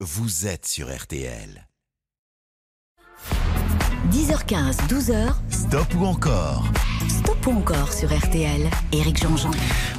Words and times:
vous 0.00 0.46
êtes 0.46 0.66
sur 0.66 0.94
RTL. 0.94 1.66
10h15, 4.10 4.76
12h. 4.88 5.34
Stop 5.50 5.94
ou 5.94 6.04
encore 6.04 6.64
Stop 7.26 7.46
ou 7.48 7.58
encore 7.58 7.92
sur 7.92 8.16
RTL. 8.16 8.70
Éric 8.92 9.20
Jean-Jean. 9.20 9.50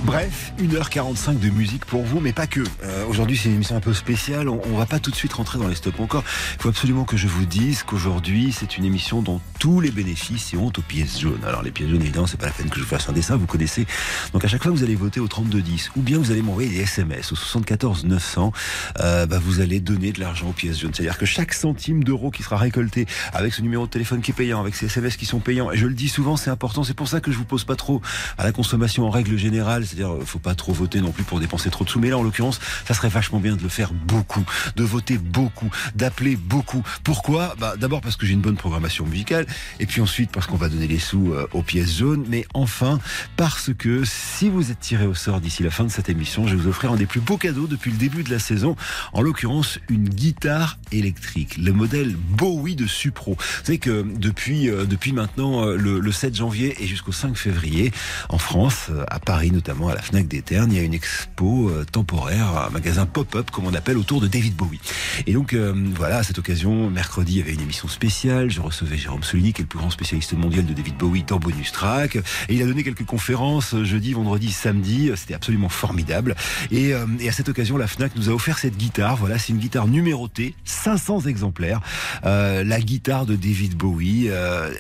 Bref, 0.06 0.54
1h45 0.62 1.40
de 1.40 1.50
musique 1.50 1.84
pour 1.84 2.04
vous, 2.04 2.22
mais 2.22 2.32
pas 2.32 2.48
que. 2.48 2.62
Euh, 2.84 3.06
Aujourd'hui, 3.10 3.36
c'est 3.36 3.50
une 3.50 3.56
émission 3.56 3.76
un 3.76 3.82
peu 3.82 3.94
spéciale. 3.94 4.48
On, 4.48 4.62
on 4.72 4.78
va 4.78 4.86
pas 4.86 5.00
tout 5.00 5.12
de 5.12 5.16
suite 5.16 5.34
rentrer 5.34 5.60
dans 5.60 5.68
les 5.68 5.76
Stop 5.76 6.00
encore. 6.00 6.24
Il 6.56 6.62
faut 6.62 6.70
absolument 6.70 7.04
que 7.04 7.18
je 7.18 7.28
vous 7.28 7.46
dise 7.46 7.84
qu'aujourd'hui, 7.84 8.54
c'est 8.58 8.78
une 8.78 8.86
émission 8.86 9.22
dont 9.22 9.42
tous 9.60 9.82
les 9.82 9.92
bénéfices 9.92 10.54
iront 10.54 10.72
aux 10.78 10.82
pièces 10.82 11.20
jaunes. 11.20 11.44
Alors, 11.46 11.64
les 11.64 11.72
pièces 11.72 11.90
jaunes, 11.90 12.02
évidemment, 12.02 12.28
c'est 12.28 12.40
pas 12.40 12.46
la 12.46 12.54
peine 12.54 12.70
que 12.70 12.78
je 12.78 12.84
vous 12.84 12.88
fasse 12.90 13.10
un 13.10 13.14
dessin, 13.14 13.36
vous 13.36 13.46
connaissez. 13.46 13.86
Donc, 14.32 14.46
à 14.46 14.48
chaque 14.48 14.64
fois 14.64 14.72
vous 14.72 14.84
allez 14.84 14.96
voter 14.96 15.20
au 15.20 15.28
3210, 15.28 15.92
ou 15.98 16.02
bien 16.02 16.20
vous 16.20 16.32
allez 16.32 16.42
m'envoyer 16.42 16.70
des 16.70 16.80
SMS 16.80 17.34
au 17.34 17.36
74 17.36 18.06
900, 18.06 18.54
euh, 19.02 19.26
bah, 19.26 19.40
vous 19.44 19.60
allez 19.60 19.82
donner 19.82 20.14
de 20.14 20.22
l'argent 20.22 20.48
aux 20.48 20.54
pièces 20.54 20.80
jaunes. 20.80 20.94
C'est-à-dire 20.94 21.18
que 21.18 21.26
chaque 21.26 21.54
centime 21.54 22.06
d'euro 22.06 22.32
qui 22.32 22.44
sera 22.44 22.56
récolté 22.56 23.06
avec 23.34 23.54
ce 23.54 23.62
numéro 23.62 23.86
de 23.86 23.92
téléphone 23.92 24.22
qui 24.22 24.32
est 24.32 24.36
payant, 24.36 24.62
avec 24.62 24.76
ces 24.76 24.86
SMS 24.86 25.18
qui 25.18 25.26
sont 25.26 25.40
payants, 25.40 25.74
et 25.74 25.78
je 25.78 25.88
le 25.88 25.94
dis 25.94 26.08
souvent, 26.08 26.38
c'est 26.38 26.52
important. 26.52 26.86
C'est 26.86 26.94
pour 26.94 27.10
ça 27.10 27.17
que 27.22 27.32
je 27.32 27.38
vous 27.38 27.46
pose 27.46 27.64
pas 27.64 27.76
trop 27.76 28.02
à 28.38 28.44
la 28.44 28.52
consommation 28.52 29.06
en 29.06 29.10
règle 29.10 29.38
générale. 29.38 29.86
C'est-à-dire, 29.86 30.14
euh, 30.14 30.26
faut 30.26 30.40
pas 30.40 30.56
trop 30.56 30.74
voter 30.74 31.02
non 31.02 31.12
plus 31.12 31.24
pour 31.24 31.40
dépenser 31.40 31.70
trop 31.70 31.84
de 31.84 31.90
sous. 31.90 32.00
Mais 32.00 32.10
là, 32.10 32.18
en 32.18 32.24
l'occurrence, 32.24 32.60
ça 32.88 32.94
serait 32.94 33.10
vachement 33.10 33.40
bien 33.40 33.56
de 33.56 33.64
le 33.64 33.70
faire 33.70 33.94
beaucoup, 33.94 34.46
de 34.76 34.84
voter 34.84 35.18
beaucoup, 35.18 35.70
d'appeler 35.96 36.36
beaucoup. 36.36 36.84
Pourquoi? 37.04 37.56
Bah, 37.60 37.76
D'abord 37.78 38.02
parce 38.02 38.16
que 38.16 38.26
j'ai 38.26 38.34
une 38.34 38.42
bonne 38.42 38.58
programmation 38.58 39.06
musicale, 39.06 39.46
et 39.80 39.86
puis 39.86 40.02
ensuite 40.02 40.32
parce 40.32 40.48
qu'on 40.48 40.58
va 40.58 40.70
donner 40.70 40.88
les 40.88 41.00
sous 41.00 41.34
euh, 41.34 41.48
aux 41.54 41.62
pièces 41.62 41.98
jaunes, 41.98 42.26
mais 42.28 42.46
enfin 42.54 43.00
parce 43.36 43.72
que 43.78 44.04
si 44.06 44.50
vous 44.50 44.72
êtes 44.72 44.80
tiré 44.80 45.06
au 45.06 45.14
sort 45.14 45.42
d'ici 45.42 45.64
la 45.64 45.72
fin 45.72 45.84
de 45.84 45.90
cette 45.90 46.10
émission, 46.10 46.48
je 46.48 46.56
vais 46.56 46.62
vous 46.62 46.68
offrir 46.68 46.92
un 46.92 46.96
des 46.96 47.06
plus 47.06 47.22
beaux 47.22 47.38
cadeaux 47.38 47.68
depuis 47.68 47.92
le 47.92 47.98
début 47.98 48.24
de 48.24 48.30
la 48.30 48.40
saison, 48.40 48.76
en 49.14 49.22
l'occurrence 49.22 49.80
une 49.90 50.10
guitare 50.10 50.78
électrique, 50.92 51.58
le 51.58 51.74
modèle 51.74 52.16
Bowie 52.16 52.76
de 52.76 52.88
Supro. 52.88 53.36
Vous 53.38 53.66
savez 53.66 53.78
que 53.78 54.06
depuis, 54.16 54.70
euh, 54.70 54.86
depuis 54.86 55.14
maintenant 55.14 55.66
le, 55.66 56.00
le 56.00 56.12
7 56.12 56.36
janvier 56.36 56.76
et 56.80 56.88
jusqu'au 56.98 57.12
5 57.12 57.38
février, 57.38 57.92
en 58.30 58.40
France, 58.40 58.88
euh, 58.90 59.04
à 59.08 59.20
Paris 59.20 59.52
notamment, 59.52 59.90
à 59.90 59.94
la 59.94 60.02
FNAC 60.02 60.28
des 60.28 60.42
Ternes, 60.42 60.72
il 60.72 60.78
y 60.78 60.80
a 60.80 60.84
une 60.84 60.96
expo 60.96 61.70
euh, 61.70 61.86
temporaire, 61.86 62.66
un 62.68 62.72
magasin 62.72 63.06
pop-up, 63.06 63.52
comme 63.52 63.68
on 63.68 63.74
appelle, 63.76 63.98
autour 63.98 64.20
de 64.20 64.28
David 64.28 64.56
Bowie. 64.56 64.80
Et 65.28 65.34
donc, 65.34 65.54
euh, 65.54 65.74
voilà, 65.96 66.18
à 66.18 66.24
cette 66.24 66.40
occasion, 66.40 66.90
mercredi, 66.90 67.34
il 67.34 67.38
y 67.38 67.42
avait 67.42 67.54
une 67.54 67.62
émission 67.62 67.88
spéciale. 67.88 68.50
Je 68.50 68.62
recevais 68.62 68.98
Jérôme 68.98 69.22
Solini, 69.22 69.54
qui 69.54 69.62
est 69.62 69.66
le 69.66 69.68
plus 69.68 69.78
grand 69.78 69.92
spécialiste 69.92 70.34
mondial 70.34 70.66
de 70.66 70.74
David 70.74 70.98
Bowie 70.98 71.24
dans 71.24 71.38
Bonus 71.38 71.72
Track. 71.72 72.16
Et 72.16 72.56
il 72.56 72.64
a 72.64 72.66
donné 72.66 72.84
quelques 72.84 73.06
conférences 73.06 73.76
jeudi, 73.84 74.14
vendredi, 74.14 74.52
samedi. 74.52 75.12
C'était 75.16 75.36
absolument 75.36 75.70
formidable. 75.70 76.36
Et, 76.72 76.94
à 76.94 77.32
cette 77.32 77.50
occasion, 77.50 77.78
la 77.78 77.88
FNAC 77.88 78.16
nous 78.16 78.30
a 78.30 78.34
offert 78.34 78.58
cette 78.58 78.76
guitare. 78.76 79.18
Voilà, 79.18 79.38
c'est 79.38 79.54
une 79.54 79.60
guitare 79.60 79.88
numérotée, 79.88 80.56
500 80.66 81.28
exemplaires. 81.28 81.82
La 82.24 82.80
guitare 82.82 83.28
de 83.28 83.36
David 83.36 83.76
Bowie. 83.76 84.30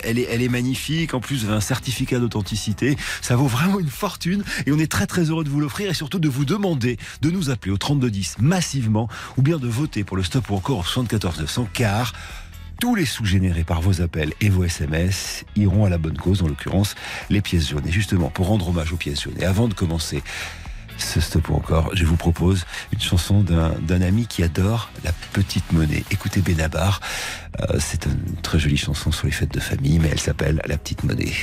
Elle, 0.03 0.17
est, 0.17 0.49
magnifique. 0.49 1.13
En 1.13 1.19
plus, 1.19 1.45
un 1.49 1.59
certificat 1.59 2.06
d'authenticité. 2.15 2.97
Ça 3.21 3.35
vaut 3.35 3.47
vraiment 3.47 3.79
une 3.79 3.89
fortune. 3.89 4.43
Et 4.65 4.71
on 4.71 4.79
est 4.79 4.91
très 4.91 5.07
très 5.07 5.29
heureux 5.29 5.43
de 5.43 5.49
vous 5.49 5.59
l'offrir 5.59 5.89
et 5.89 5.93
surtout 5.93 6.19
de 6.19 6.29
vous 6.29 6.45
demander 6.45 6.97
de 7.21 7.29
nous 7.29 7.49
appeler 7.49 7.71
au 7.71 7.77
3210 7.77 8.37
massivement 8.39 9.07
ou 9.37 9.41
bien 9.41 9.57
de 9.57 9.67
voter 9.67 10.03
pour 10.03 10.17
le 10.17 10.23
stop 10.23 10.49
ou 10.49 10.55
encore 10.55 10.79
au 10.79 10.83
74 10.83 11.39
900 11.39 11.67
car 11.73 12.13
tous 12.79 12.93
les 12.95 13.05
sous 13.05 13.25
générés 13.25 13.63
par 13.63 13.81
vos 13.81 14.01
appels 14.01 14.33
et 14.39 14.49
vos 14.49 14.63
SMS 14.63 15.45
iront 15.55 15.85
à 15.85 15.89
la 15.89 15.97
bonne 15.97 16.17
cause, 16.17 16.43
en 16.43 16.47
l'occurrence 16.47 16.95
les 17.29 17.41
pièces 17.41 17.69
jaunes. 17.69 17.87
Et 17.87 17.91
justement, 17.91 18.29
pour 18.29 18.47
rendre 18.47 18.69
hommage 18.69 18.93
aux 18.93 18.97
pièces 18.97 19.23
jaunes, 19.23 19.33
et 19.39 19.45
avant 19.45 19.67
de 19.67 19.73
commencer 19.73 20.21
ce 20.99 21.19
stop 21.19 21.49
ou 21.49 21.55
encore, 21.55 21.89
je 21.95 22.05
vous 22.05 22.17
propose 22.17 22.65
une 22.93 22.99
chanson 22.99 23.41
d'un 23.41 23.69
d'un 23.81 24.01
ami 24.01 24.25
qui 24.27 24.43
adore 24.43 24.89
la 25.03 25.11
petite 25.33 25.71
monnaie. 25.71 26.03
Écoutez 26.11 26.41
Benabar, 26.41 27.01
Euh, 27.59 27.79
c'est 27.79 28.05
une 28.05 28.35
très 28.43 28.59
jolie 28.59 28.77
chanson 28.77 29.11
sur 29.11 29.25
les 29.25 29.31
fêtes 29.31 29.53
de 29.53 29.59
famille, 29.59 29.97
mais 29.97 30.09
elle 30.11 30.19
s'appelle 30.19 30.61
La 30.67 30.77
petite 30.77 31.03
monnaie. 31.03 31.33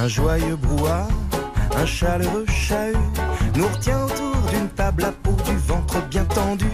Un 0.00 0.06
joyeux 0.06 0.56
brouhaha, 0.56 1.08
un 1.76 1.84
chaleureux 1.84 2.46
chahut 2.46 2.96
nous 3.58 3.66
retient 3.66 4.04
autour 4.04 4.36
d'une 4.52 4.68
table 4.68 5.04
à 5.04 5.10
peau 5.10 5.32
du 5.44 5.56
ventre 5.56 6.00
bien 6.08 6.24
tendu. 6.26 6.70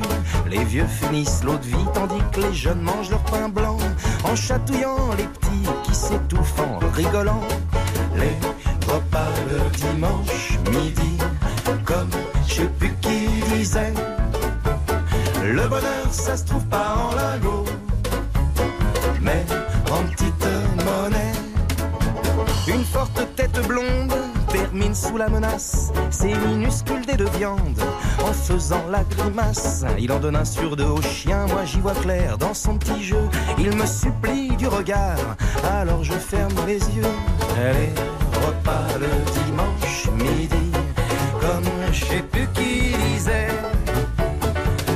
Les 0.50 0.62
vieux 0.64 0.86
finissent 0.86 1.42
l'eau 1.42 1.56
de 1.56 1.64
vie 1.64 1.86
tandis 1.94 2.22
que 2.30 2.40
les 2.40 2.52
jeunes 2.52 2.82
mangent 2.82 3.08
leur 3.08 3.24
pain 3.24 3.48
blanc 3.48 3.78
en 4.24 4.36
chatouillant 4.36 5.10
les 5.16 5.24
petits 5.24 5.70
qui 5.84 5.94
s'étouffent 5.94 6.60
en 6.60 6.78
rigolant. 6.88 7.40
Les 8.16 8.36
repas 8.92 9.30
le 9.50 9.60
dimanche 9.78 10.58
midi, 10.72 11.16
comme 11.86 12.10
je 12.46 12.54
sais 12.54 12.70
plus 12.78 12.94
qui 13.00 13.28
disait, 13.56 13.94
le 15.42 15.66
bonheur 15.66 16.06
ça 16.10 16.36
se 16.36 16.44
trouve 16.44 16.66
pas 16.66 16.96
en 16.98 17.14
lingots, 17.14 17.64
sous 24.94 25.16
la 25.16 25.28
menace 25.28 25.90
ses 26.10 26.34
minuscules 26.34 27.04
dés 27.04 27.16
de 27.16 27.24
viande 27.36 27.80
en 28.22 28.32
faisant 28.32 28.84
la 28.90 29.02
grimace. 29.04 29.84
Il 29.98 30.12
en 30.12 30.20
donne 30.20 30.36
un 30.36 30.44
sur 30.44 30.76
deux 30.76 30.84
au 30.84 31.02
chien, 31.02 31.46
moi 31.46 31.64
j'y 31.64 31.80
vois 31.80 31.94
clair 31.94 32.38
dans 32.38 32.54
son 32.54 32.78
petit 32.78 33.02
jeu. 33.02 33.28
Il 33.58 33.76
me 33.76 33.86
supplie 33.86 34.48
du 34.56 34.68
regard, 34.68 35.18
alors 35.80 36.04
je 36.04 36.12
ferme 36.12 36.54
les 36.66 36.78
yeux. 36.96 37.02
Les 37.56 37.92
repas 38.46 38.98
le 39.00 39.08
dimanche 39.44 40.08
midi, 40.16 40.70
comme 41.40 41.64
je 41.92 42.04
sais 42.04 42.22
plus 42.22 42.46
qui 42.54 42.94
disait. 43.12 43.48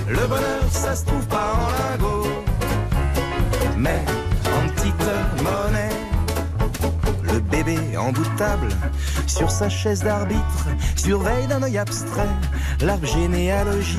Le 0.09 0.27
bonheur 0.27 0.65
ça 0.71 0.95
se 0.95 1.05
trouve 1.05 1.27
pas 1.27 1.48
sur 9.27 9.51
sa 9.51 9.69
chaise 9.69 10.03
d'arbitre, 10.03 10.67
surveille 10.97 11.47
d'un 11.47 11.63
œil 11.63 11.79
abstrait 11.79 12.29
l'arbre 12.81 13.07
généalogique. 13.07 13.99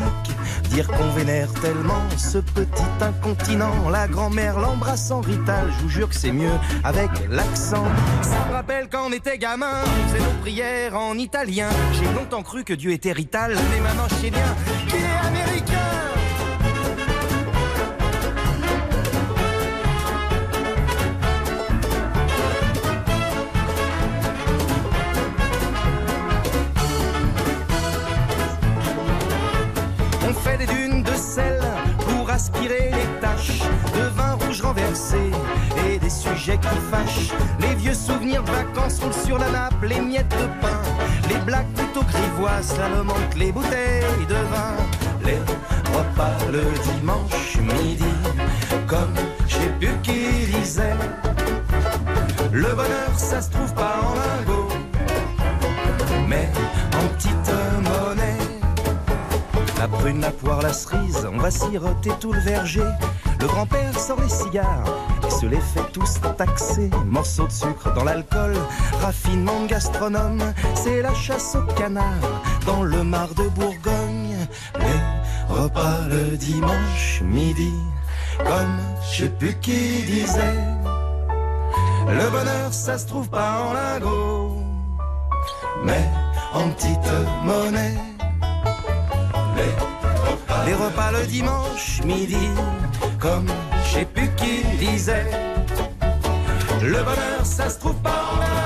Dire 0.69 0.87
qu'on 0.87 1.09
vénère 1.09 1.51
tellement 1.61 2.01
ce 2.17 2.37
petit 2.37 2.83
incontinent. 3.01 3.89
La 3.89 4.07
grand-mère 4.07 4.59
l'embrasse 4.59 5.11
en 5.11 5.21
rital, 5.21 5.71
je 5.77 5.83
vous 5.83 5.89
jure 5.89 6.09
que 6.09 6.15
c'est 6.15 6.31
mieux 6.31 6.57
avec 6.83 7.09
l'accent. 7.29 7.85
Ça 8.21 8.45
me 8.47 8.53
rappelle 8.53 8.87
quand 8.91 9.07
on 9.07 9.11
était 9.11 9.37
gamin, 9.37 9.83
c'est 10.11 10.19
nos 10.19 10.39
prières 10.41 10.95
en 10.95 11.15
italien. 11.17 11.69
J'ai 11.93 12.11
longtemps 12.13 12.43
cru 12.43 12.63
que 12.63 12.73
Dieu 12.73 12.91
était 12.91 13.11
rital, 13.11 13.55
mais 13.71 13.79
maintenant 13.79 14.07
je 14.09 14.29
bien 14.29 14.55
et 35.87 35.99
des 35.99 36.09
sujets 36.09 36.57
qui 36.57 36.67
fâchent. 36.91 37.31
Les 37.59 37.75
vieux 37.75 37.93
souvenirs 37.93 38.43
de 38.43 38.51
vacances 38.51 38.99
roulent 38.99 39.25
sur 39.25 39.37
la 39.37 39.49
nappe, 39.49 39.81
les 39.83 39.99
miettes 39.99 40.29
de 40.29 40.47
pain, 40.61 40.81
les 41.29 41.39
blagues 41.39 41.71
plutôt 41.75 42.03
grivoises, 42.03 42.75
me 42.95 43.03
manque 43.03 43.35
les 43.37 43.51
bouteilles 43.51 44.27
de 44.27 44.35
vin. 44.35 44.75
Les 45.23 45.39
repas 45.95 46.37
le 46.51 46.63
dimanche 46.93 47.57
midi, 47.57 48.13
comme 48.87 49.13
je 49.47 49.55
sais 49.55 49.73
plus 49.79 49.95
qui 50.03 50.51
disait. 50.51 50.95
Le 52.51 52.69
bonheur, 52.69 53.13
ça 53.15 53.41
se 53.41 53.51
trouve 53.51 53.73
pas 53.73 53.99
en 54.03 54.15
lingots, 54.15 54.69
mais 56.27 56.49
en 56.95 57.07
petite 57.15 57.51
monnaie. 57.83 58.37
La 59.77 59.87
prune, 59.87 60.21
la 60.21 60.31
poire, 60.31 60.61
la 60.61 60.73
cerise, 60.73 61.27
on 61.31 61.37
va 61.37 61.51
siroter 61.51 62.11
tout 62.19 62.33
le 62.33 62.41
verger. 62.41 62.83
Le 63.39 63.47
grand-père 63.47 63.97
sort 63.97 64.19
les 64.19 64.29
cigares 64.29 64.83
et 65.25 65.31
se 65.31 65.45
les 65.45 65.61
fait 65.61 65.85
tous 65.93 66.19
taxer. 66.37 66.89
Morceaux 67.05 67.47
de 67.47 67.51
sucre 67.51 67.93
dans 67.93 68.03
l'alcool, 68.03 68.53
raffinement 69.01 69.65
gastronome, 69.65 70.53
c'est 70.75 71.01
la 71.01 71.13
chasse 71.13 71.55
au 71.55 71.73
canard 71.73 72.03
dans 72.65 72.83
le 72.83 73.03
mar 73.03 73.29
de 73.35 73.47
Bourgogne. 73.49 74.35
Les 74.79 75.55
repas 75.55 76.01
le 76.09 76.35
dimanche 76.35 77.21
midi, 77.23 77.73
comme 78.39 78.77
je 79.11 79.23
sais 79.23 79.29
plus 79.29 79.55
qui 79.61 80.03
disait. 80.03 80.59
Le 82.07 82.29
bonheur, 82.31 82.73
ça 82.73 82.97
se 82.97 83.07
trouve 83.07 83.29
pas 83.29 83.61
en 83.61 83.73
lingots, 83.73 84.63
mais 85.85 86.09
en 86.53 86.69
petite 86.71 87.11
monnaie. 87.45 87.97
Repas 90.73 91.11
le 91.11 91.25
dimanche 91.25 92.01
midi, 92.03 92.49
comme 93.19 93.47
je 93.85 93.99
sais 93.99 94.05
plus 94.05 94.29
qui 94.35 94.63
disait. 94.77 95.29
Le 96.81 97.03
bonheur, 97.03 97.43
ça 97.43 97.69
se 97.69 97.79
trouve 97.79 97.95
pas 97.95 98.23
en 98.33 98.58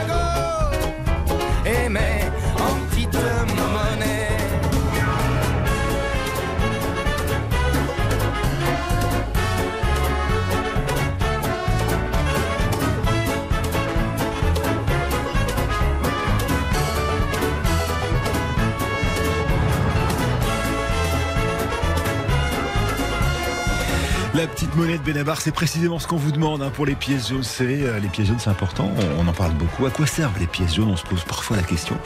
monnaie 24.76 24.98
de 24.98 25.04
Benabar, 25.04 25.42
c'est 25.42 25.52
précisément 25.52 26.00
ce 26.00 26.08
qu'on 26.08 26.18
vous 26.18 26.32
demande 26.32 26.62
hein, 26.62 26.72
pour 26.74 26.86
les 26.86 26.96
pièces 26.96 27.30
jaunes. 27.30 27.44
C'est 27.44 27.84
euh, 27.84 28.00
les 28.00 28.08
pièces 28.08 28.28
jaunes, 28.28 28.40
c'est 28.40 28.50
important. 28.50 28.92
On, 29.20 29.26
on 29.26 29.28
en 29.28 29.34
parle 29.34 29.54
beaucoup. 29.54 29.86
À 29.86 29.90
quoi 29.90 30.06
servent 30.06 30.40
les 30.40 30.48
pièces 30.48 30.76
jaunes? 30.76 30.90
On 30.90 30.98
se 30.98 31.04
pose 31.04 31.24
parfois 31.24 31.58
la 31.58 31.64
question. 31.64 31.98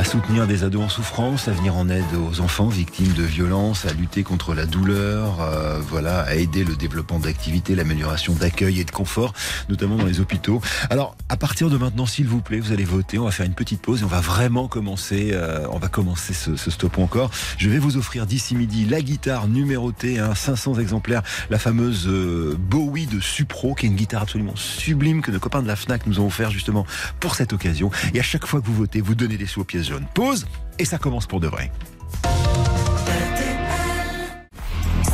À 0.00 0.04
soutenir 0.04 0.46
des 0.46 0.64
ados 0.64 0.82
en 0.82 0.88
souffrance, 0.88 1.46
à 1.46 1.52
venir 1.52 1.76
en 1.76 1.90
aide 1.90 2.02
aux 2.14 2.40
enfants 2.40 2.68
victimes 2.68 3.12
de 3.12 3.22
violences, 3.22 3.84
à 3.84 3.92
lutter 3.92 4.22
contre 4.22 4.54
la 4.54 4.64
douleur, 4.64 5.42
euh, 5.42 5.78
voilà, 5.78 6.20
à 6.22 6.36
aider 6.36 6.64
le 6.64 6.74
développement 6.74 7.18
d'activités, 7.18 7.74
l'amélioration 7.74 8.32
d'accueil 8.32 8.80
et 8.80 8.84
de 8.84 8.90
confort, 8.90 9.34
notamment 9.68 9.96
dans 9.96 10.06
les 10.06 10.18
hôpitaux. 10.18 10.62
Alors, 10.88 11.16
à 11.28 11.36
partir 11.36 11.68
de 11.68 11.76
maintenant, 11.76 12.06
s'il 12.06 12.26
vous 12.26 12.40
plaît, 12.40 12.60
vous 12.60 12.72
allez 12.72 12.86
voter. 12.86 13.18
On 13.18 13.26
va 13.26 13.30
faire 13.30 13.44
une 13.44 13.52
petite 13.52 13.82
pause 13.82 14.00
et 14.00 14.04
on 14.04 14.08
va 14.08 14.22
vraiment 14.22 14.68
commencer. 14.68 15.32
euh, 15.34 15.66
on 15.70 15.78
va 15.78 15.88
commencer 15.88 16.32
ce, 16.32 16.56
ce 16.56 16.70
stop 16.70 16.96
encore. 16.96 17.30
Je 17.58 17.68
vais 17.68 17.78
vous 17.78 17.98
offrir 17.98 18.24
d'ici 18.24 18.54
midi 18.54 18.86
la 18.86 19.02
guitare 19.02 19.48
numérotée, 19.48 20.18
hein, 20.18 20.34
500 20.34 20.76
exemplaires, 20.76 21.22
la 21.50 21.58
fameuse 21.58 22.08
euh, 22.08 22.56
Bowie 22.58 23.06
de 23.06 23.20
Supro, 23.20 23.74
qui 23.74 23.84
est 23.84 23.90
une 23.90 23.96
guitare 23.96 24.22
absolument 24.22 24.56
sublime 24.56 25.20
que 25.20 25.30
nos 25.30 25.40
copains 25.40 25.60
de 25.60 25.68
la 25.68 25.76
Fnac 25.76 26.06
nous 26.06 26.20
ont 26.20 26.26
offert 26.26 26.50
justement 26.50 26.86
pour 27.20 27.34
cette 27.34 27.52
occasion. 27.52 27.90
Et 28.14 28.18
à 28.18 28.22
chaque 28.22 28.46
fois 28.46 28.62
que 28.62 28.66
vous 28.66 28.74
votez, 28.74 29.02
vous 29.02 29.14
donnez 29.14 29.36
des 29.36 29.44
sous 29.44 29.60
aux 29.60 29.64
pièces 29.64 29.89
jaunes. 29.90 30.06
Pause 30.14 30.46
et 30.78 30.84
ça 30.84 30.98
commence 30.98 31.26
pour 31.26 31.40
de 31.40 31.48
vrai. 31.48 31.70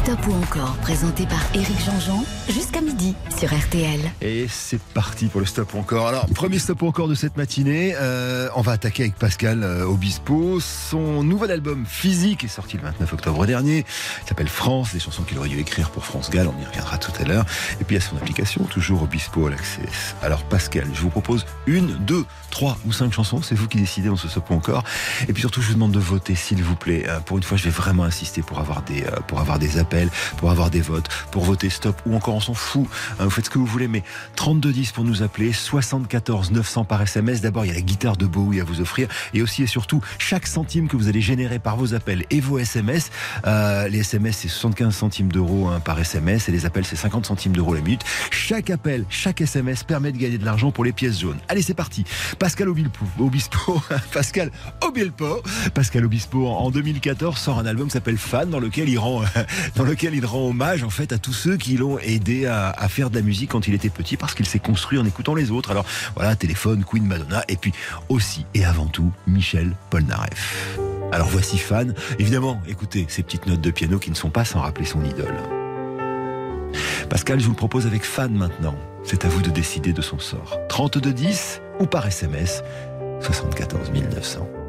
Stop 0.06 0.29
ou 0.29 0.35
encore, 0.35 0.76
présenté 0.82 1.26
par 1.26 1.41
Éric 1.53 1.81
Jean-Jean, 1.85 2.25
jusqu'à 2.49 2.81
midi 2.81 3.17
sur 3.37 3.53
RTL. 3.53 3.99
Et 4.23 4.47
c'est 4.49 4.81
parti 4.81 5.26
pour 5.26 5.41
le 5.41 5.47
stop 5.47 5.75
ou 5.75 5.79
encore. 5.79 6.06
Alors, 6.06 6.26
premier 6.26 6.61
stop 6.61 6.82
ou 6.82 6.87
encore 6.87 7.08
de 7.08 7.17
cette 7.17 7.37
matinée. 7.37 7.93
Euh, 7.97 8.49
on 8.55 8.61
va 8.61 8.70
attaquer 8.70 9.03
avec 9.03 9.17
Pascal 9.17 9.64
euh, 9.64 9.85
Obispo. 9.85 10.61
Son 10.61 11.25
nouvel 11.25 11.50
album 11.50 11.85
physique 11.87 12.44
est 12.44 12.49
sorti 12.49 12.76
le 12.76 12.85
29 12.85 13.14
octobre 13.14 13.47
dernier. 13.47 13.85
Il 14.23 14.29
s'appelle 14.29 14.49
France, 14.49 14.93
des 14.93 15.00
chansons 15.00 15.25
qu'il 15.25 15.38
aurait 15.38 15.49
dû 15.49 15.58
écrire 15.58 15.91
pour 15.91 16.05
France 16.05 16.31
Gall. 16.31 16.47
On 16.47 16.62
y 16.62 16.64
reviendra 16.64 16.99
tout 16.99 17.12
à 17.20 17.25
l'heure. 17.25 17.44
Et 17.81 17.85
puis, 17.85 17.97
il 17.97 17.99
y 17.99 18.03
a 18.03 18.06
son 18.06 18.17
application, 18.17 18.62
toujours 18.64 19.03
Obispo 19.03 19.49
à 19.49 19.50
l'accès. 19.50 19.82
Alors, 20.23 20.44
Pascal, 20.44 20.87
je 20.94 21.00
vous 21.00 21.11
propose 21.11 21.47
une, 21.67 21.88
deux, 22.06 22.25
trois 22.53 22.79
ou 22.87 22.93
cinq 22.93 23.12
chansons. 23.12 23.43
C'est 23.43 23.56
vous 23.56 23.67
qui 23.67 23.79
décidez 23.79 24.08
dans 24.08 24.17
ce 24.17 24.29
stop 24.29 24.50
ou 24.50 24.55
encore. 24.55 24.85
Et 25.29 25.32
puis 25.32 25.41
surtout, 25.41 25.62
je 25.62 25.67
vous 25.67 25.75
demande 25.75 25.93
de 25.93 25.99
voter, 25.99 26.37
s'il 26.37 26.62
vous 26.62 26.76
plaît. 26.76 27.06
Euh, 27.08 27.19
pour 27.19 27.38
une 27.38 27.43
fois, 27.43 27.56
je 27.56 27.64
vais 27.64 27.70
vraiment 27.70 28.05
insister 28.05 28.41
pour 28.41 28.61
avoir 28.61 28.82
des, 28.82 29.05
pour 29.26 29.41
avoir 29.41 29.58
des 29.58 29.79
appels, 29.79 29.95
pour 30.37 30.50
avoir 30.50 30.70
des 30.70 30.81
votes, 30.81 31.08
pour 31.31 31.44
voter 31.44 31.70
stop 31.70 32.00
ou 32.06 32.14
encore 32.14 32.34
on 32.34 32.40
s'en 32.40 32.54
fout. 32.54 32.87
Hein, 33.19 33.25
vous 33.25 33.31
faites 33.31 33.46
ce 33.46 33.50
que 33.50 33.58
vous 33.58 33.66
voulez, 33.66 33.88
mais 33.88 34.02
3210 34.37 34.93
pour 34.93 35.04
nous 35.04 35.22
appeler, 35.22 35.52
74 35.52 36.50
900 36.50 36.84
par 36.84 37.02
SMS. 37.02 37.40
D'abord, 37.40 37.64
il 37.64 37.69
y 37.69 37.70
a 37.70 37.75
la 37.75 37.81
guitare 37.81 38.16
de 38.16 38.26
Bowie 38.26 38.60
à 38.60 38.64
vous 38.64 38.81
offrir 38.81 39.08
et 39.34 39.43
aussi 39.43 39.62
et 39.62 39.66
surtout 39.66 40.00
chaque 40.19 40.46
centime 40.46 40.88
que 40.88 40.96
vous 40.96 41.08
allez 41.08 41.20
générer 41.20 41.58
par 41.58 41.76
vos 41.76 41.94
appels 41.94 42.25
et 42.31 42.40
vos 42.40 42.58
SMS. 42.58 43.10
Euh, 43.46 43.88
les 43.88 44.00
SMS, 44.00 44.38
c'est 44.38 44.48
75 44.48 44.94
centimes 44.94 45.32
d'euros 45.32 45.69
hein, 45.69 45.81
par 45.81 45.98
SMS 45.98 46.48
et 46.48 46.52
les 46.52 46.66
appels, 46.66 46.84
c'est 46.84 46.96
50 46.96 47.26
centimes 47.26 47.52
d'euros 47.52 47.75
la 47.75 47.81
minute. 47.81 48.02
Chaque 48.31 48.70
appel, 48.70 49.04
chaque 49.08 49.40
SMS 49.40 49.84
permet 49.84 50.12
de 50.12 50.19
gagner 50.19 50.38
de 50.38 50.44
l'argent 50.44 50.70
pour 50.70 50.84
les 50.84 50.93
pièces 50.93 51.20
jaunes. 51.20 51.38
Allez, 51.48 51.62
c'est 51.62 51.75
parti. 51.75 52.04
Pascal 52.38 52.69
Obispo, 53.19 53.82
Pascal 54.12 54.50
Obilpo, 54.82 55.43
Pascal 55.75 56.04
Obispo 56.04 56.46
en 56.46 56.70
2014 56.70 57.37
sort 57.37 57.58
un 57.58 57.66
album 57.66 57.87
qui 57.87 57.93
s'appelle 57.93 58.19
Fan 58.19 58.50
dans 58.50 58.60
lequel 58.60 58.88
il 58.88 58.98
rend 58.98 59.22
dans 59.76 59.84
lequel 59.86 60.14
il 60.14 60.26
rend 60.26 60.48
hommage 60.48 60.82
en 60.82 60.90
fait 60.90 61.12
à 61.12 61.18
tous 61.18 61.32
ceux 61.32 61.56
qui 61.56 61.76
l'ont 61.76 61.98
aidé 61.98 62.46
à, 62.46 62.88
faire 62.88 63.10
de 63.10 63.14
la 63.14 63.22
musique 63.22 63.50
quand 63.50 63.68
il 63.68 63.74
était 63.74 63.88
petit 63.88 64.16
parce 64.16 64.34
qu'il 64.34 64.46
s'est 64.46 64.58
construit 64.58 64.98
en 64.98 65.06
écoutant 65.06 65.34
les 65.34 65.50
autres. 65.50 65.70
Alors 65.70 65.86
voilà, 66.14 66.36
téléphone, 66.36 66.84
Queen 66.84 67.04
Madonna 67.04 67.44
et 67.48 67.56
puis 67.56 67.72
aussi 68.08 68.46
et 68.54 68.64
avant 68.64 68.86
tout 68.86 69.12
Michel 69.26 69.74
Polnareff. 69.90 70.78
Alors 71.12 71.28
voici 71.28 71.56
Fan. 71.56 71.94
Évidemment, 72.18 72.60
écoutez 72.68 73.06
ces 73.08 73.22
petites 73.22 73.46
notes 73.46 73.60
de 73.60 73.70
piano 73.70 73.98
qui 73.98 74.10
ne 74.10 74.16
sont 74.16 74.30
pas 74.30 74.44
sans 74.44 74.60
rappeler 74.60 74.86
son 74.86 75.04
idole. 75.04 75.36
Pascal, 77.08 77.38
je 77.38 77.44
vous 77.44 77.52
le 77.52 77.56
propose 77.56 77.86
avec 77.86 78.02
Fan 78.02 78.32
maintenant. 78.32 78.74
C'est 79.04 79.24
à 79.24 79.28
vous 79.28 79.40
de 79.40 79.50
décider 79.50 79.92
de 79.92 80.02
son 80.02 80.18
sort. 80.18 80.58
3210 80.68 81.62
ou 81.78 81.86
par 81.86 82.06
SMS 82.06 82.62
74 83.20 83.90
900. 83.92 84.65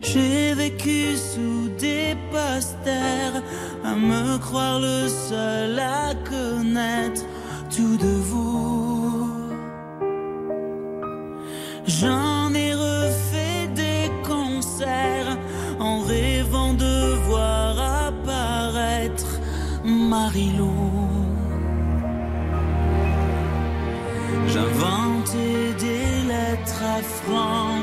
J'ai 0.00 0.54
vécu 0.54 1.16
sous 1.16 1.68
des 1.78 2.16
posters, 2.30 3.42
à 3.84 3.94
me 3.94 4.38
croire 4.38 4.78
le 4.80 5.08
seul 5.08 5.78
à 5.78 6.14
connaître 6.14 7.22
tout 7.74 7.96
de 7.96 8.14
vous. 8.30 9.30
J'en 11.86 12.54
ai 12.54 12.74
refait 12.74 13.68
des 13.74 14.10
concerts 14.26 15.36
en 15.80 16.00
rêvant 16.00 16.74
de 16.74 17.14
voir 17.28 17.78
apparaître 18.08 19.40
Marilou. 19.84 21.08
J'inventais 24.48 25.74
des 25.78 26.28
lettres 26.28 26.82
à 26.82 27.02
France 27.02 27.77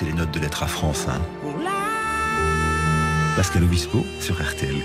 c'est 0.00 0.06
les 0.06 0.14
notes 0.14 0.30
de 0.30 0.40
lettres 0.40 0.62
à 0.62 0.66
France. 0.66 1.06
Hein. 1.10 1.20
Pascal 3.36 3.64
Obispo 3.64 4.06
sur 4.18 4.36
RTL. 4.42 4.76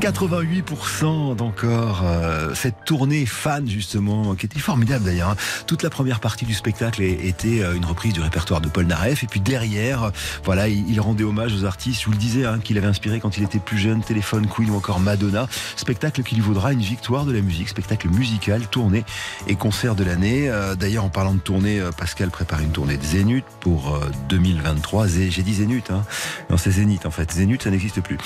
88% 0.00 1.36
d'encore 1.36 2.02
euh, 2.04 2.52
cette 2.54 2.83
tournée 2.84 3.26
fan 3.26 3.68
justement 3.68 4.34
qui 4.34 4.46
était 4.46 4.58
formidable 4.58 5.04
d'ailleurs. 5.04 5.30
Hein. 5.30 5.36
Toute 5.66 5.82
la 5.82 5.90
première 5.90 6.20
partie 6.20 6.44
du 6.44 6.54
spectacle 6.54 7.02
était 7.02 7.62
euh, 7.62 7.74
une 7.74 7.84
reprise 7.84 8.12
du 8.12 8.20
répertoire 8.20 8.60
de 8.60 8.68
Paul 8.68 8.86
Naref 8.86 9.22
et 9.22 9.26
puis 9.26 9.40
derrière, 9.40 10.10
voilà, 10.44 10.68
il, 10.68 11.00
rendait 11.00 11.24
hommage 11.24 11.54
aux 11.54 11.64
artistes. 11.64 12.00
Je 12.00 12.06
vous 12.06 12.12
le 12.12 12.18
disais 12.18 12.44
hein, 12.44 12.58
qu'il 12.62 12.78
avait 12.78 12.86
inspiré 12.86 13.20
quand 13.20 13.36
il 13.36 13.44
était 13.44 13.58
plus 13.58 13.78
jeune, 13.78 14.02
Téléphone, 14.02 14.46
Queen 14.46 14.70
ou 14.70 14.76
encore 14.76 15.00
Madonna. 15.00 15.48
Spectacle 15.76 16.22
qui 16.22 16.34
lui 16.34 16.42
vaudra 16.42 16.72
une 16.72 16.80
victoire 16.80 17.24
de 17.24 17.32
la 17.32 17.40
musique, 17.40 17.68
spectacle 17.68 18.08
musical, 18.08 18.66
tournée 18.68 19.04
et 19.46 19.54
concert 19.54 19.94
de 19.94 20.04
l'année. 20.04 20.48
Euh, 20.48 20.74
d'ailleurs, 20.74 21.04
en 21.04 21.10
parlant 21.10 21.34
de 21.34 21.40
tournée, 21.40 21.82
Pascal 21.96 22.30
prépare 22.30 22.60
une 22.60 22.70
tournée 22.70 22.96
de 22.96 23.04
Zénith 23.04 23.44
pour 23.60 23.98
2023. 24.28 25.06
J'ai 25.08 25.42
dit 25.42 25.54
Zénith, 25.54 25.90
hein. 25.90 26.04
non 26.50 26.56
c'est 26.56 26.70
Zénith 26.70 27.06
en 27.06 27.10
fait. 27.10 27.30
Zénith, 27.32 27.62
ça 27.62 27.70
n'existe 27.70 28.00
plus. 28.00 28.18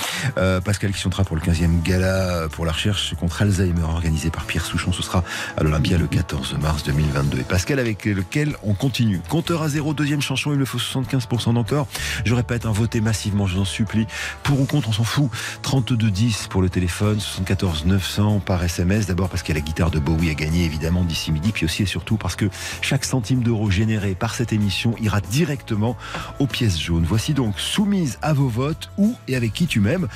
Pascal 0.64 0.92
qui 0.92 1.00
chantera 1.00 1.24
pour 1.24 1.36
le 1.36 1.42
15e 1.42 1.82
gala 1.82 2.48
pour 2.50 2.64
la 2.64 2.72
recherche 2.72 3.14
contre 3.14 3.42
Alzheimer 3.42 3.82
organisé 3.82 4.30
par 4.30 4.44
Pierre 4.48 4.64
Souchon. 4.64 4.92
Ce 4.92 5.02
sera 5.02 5.22
à 5.56 5.62
l'Olympia 5.62 5.98
le 5.98 6.08
14 6.08 6.56
mars 6.60 6.82
2022. 6.82 7.38
Et 7.38 7.42
Pascal 7.44 7.78
avec 7.78 8.04
lequel 8.06 8.56
on 8.64 8.74
continue. 8.74 9.20
Compteur 9.28 9.62
à 9.62 9.68
zéro, 9.68 9.94
deuxième 9.94 10.22
chanson, 10.22 10.52
il 10.52 10.58
me 10.58 10.64
faut 10.64 10.78
75% 10.78 11.54
d'encore. 11.54 11.86
Je 12.24 12.34
répète, 12.34 12.66
un 12.66 12.72
voté 12.72 13.00
massivement, 13.00 13.46
je 13.46 13.54
vous 13.54 13.60
en 13.60 13.66
supplie. 13.66 14.06
Pour 14.42 14.60
ou 14.60 14.64
contre, 14.64 14.88
on 14.88 14.92
s'en 14.92 15.04
fout. 15.04 15.30
32-10 15.62 16.48
pour 16.48 16.62
le 16.62 16.70
téléphone, 16.70 17.20
74 17.20 17.84
900 17.84 18.40
par 18.40 18.64
SMS. 18.64 19.06
D'abord 19.06 19.28
parce 19.28 19.42
qu'il 19.42 19.54
y 19.54 19.58
a 19.58 19.60
la 19.60 19.66
guitare 19.66 19.90
de 19.90 19.98
Bowie 19.98 20.30
à 20.30 20.34
gagner 20.34 20.64
évidemment 20.64 21.04
d'ici 21.04 21.30
midi, 21.30 21.52
puis 21.52 21.66
aussi 21.66 21.82
et 21.82 21.86
surtout 21.86 22.16
parce 22.16 22.34
que 22.34 22.46
chaque 22.80 23.04
centime 23.04 23.42
d'euro 23.42 23.70
généré 23.70 24.14
par 24.14 24.34
cette 24.34 24.52
émission 24.52 24.94
ira 25.00 25.20
directement 25.20 25.96
aux 26.38 26.46
pièces 26.46 26.80
jaunes. 26.80 27.04
Voici 27.06 27.34
donc 27.34 27.60
soumise 27.60 28.18
à 28.22 28.32
vos 28.32 28.48
votes, 28.48 28.90
où 28.96 29.14
et 29.28 29.36
avec 29.36 29.52
qui 29.52 29.66
tu 29.66 29.80
m'aimes. 29.80 30.08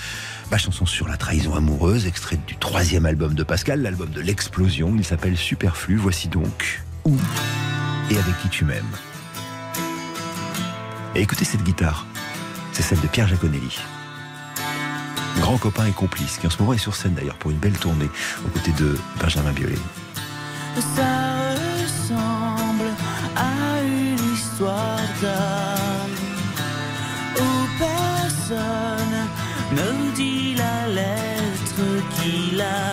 Ma 0.52 0.58
chanson 0.58 0.84
sur 0.84 1.08
la 1.08 1.16
trahison 1.16 1.54
amoureuse, 1.54 2.06
extrait 2.06 2.38
du 2.46 2.56
troisième 2.56 3.06
album 3.06 3.32
de 3.32 3.42
Pascal, 3.42 3.80
l'album 3.80 4.10
de 4.10 4.20
l'explosion. 4.20 4.92
Il 4.98 5.02
s'appelle 5.02 5.34
Superflu. 5.34 5.96
Voici 5.96 6.28
donc 6.28 6.82
Où 7.06 7.16
et 8.10 8.18
avec 8.18 8.38
qui 8.42 8.50
tu 8.50 8.66
m'aimes. 8.66 8.84
Et 11.14 11.22
écoutez 11.22 11.46
cette 11.46 11.62
guitare. 11.62 12.06
C'est 12.72 12.82
celle 12.82 13.00
de 13.00 13.06
Pierre 13.06 13.28
Jaconelli. 13.28 13.78
Grand 15.38 15.56
copain 15.56 15.86
et 15.86 15.92
complice, 15.92 16.36
qui 16.36 16.46
en 16.46 16.50
ce 16.50 16.58
moment 16.58 16.74
est 16.74 16.78
sur 16.78 16.96
scène 16.96 17.14
d'ailleurs 17.14 17.38
pour 17.38 17.50
une 17.50 17.56
belle 17.56 17.78
tournée 17.78 18.10
aux 18.44 18.50
côtés 18.50 18.72
de 18.72 18.98
Benjamin 19.18 19.52
Biolay. 19.52 19.78
Ça 20.76 21.54
ressemble 21.82 22.90
à 23.36 23.80
une 23.82 24.34
histoire 24.34 25.00
d'âme 25.22 25.71
lettre 32.24 32.91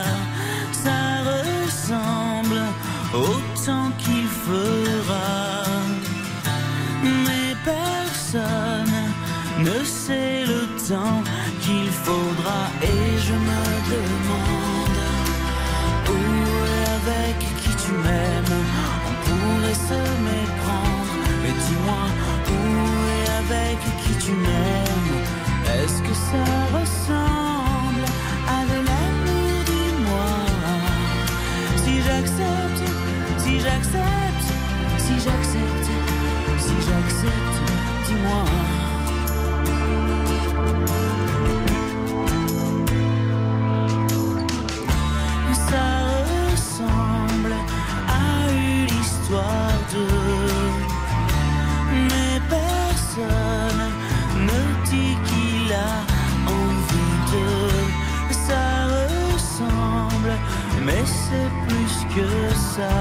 que 62.19 62.55
ça. 62.75 62.95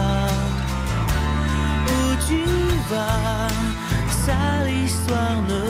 Où 1.93 2.01
tu 2.29 2.43
vas 2.91 3.49
ça 4.25 4.41
l'histoire 4.67 5.41
ne 5.53 5.65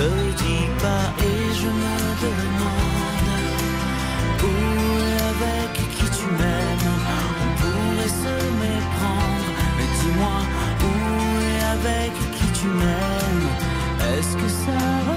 le 0.00 0.12
dit 0.42 0.68
pas 0.82 1.06
et 1.30 1.42
je 1.60 1.70
me 1.82 1.96
demande 2.26 3.28
où 4.48 4.54
et 5.06 5.16
avec 5.32 5.72
qui 5.96 6.06
tu 6.16 6.26
m'aimes. 6.38 6.92
On 7.44 7.50
pourrait 7.60 8.14
se 8.24 8.34
méprendre 8.62 9.48
mais 9.76 9.88
dis-moi 9.98 10.38
où 10.86 10.92
et 11.48 11.60
avec 11.76 12.12
qui 12.36 12.46
tu 12.60 12.68
m'aimes. 12.80 13.48
Est-ce 14.12 14.34
que 14.40 14.48
ça 14.64 15.07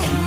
dis-moi 0.00 0.22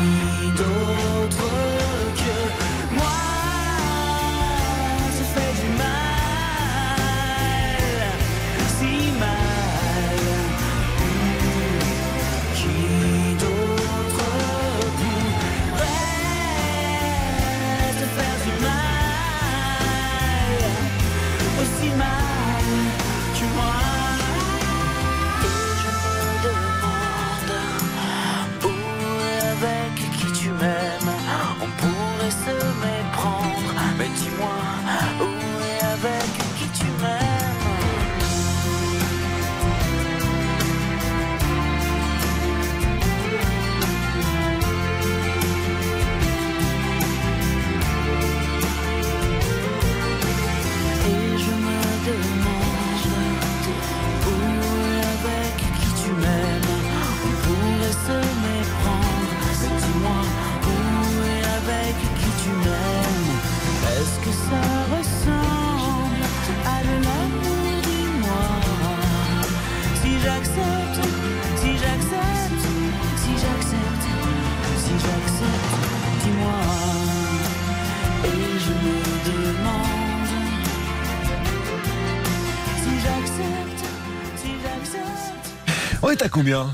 combien? 86.35 86.67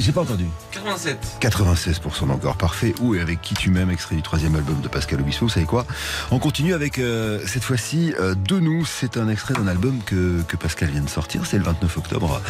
J'ai 0.00 0.10
pas 0.10 0.22
entendu. 0.22 0.44
87. 0.82 1.38
96% 1.40 2.26
d'encore 2.26 2.56
parfait. 2.56 2.94
Où 3.00 3.14
et 3.14 3.20
avec 3.20 3.40
qui 3.40 3.54
tu 3.54 3.70
m'aimes, 3.70 3.90
extrait 3.90 4.16
du 4.16 4.22
troisième 4.22 4.56
album 4.56 4.80
de 4.80 4.88
Pascal 4.88 5.20
Obispo. 5.20 5.46
Vous 5.46 5.52
savez 5.52 5.66
quoi? 5.66 5.86
On 6.30 6.38
continue 6.38 6.74
avec 6.74 6.98
euh, 6.98 7.40
cette 7.46 7.62
fois-ci 7.62 8.14
euh, 8.18 8.34
De 8.34 8.58
nous. 8.58 8.84
C'est 8.84 9.16
un 9.16 9.28
extrait 9.28 9.54
d'un 9.54 9.68
album 9.68 10.00
que, 10.04 10.42
que 10.42 10.56
Pascal 10.56 10.90
vient 10.90 11.00
de 11.00 11.08
sortir. 11.08 11.46
C'est 11.46 11.58
le 11.58 11.64
29 11.64 11.98
octobre 11.98 12.42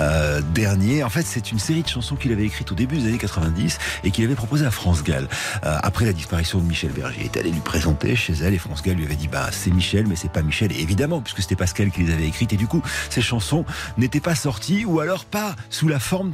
euh, 0.00 0.40
dernier. 0.52 1.04
En 1.04 1.10
fait, 1.10 1.22
c'est 1.22 1.52
une 1.52 1.60
série 1.60 1.82
de 1.82 1.88
chansons 1.88 2.16
qu'il 2.16 2.32
avait 2.32 2.44
écrites 2.44 2.72
au 2.72 2.74
début 2.74 2.96
des 2.96 3.08
années 3.08 3.18
90 3.18 3.78
et 4.02 4.10
qu'il 4.10 4.24
avait 4.24 4.34
proposé 4.34 4.66
à 4.66 4.70
France 4.70 5.04
Gall. 5.04 5.28
Après 5.62 6.04
la 6.04 6.12
disparition 6.12 6.58
de 6.58 6.64
Michel 6.64 6.90
Berger, 6.90 7.16
il 7.20 7.26
est 7.26 7.36
allé 7.36 7.50
lui 7.50 7.60
présenter 7.60 8.16
chez 8.16 8.32
elle 8.34 8.54
et 8.54 8.58
France 8.58 8.82
Gall 8.82 8.96
lui 8.96 9.04
avait 9.04 9.16
dit 9.16 9.28
bah 9.28 9.48
c'est 9.52 9.70
Michel 9.70 10.06
mais 10.06 10.16
c'est 10.16 10.30
pas 10.30 10.42
Michel. 10.42 10.72
Et 10.72 10.80
évidemment 10.80 11.20
puisque 11.20 11.40
c'était 11.40 11.56
Pascal 11.56 11.90
qui 11.90 12.02
les 12.02 12.12
avait 12.12 12.26
écrites 12.26 12.52
et 12.52 12.56
du 12.56 12.66
coup 12.66 12.82
ces 13.10 13.22
chansons 13.22 13.64
n'étaient 13.96 14.20
pas 14.20 14.34
sorties 14.34 14.84
ou 14.84 15.00
alors 15.00 15.24
pas 15.24 15.54
sous 15.70 15.88
la 15.88 15.98
forme 15.98 16.32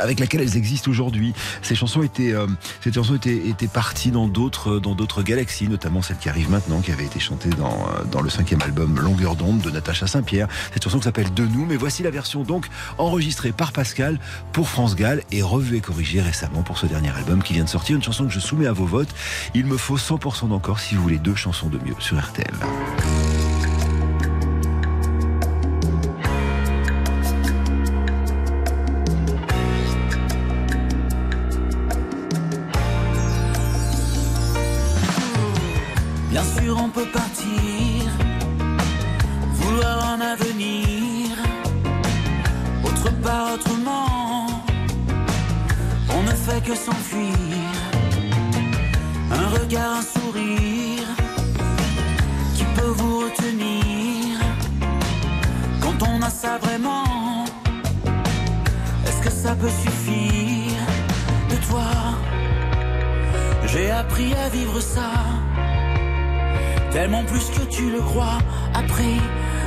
avec 0.00 0.20
laquelle 0.20 0.40
elles 0.40 0.56
existent 0.56 0.90
aujourd'hui. 0.90 1.32
Ces 1.62 1.74
chansons 1.74 2.02
étaient, 2.02 2.32
euh, 2.32 2.46
étaient, 2.86 3.48
étaient 3.48 3.68
parties 3.68 4.10
dans 4.10 4.28
d'autres, 4.28 4.78
dans 4.78 4.94
d'autres 4.94 5.22
galaxies, 5.22 5.68
notamment 5.68 6.02
celle 6.02 6.18
qui 6.18 6.28
arrive 6.28 6.50
maintenant, 6.50 6.80
qui 6.80 6.92
avait 6.92 7.04
été 7.04 7.20
chantée 7.20 7.50
dans, 7.50 7.66
euh, 7.66 8.04
dans 8.10 8.20
le 8.20 8.30
cinquième 8.30 8.62
album 8.62 8.98
Longueur 9.00 9.36
d'onde 9.36 9.60
de 9.60 9.70
Natacha 9.70 10.06
Saint-Pierre. 10.06 10.48
Cette 10.72 10.84
chanson 10.84 10.98
qui 10.98 11.04
s'appelle 11.04 11.32
De 11.34 11.44
nous, 11.44 11.66
mais 11.66 11.76
voici 11.76 12.02
la 12.02 12.10
version 12.10 12.42
donc 12.42 12.66
enregistrée 12.98 13.52
par 13.52 13.72
Pascal 13.72 14.18
pour 14.52 14.68
France 14.68 14.96
Gall 14.96 15.22
et 15.30 15.42
revue 15.42 15.76
et 15.76 15.80
corrigée 15.80 16.20
récemment 16.20 16.62
pour 16.62 16.78
ce 16.78 16.86
dernier 16.86 17.10
album 17.10 17.42
qui 17.42 17.54
vient 17.54 17.64
de 17.64 17.68
sortir. 17.68 17.96
Une 17.96 18.02
chanson 18.02 18.26
que 18.26 18.32
je 18.32 18.40
soumets 18.40 18.66
à 18.66 18.72
vos 18.72 18.86
votes. 18.86 19.14
Il 19.54 19.66
me 19.66 19.76
faut 19.76 19.98
100% 19.98 20.48
d'encore 20.48 20.80
si 20.80 20.94
vous 20.94 21.02
voulez 21.02 21.18
deux 21.18 21.34
chansons 21.34 21.68
de 21.68 21.78
mieux 21.78 21.94
sur 21.98 22.18
RTL. 22.18 22.52
S'enfuir. 46.74 47.34
Un 49.30 49.46
regard, 49.58 49.98
un 49.98 50.02
sourire 50.02 51.06
qui 52.56 52.64
peut 52.74 52.92
vous 52.96 53.18
retenir 53.20 54.38
quand 55.82 56.08
on 56.08 56.22
a 56.22 56.30
ça 56.30 56.56
vraiment. 56.56 57.44
Est-ce 59.06 59.20
que 59.20 59.30
ça 59.30 59.54
peut 59.54 59.68
suffire 59.68 60.86
de 61.50 61.56
toi? 61.68 61.90
J'ai 63.66 63.90
appris 63.90 64.32
à 64.34 64.48
vivre 64.48 64.80
ça. 64.80 65.10
Tellement 66.90 67.24
plus 67.24 67.50
que 67.50 67.64
tu 67.70 67.90
le 67.90 68.00
crois. 68.00 68.38
Après, 68.74 69.18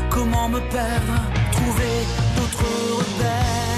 comment 0.09 0.49
me 0.49 0.59
perdre 0.59 1.15
Trouver 1.51 1.97
d'autres 2.35 2.97
repères 2.97 3.74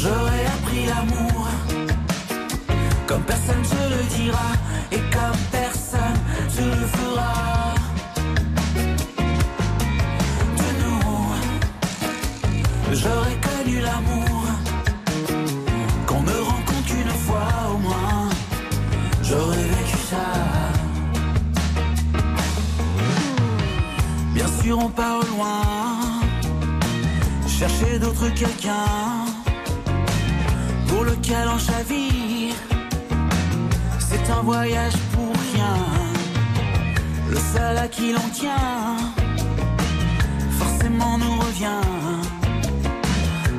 J'aurais 0.00 0.46
appris 0.46 0.86
l'amour. 0.86 1.48
Comme 3.06 3.22
personne 3.22 3.62
te 3.62 3.82
le 3.94 4.02
dira. 4.16 4.50
Et 4.92 5.00
comme 5.10 5.40
personne 5.50 6.20
te 6.54 6.62
le 6.62 6.86
fera. 6.86 7.74
De 10.58 10.68
nous. 10.82 11.34
J'aurais 12.92 13.38
connu 13.48 13.80
l'amour. 13.80 14.40
Qu'on 16.06 16.22
ne 16.22 16.38
rencontre 16.50 16.86
qu'une 16.86 17.14
fois 17.26 17.48
au 17.74 17.78
moins. 17.78 18.28
J'aurais 19.22 19.56
vécu 19.56 19.98
ça. 20.10 20.26
Bien 24.32 24.48
sûr, 24.62 24.78
on 24.78 24.90
part 24.90 25.20
loin. 25.32 25.62
Chercher 27.48 27.98
d'autres 27.98 28.28
quelqu'un 28.28 29.37
lequel 31.08 31.48
on 31.54 31.58
chavire. 31.58 32.54
C'est 33.98 34.30
un 34.30 34.42
voyage 34.42 34.96
pour 35.12 35.32
rien. 35.52 35.76
Le 37.30 37.36
seul 37.36 37.76
à 37.76 37.88
qui 37.88 38.12
l'on 38.12 38.28
tient, 38.32 38.96
forcément 40.58 41.18
nous 41.18 41.36
revient. 41.46 41.84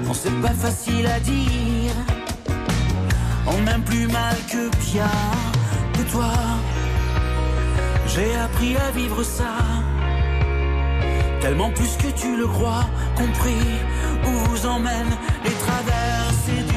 Non, 0.05 0.13
c'est 0.13 0.41
pas 0.41 0.55
facile 0.65 1.07
à 1.07 1.19
dire. 1.19 1.95
On 3.47 3.57
m'aime 3.61 3.83
plus 3.83 4.07
mal 4.07 4.35
que 4.51 4.69
bien 4.85 5.15
de 5.97 6.03
toi. 6.11 6.33
J'ai 8.07 8.35
appris 8.35 8.75
à 8.75 8.91
vivre 8.91 9.23
ça. 9.23 9.53
Tellement 11.41 11.71
plus 11.71 11.95
que 11.97 12.11
tu 12.21 12.35
le 12.35 12.47
crois, 12.47 12.85
compris 13.15 13.67
où 14.25 14.31
vous 14.45 14.65
emmènent 14.65 15.17
les 15.45 15.55
traversées 15.65 16.68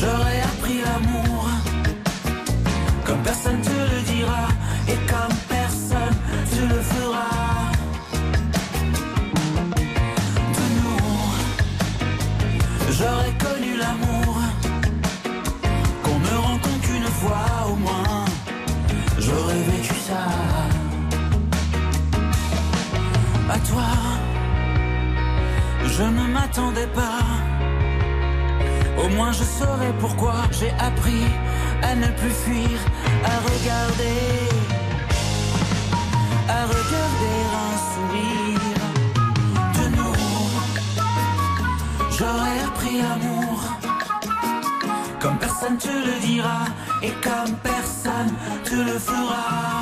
j'aurais 0.00 0.40
appris 0.50 0.78
l'amour. 0.86 1.48
Comme 3.04 3.22
personne 3.22 3.60
te 3.62 3.78
le 3.92 4.00
dira 4.12 4.48
et 4.92 4.98
comme 5.12 5.36
personne 5.48 6.16
te 6.52 6.62
le 6.72 6.80
fera. 6.92 7.30
De 10.56 10.64
nous, 10.78 11.02
j'aurais 12.96 13.34
connu 13.46 13.76
l'amour. 13.82 14.34
Qu'on 16.02 16.18
ne 16.18 16.34
rencontre 16.46 16.80
qu'une 16.86 17.10
fois 17.20 17.48
au 17.70 17.76
moins. 17.76 18.24
J'aurais 19.18 19.62
vécu 19.72 19.94
ça. 20.08 20.24
À 23.50 23.58
toi, 23.70 23.90
je 25.86 26.02
ne 26.02 26.24
m'attendais 26.34 26.86
pas. 26.88 27.47
Au 29.08 29.14
moins 29.14 29.32
je 29.32 29.42
saurais 29.42 29.92
pourquoi 30.00 30.34
j'ai 30.52 30.70
appris 30.78 31.24
à 31.82 31.94
ne 31.94 32.08
plus 32.08 32.30
fuir, 32.30 32.78
à 33.24 33.38
regarder, 33.48 34.20
à 36.48 36.66
regarder 36.66 37.36
un 37.64 37.74
sourire 37.90 38.84
de 39.78 39.84
nous. 39.96 40.18
J'aurais 42.18 42.60
appris 42.66 42.98
l'amour, 42.98 43.58
comme 45.20 45.38
personne 45.38 45.78
te 45.78 45.88
le 45.88 46.20
dira 46.20 46.66
et 47.02 47.12
comme 47.22 47.54
personne 47.62 48.34
te 48.64 48.74
le 48.74 48.98
fera. 48.98 49.77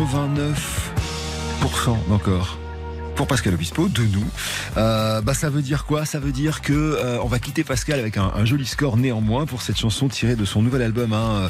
89% 0.00 0.54
d'encore. 2.08 2.56
Pour 3.16 3.26
Pascal 3.26 3.52
Obispo, 3.52 3.86
de 3.88 4.02
nous. 4.04 4.24
Euh, 4.76 5.20
bah 5.20 5.34
ça 5.34 5.50
veut 5.50 5.62
dire 5.62 5.84
quoi? 5.84 6.04
Ça 6.04 6.18
veut 6.18 6.32
dire 6.32 6.60
que 6.60 6.72
euh, 6.72 7.18
on 7.22 7.26
va 7.26 7.38
quitter 7.38 7.64
Pascal 7.64 7.98
avec 7.98 8.16
un, 8.16 8.32
un, 8.34 8.44
joli 8.44 8.66
score 8.66 8.96
néanmoins 8.96 9.46
pour 9.46 9.62
cette 9.62 9.78
chanson 9.78 10.08
tirée 10.08 10.36
de 10.36 10.44
son 10.44 10.62
nouvel 10.62 10.82
album. 10.82 11.12
Hein. 11.12 11.48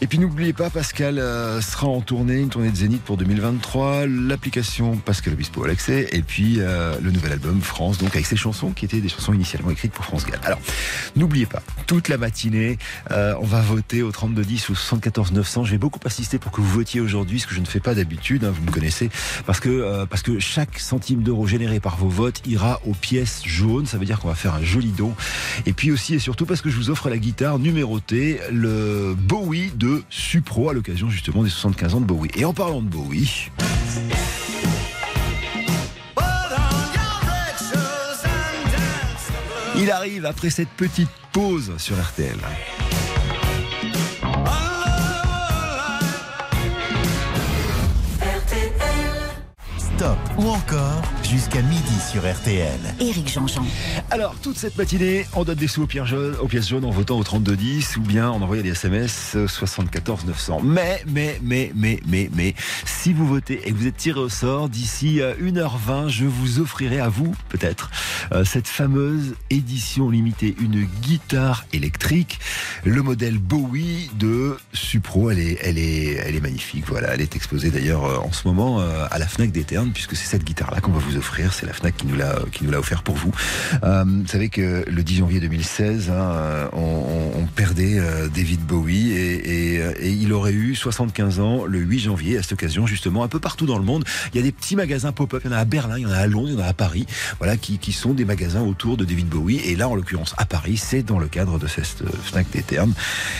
Et 0.00 0.06
puis 0.06 0.18
n'oubliez 0.18 0.52
pas, 0.52 0.70
Pascal 0.70 1.18
euh, 1.18 1.60
sera 1.60 1.86
en 1.86 2.00
tournée, 2.00 2.40
une 2.40 2.48
tournée 2.48 2.70
de 2.70 2.76
Zénith 2.76 3.02
pour 3.02 3.16
2023, 3.16 4.06
l'application 4.06 4.96
Pascal 4.96 5.34
Obispo 5.34 5.66
l'accès, 5.66 6.08
et 6.12 6.22
puis 6.22 6.56
euh, 6.58 6.96
le 7.00 7.10
nouvel 7.10 7.32
album 7.32 7.60
France, 7.60 7.98
donc 7.98 8.10
avec 8.14 8.26
ses 8.26 8.36
chansons 8.36 8.70
qui 8.70 8.84
étaient 8.84 9.00
des 9.00 9.08
chansons 9.08 9.32
initialement 9.32 9.70
écrites 9.70 9.92
pour 9.92 10.04
France 10.04 10.26
Gall. 10.26 10.40
Alors 10.44 10.58
n'oubliez 11.14 11.46
pas, 11.46 11.62
toute 11.86 12.08
la 12.08 12.18
matinée, 12.18 12.78
euh, 13.10 13.34
on 13.40 13.44
va 13.44 13.60
voter 13.60 14.02
au 14.02 14.10
3210 14.10 14.68
ou 14.70 14.74
74 14.74 15.32
900. 15.32 15.64
J'ai 15.64 15.78
beaucoup 15.78 16.00
assisté 16.04 16.38
pour 16.38 16.52
que 16.52 16.60
vous 16.60 16.68
votiez 16.68 17.00
aujourd'hui, 17.00 17.40
ce 17.40 17.46
que 17.46 17.54
je 17.54 17.60
ne 17.60 17.66
fais 17.66 17.80
pas 17.80 17.94
d'habitude. 17.94 18.44
Hein, 18.44 18.52
vous 18.54 18.64
me 18.64 18.70
connaissez, 18.70 19.10
parce 19.46 19.60
que 19.60 19.68
euh, 19.68 20.06
parce 20.06 20.22
que 20.22 20.38
chaque 20.38 20.78
centime 20.78 21.22
d'euros 21.22 21.46
généré 21.46 21.80
par 21.80 21.96
vos 21.96 22.08
votes 22.08 22.42
ira 22.56 22.80
aux 22.86 22.94
pièces 22.94 23.42
jaunes. 23.44 23.86
Ça 23.86 23.98
veut 23.98 24.06
dire 24.06 24.18
qu'on 24.18 24.28
va 24.28 24.34
faire 24.34 24.54
un 24.54 24.62
joli 24.62 24.88
don. 24.88 25.14
Et 25.66 25.72
puis 25.72 25.92
aussi 25.92 26.14
et 26.14 26.18
surtout 26.18 26.46
parce 26.46 26.62
que 26.62 26.70
je 26.70 26.76
vous 26.76 26.90
offre 26.90 27.08
la 27.10 27.18
guitare 27.18 27.58
numérotée, 27.58 28.40
le 28.50 29.14
Bowie 29.14 29.70
de 29.74 30.02
Supro 30.10 30.70
à 30.70 30.72
l'occasion 30.72 31.10
justement 31.10 31.42
des 31.42 31.50
75 31.50 31.94
ans 31.94 32.00
de 32.00 32.06
Bowie. 32.06 32.30
Et 32.36 32.44
en 32.44 32.54
parlant 32.54 32.80
de 32.80 32.88
Bowie. 32.88 33.50
Il 39.78 39.90
arrive 39.90 40.24
après 40.24 40.48
cette 40.48 40.70
petite 40.70 41.10
pause 41.32 41.74
sur 41.76 42.02
RTL. 42.02 42.38
Stop 49.78 50.18
ou 50.38 50.48
encore 50.48 51.02
jusqu'à 51.28 51.62
midi 51.62 52.00
sur 52.10 52.22
RTL. 52.22 52.78
Éric 53.00 53.32
Jean-Jean. 53.32 53.64
Alors, 54.10 54.34
toute 54.42 54.56
cette 54.56 54.76
matinée, 54.78 55.26
on 55.34 55.44
donne 55.44 55.56
des 55.56 55.66
sous 55.66 55.82
aux 55.82 55.86
pièces 55.86 56.06
jaunes, 56.06 56.36
aux 56.40 56.46
pièces 56.46 56.68
jaunes 56.68 56.84
en 56.84 56.90
votant 56.90 57.18
au 57.18 57.24
3210 57.24 57.96
ou 57.96 58.00
bien 58.02 58.30
en 58.30 58.40
envoyant 58.40 58.62
des 58.62 58.70
SMS 58.70 59.36
74 59.46 60.24
900. 60.24 60.60
Mais, 60.62 61.02
mais, 61.06 61.38
mais, 61.42 61.72
mais, 61.74 62.00
mais, 62.06 62.30
mais, 62.34 62.54
si 62.84 63.12
vous 63.12 63.26
votez 63.26 63.60
et 63.64 63.72
que 63.72 63.76
vous 63.76 63.86
êtes 63.86 63.96
tiré 63.96 64.20
au 64.20 64.28
sort 64.28 64.68
d'ici 64.68 65.20
1h20, 65.20 66.08
je 66.08 66.24
vous 66.24 66.60
offrirai 66.60 67.00
à 67.00 67.08
vous, 67.08 67.34
peut-être, 67.48 67.90
euh, 68.32 68.44
cette 68.44 68.68
fameuse 68.68 69.34
édition 69.50 70.10
limitée, 70.10 70.54
une 70.60 70.84
guitare 71.02 71.64
électrique, 71.72 72.38
le 72.84 73.02
modèle 73.02 73.38
Bowie 73.38 74.10
de 74.18 74.56
Supro. 74.72 75.30
Elle 75.30 75.40
est, 75.40 75.58
elle 75.62 75.78
est, 75.78 76.14
elle 76.14 76.36
est 76.36 76.40
magnifique. 76.40 76.84
Voilà, 76.88 77.14
elle 77.14 77.20
est 77.20 77.36
exposée 77.36 77.70
d'ailleurs 77.70 78.04
euh, 78.04 78.18
en 78.18 78.32
ce 78.32 78.46
moment 78.46 78.80
euh, 78.80 79.06
à 79.10 79.18
la 79.18 79.26
Fnac 79.26 79.50
d'Éterne, 79.50 79.90
puisque 79.92 80.16
c'est 80.16 80.26
cette 80.26 80.44
guitare-là 80.44 80.80
qu'on 80.80 80.92
va 80.92 81.00
vous 81.00 81.15
offrir. 81.16 81.52
C'est 81.52 81.66
la 81.66 81.72
Fnac 81.72 81.96
qui 81.96 82.06
nous 82.06 82.16
l'a, 82.16 82.38
qui 82.52 82.64
nous 82.64 82.70
l'a 82.70 82.78
offert 82.78 83.02
pour 83.02 83.16
vous. 83.16 83.32
Euh, 83.84 84.04
vous 84.04 84.26
savez 84.26 84.48
que 84.48 84.84
le 84.88 85.02
10 85.02 85.16
janvier 85.16 85.40
2016, 85.40 86.10
hein, 86.10 86.70
on, 86.72 87.46
perdait 87.54 87.98
euh, 87.98 88.28
David 88.28 88.60
Bowie 88.60 89.12
euh, 89.16 89.92
et 89.98 90.10
il 90.10 90.32
aurait 90.32 90.52
eu 90.52 90.74
75 90.74 91.40
ans 91.40 91.64
le 91.64 91.78
8 91.78 92.00
janvier. 92.00 92.38
À 92.38 92.42
cette 92.42 92.52
occasion, 92.52 92.86
justement, 92.86 93.22
un 93.22 93.28
peu 93.28 93.40
partout 93.40 93.66
dans 93.66 93.78
le 93.78 93.84
monde, 93.84 94.04
il 94.32 94.36
y 94.36 94.40
a 94.40 94.42
des 94.42 94.52
petits 94.52 94.76
magasins 94.76 95.12
pop-up. 95.12 95.42
Il 95.44 95.50
y 95.50 95.54
en 95.54 95.56
a 95.56 95.60
à 95.60 95.64
Berlin, 95.64 95.96
il 95.98 96.02
y 96.02 96.06
en 96.06 96.10
a 96.10 96.16
à 96.16 96.26
Londres, 96.26 96.48
il 96.48 96.54
y 96.54 96.56
en 96.56 96.64
a 96.64 96.66
à 96.66 96.74
Paris. 96.74 97.06
Voilà, 97.38 97.56
qui, 97.56 97.92
sont 97.92 98.12
des 98.12 98.24
magasins 98.24 98.62
autour 98.62 98.96
de 98.96 99.04
David 99.04 99.28
Bowie. 99.28 99.60
Et 99.64 99.76
là, 99.76 99.88
en 99.88 99.94
l'occurrence, 99.94 100.34
à 100.36 100.44
Paris, 100.44 100.76
c'est 100.76 101.02
dans 101.02 101.18
le 101.18 101.28
cadre 101.28 101.58
de 101.58 101.66
cette 101.66 102.02
Fnac 102.24 102.50
d'Éterne. 102.50 102.92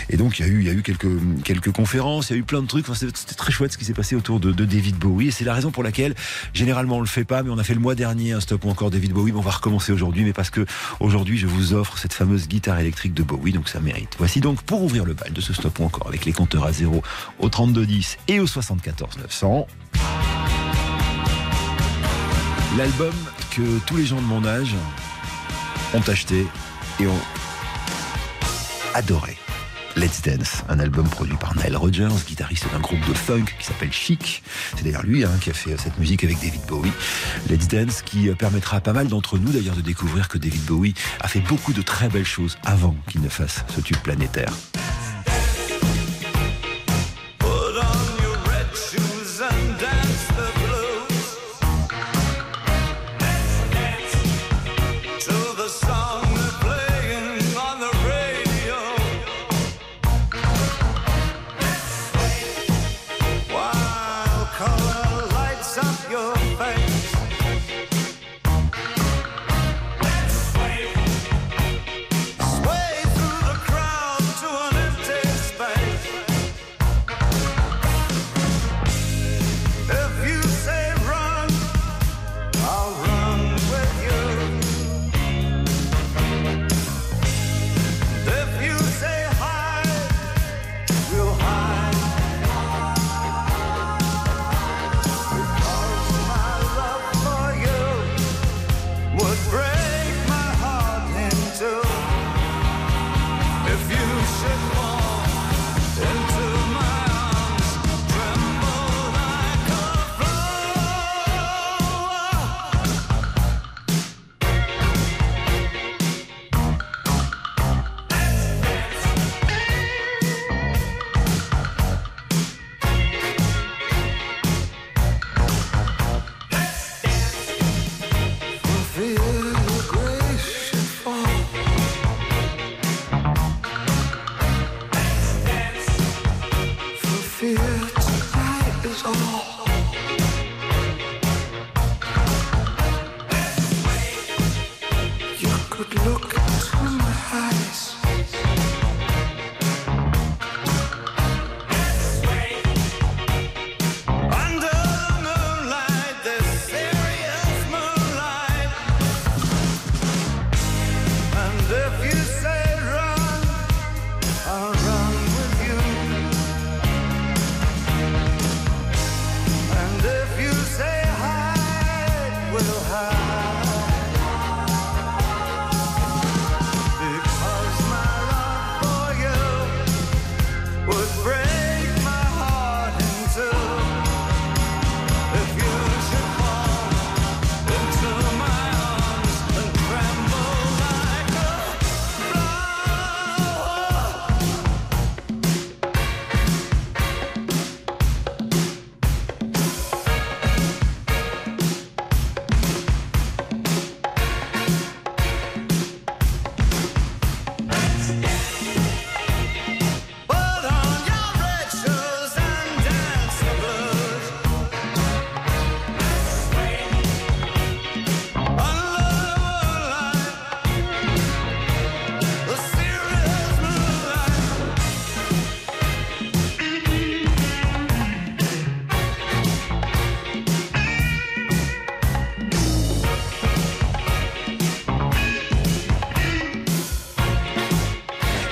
Et 0.08 0.16
donc, 0.16 0.38
il 0.38 0.46
y 0.46 0.48
a 0.48 0.48
eu, 0.48 0.60
il 0.60 0.66
y 0.66 0.70
a 0.70 0.72
eu 0.72 0.82
quelques, 0.82 1.08
quelques 1.44 1.72
conférences, 1.72 2.30
il 2.30 2.34
y 2.34 2.36
a 2.36 2.38
eu 2.38 2.44
plein 2.44 2.62
de 2.62 2.66
trucs. 2.66 2.88
Enfin, 2.88 2.94
c'était 2.94 3.34
très 3.34 3.52
chouette 3.52 3.72
ce 3.72 3.78
qui 3.78 3.84
s'est 3.84 3.92
passé 3.92 4.16
autour 4.16 4.40
de, 4.40 4.52
de 4.52 4.64
David 4.64 4.96
Bowie. 4.96 5.28
Et 5.28 5.30
c'est 5.30 5.44
la 5.44 5.52
raison 5.52 5.70
pour 5.70 5.82
laquelle, 5.82 6.14
généralement, 6.54 6.98
on 6.98 7.00
le 7.00 7.06
fait 7.06 7.24
pas, 7.24 7.42
mais 7.42 7.50
on 7.50 7.58
a 7.58 7.64
fait 7.66 7.74
le 7.74 7.80
mois 7.80 7.96
dernier 7.96 8.32
un 8.32 8.40
stop 8.40 8.64
ou 8.64 8.70
encore 8.70 8.90
David 8.90 9.12
Bowie. 9.12 9.32
On 9.34 9.40
va 9.40 9.50
recommencer 9.50 9.92
aujourd'hui, 9.92 10.22
mais 10.24 10.32
parce 10.32 10.50
que 10.50 10.64
aujourd'hui, 11.00 11.36
je 11.36 11.48
vous 11.48 11.74
offre 11.74 11.98
cette 11.98 12.12
fameuse 12.12 12.46
guitare 12.46 12.78
électrique 12.78 13.12
de 13.12 13.24
Bowie, 13.24 13.52
donc 13.52 13.68
ça 13.68 13.80
mérite. 13.80 14.10
Voici 14.18 14.40
donc 14.40 14.62
pour 14.62 14.82
ouvrir 14.82 15.04
le 15.04 15.14
bal 15.14 15.32
de 15.32 15.40
ce 15.40 15.52
stop 15.52 15.80
ou 15.80 15.84
encore 15.84 16.06
avec 16.06 16.24
les 16.24 16.32
compteurs 16.32 16.64
à 16.64 16.72
zéro 16.72 17.02
au 17.40 17.48
3210 17.48 18.18
et 18.28 18.38
au 18.38 18.46
74 18.46 19.18
900. 19.18 19.66
L'album 22.78 23.14
que 23.50 23.78
tous 23.84 23.96
les 23.96 24.06
gens 24.06 24.20
de 24.20 24.26
mon 24.26 24.44
âge 24.44 24.74
ont 25.92 26.08
acheté 26.08 26.46
et 27.00 27.06
ont 27.08 27.20
adoré. 28.94 29.36
Let's 29.96 30.20
Dance, 30.20 30.62
un 30.68 30.78
album 30.78 31.08
produit 31.08 31.36
par 31.38 31.56
Nile 31.56 31.74
Rodgers, 31.74 32.08
guitariste 32.26 32.70
d'un 32.70 32.80
groupe 32.80 33.00
de 33.08 33.14
funk 33.14 33.46
qui 33.58 33.64
s'appelle 33.64 33.90
Chic. 33.90 34.42
C'est 34.76 34.84
d'ailleurs 34.84 35.04
lui 35.04 35.24
hein, 35.24 35.30
qui 35.40 35.48
a 35.48 35.54
fait 35.54 35.74
cette 35.78 35.98
musique 35.98 36.22
avec 36.22 36.38
David 36.38 36.60
Bowie. 36.68 36.92
Let's 37.48 37.66
Dance 37.66 38.02
qui 38.02 38.28
euh, 38.28 38.34
permettra 38.34 38.76
à 38.76 38.80
pas 38.80 38.92
mal 38.92 39.08
d'entre 39.08 39.38
nous 39.38 39.52
d'ailleurs 39.52 39.74
de 39.74 39.80
découvrir 39.80 40.28
que 40.28 40.36
David 40.36 40.64
Bowie 40.66 40.94
a 41.20 41.28
fait 41.28 41.40
beaucoup 41.40 41.72
de 41.72 41.80
très 41.80 42.10
belles 42.10 42.26
choses 42.26 42.58
avant 42.64 42.94
qu'il 43.08 43.22
ne 43.22 43.30
fasse 43.30 43.64
ce 43.74 43.80
tube 43.80 43.96
planétaire. 43.98 44.52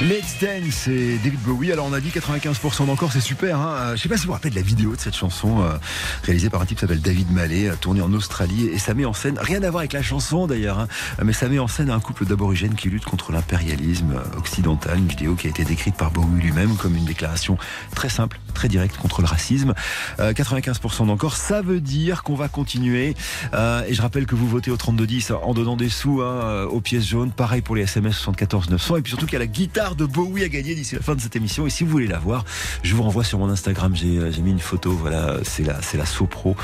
Dance 0.06 0.88
et 0.88 1.16
David 1.24 1.40
Bowie. 1.40 1.72
Alors 1.72 1.86
on 1.86 1.94
a 1.94 2.00
dit 2.00 2.10
95% 2.10 2.86
d'encore, 2.86 3.10
c'est 3.10 3.22
super. 3.22 3.58
Hein 3.58 3.74
Euh, 3.78 3.96
je 3.96 4.02
sais 4.02 4.08
pas 4.10 4.16
si 4.16 4.22
vous 4.22 4.26
vous 4.26 4.32
rappelez 4.34 4.50
de 4.50 4.54
la 4.56 4.60
vidéo 4.60 4.94
de 4.94 5.00
cette 5.00 5.16
chanson 5.16 5.62
euh, 5.62 5.78
réalisée 6.24 6.50
par 6.50 6.60
un 6.60 6.66
type 6.66 6.76
qui 6.76 6.82
s'appelle 6.82 7.00
David 7.00 7.32
Mallet, 7.32 7.70
euh, 7.70 7.74
tournée 7.80 8.02
en 8.02 8.12
Australie 8.12 8.66
et 8.66 8.78
ça 8.78 8.92
met 8.92 9.06
en 9.06 9.14
scène, 9.14 9.38
rien 9.40 9.62
à 9.62 9.70
voir 9.70 9.80
avec 9.80 9.94
la 9.94 10.02
chanson 10.02 10.46
d'ailleurs, 10.46 10.78
hein, 10.78 10.88
mais 11.24 11.32
ça 11.32 11.48
met 11.48 11.58
en 11.58 11.68
scène 11.68 11.88
un 11.88 12.00
couple 12.00 12.26
d'aborigènes 12.26 12.74
qui 12.74 12.90
lutte 12.90 13.06
contre 13.06 13.32
l'impérialisme 13.32 14.20
occidental. 14.36 14.98
Une 14.98 15.08
vidéo 15.08 15.36
qui 15.36 15.46
a 15.46 15.50
été 15.50 15.64
décrite 15.64 15.96
par 15.96 16.10
Bowie 16.10 16.42
lui-même 16.42 16.76
comme 16.76 16.96
une 16.96 17.06
déclaration 17.06 17.56
très 17.94 18.10
simple, 18.10 18.38
très 18.52 18.68
directe 18.68 18.98
contre 18.98 19.22
le 19.22 19.26
racisme. 19.26 19.72
Euh, 20.20 20.34
95% 20.34 21.06
d'encore, 21.06 21.36
ça 21.36 21.62
veut 21.62 21.80
dire 21.80 22.24
qu'on 22.24 22.34
va 22.34 22.48
continuer. 22.48 23.14
Et 23.54 23.94
je 23.94 24.02
rappelle 24.02 24.26
que 24.26 24.34
vous 24.34 24.48
votez 24.48 24.70
au 24.70 24.76
3210 24.76 25.30
en 25.30 25.54
donnant 25.54 25.76
des 25.76 25.88
sous 25.88 26.20
hein, 26.20 26.64
aux 26.64 26.80
pièces 26.80 27.06
jaunes. 27.06 27.32
Pareil 27.32 27.62
pour 27.62 27.74
les 27.74 27.82
SMS 27.82 28.16
74 28.16 28.68
900. 28.68 28.96
Et 28.96 29.02
puis 29.02 29.10
surtout 29.10 29.24
qu'il 29.24 29.34
y 29.34 29.36
a 29.36 29.40
la 29.40 29.46
guitare 29.46 29.93
de 29.96 30.04
Bowie 30.04 30.44
à 30.44 30.48
gagner 30.48 30.74
d'ici 30.74 30.94
la 30.94 31.02
fin 31.02 31.14
de 31.14 31.20
cette 31.20 31.36
émission. 31.36 31.66
Et 31.66 31.70
si 31.70 31.84
vous 31.84 31.90
voulez 31.90 32.06
la 32.06 32.18
voir, 32.18 32.44
je 32.82 32.94
vous 32.94 33.02
renvoie 33.02 33.24
sur 33.24 33.38
mon 33.38 33.48
Instagram. 33.48 33.94
J'ai 33.94 34.18
euh, 34.18 34.30
mis 34.42 34.50
une 34.50 34.58
photo. 34.58 34.92
Voilà, 34.92 35.38
c'est 35.42 35.64
la, 35.64 35.80
c'est 35.82 35.98
la 35.98 36.06
Sopro, 36.06 36.56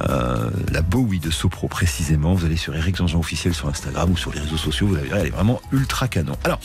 euh, 0.00 0.50
la 0.72 0.82
Bowie 0.82 1.20
de 1.20 1.30
Sopro 1.30 1.68
précisément. 1.68 2.34
Vous 2.34 2.44
allez 2.44 2.56
sur 2.56 2.74
Eric 2.74 2.96
Jean-Jean 2.96 3.18
officiel 3.18 3.54
sur 3.54 3.68
Instagram 3.68 4.10
ou 4.10 4.16
sur 4.16 4.32
les 4.32 4.40
réseaux 4.40 4.56
sociaux. 4.56 4.86
Vous 4.86 4.94
la 4.94 5.02
verrez, 5.02 5.20
elle 5.20 5.26
est 5.26 5.30
vraiment 5.30 5.60
ultra 5.72 6.08
canon. 6.08 6.36
Alors, 6.44 6.60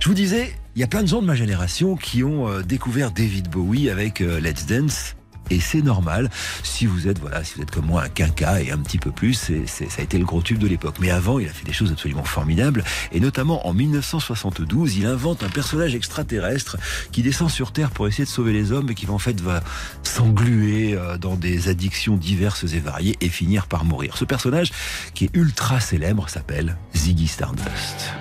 je 0.00 0.08
vous 0.08 0.14
disais, 0.14 0.54
il 0.78 0.80
y 0.80 0.84
a 0.84 0.86
plein 0.86 1.02
de 1.02 1.08
gens 1.08 1.20
de 1.20 1.26
ma 1.26 1.34
génération 1.34 1.96
qui 1.96 2.22
ont 2.22 2.48
euh, 2.48 2.62
découvert 2.62 3.10
David 3.10 3.48
Bowie 3.48 3.90
avec 3.90 4.20
euh, 4.20 4.38
Let's 4.38 4.66
Dance. 4.66 5.16
Et 5.50 5.60
c'est 5.60 5.82
normal. 5.82 6.30
Si 6.62 6.86
vous 6.86 7.08
êtes 7.08 7.18
voilà 7.18 7.44
si 7.44 7.54
vous 7.56 7.62
êtes 7.62 7.70
comme 7.70 7.86
moi 7.86 8.02
un 8.04 8.08
quinca 8.08 8.60
et 8.60 8.70
un 8.70 8.78
petit 8.78 8.98
peu 8.98 9.10
plus 9.10 9.34
ça 9.34 9.84
a 9.98 10.02
été 10.02 10.18
le 10.18 10.24
gros 10.24 10.42
tube 10.42 10.58
de 10.58 10.66
l'époque. 10.66 10.96
Mais 11.00 11.10
avant 11.10 11.38
il 11.38 11.48
a 11.48 11.52
fait 11.52 11.64
des 11.64 11.72
choses 11.72 11.92
absolument 11.92 12.24
formidables. 12.24 12.84
Et 13.12 13.20
notamment 13.20 13.66
en 13.66 13.72
1972 13.72 14.96
il 14.96 15.06
invente 15.06 15.42
un 15.42 15.48
personnage 15.48 15.94
extraterrestre 15.94 16.76
qui 17.12 17.22
descend 17.22 17.50
sur 17.50 17.72
terre 17.72 17.90
pour 17.90 18.06
essayer 18.08 18.24
de 18.24 18.30
sauver 18.30 18.52
les 18.52 18.72
hommes 18.72 18.90
et 18.90 18.94
qui 18.94 19.08
en 19.08 19.18
fait 19.18 19.40
va 19.40 19.62
s'engluer 20.02 20.94
euh, 20.94 21.18
dans 21.18 21.36
des 21.36 21.68
addictions 21.68 22.16
diverses 22.16 22.64
et 22.64 22.80
variées 22.80 23.16
et 23.20 23.28
finir 23.28 23.66
par 23.66 23.84
mourir. 23.84 24.16
Ce 24.16 24.24
personnage 24.24 24.72
qui 25.14 25.26
est 25.26 25.30
ultra 25.34 25.80
célèbre 25.80 26.28
s'appelle 26.28 26.76
Ziggy 26.94 27.28
Stardust 27.28 28.12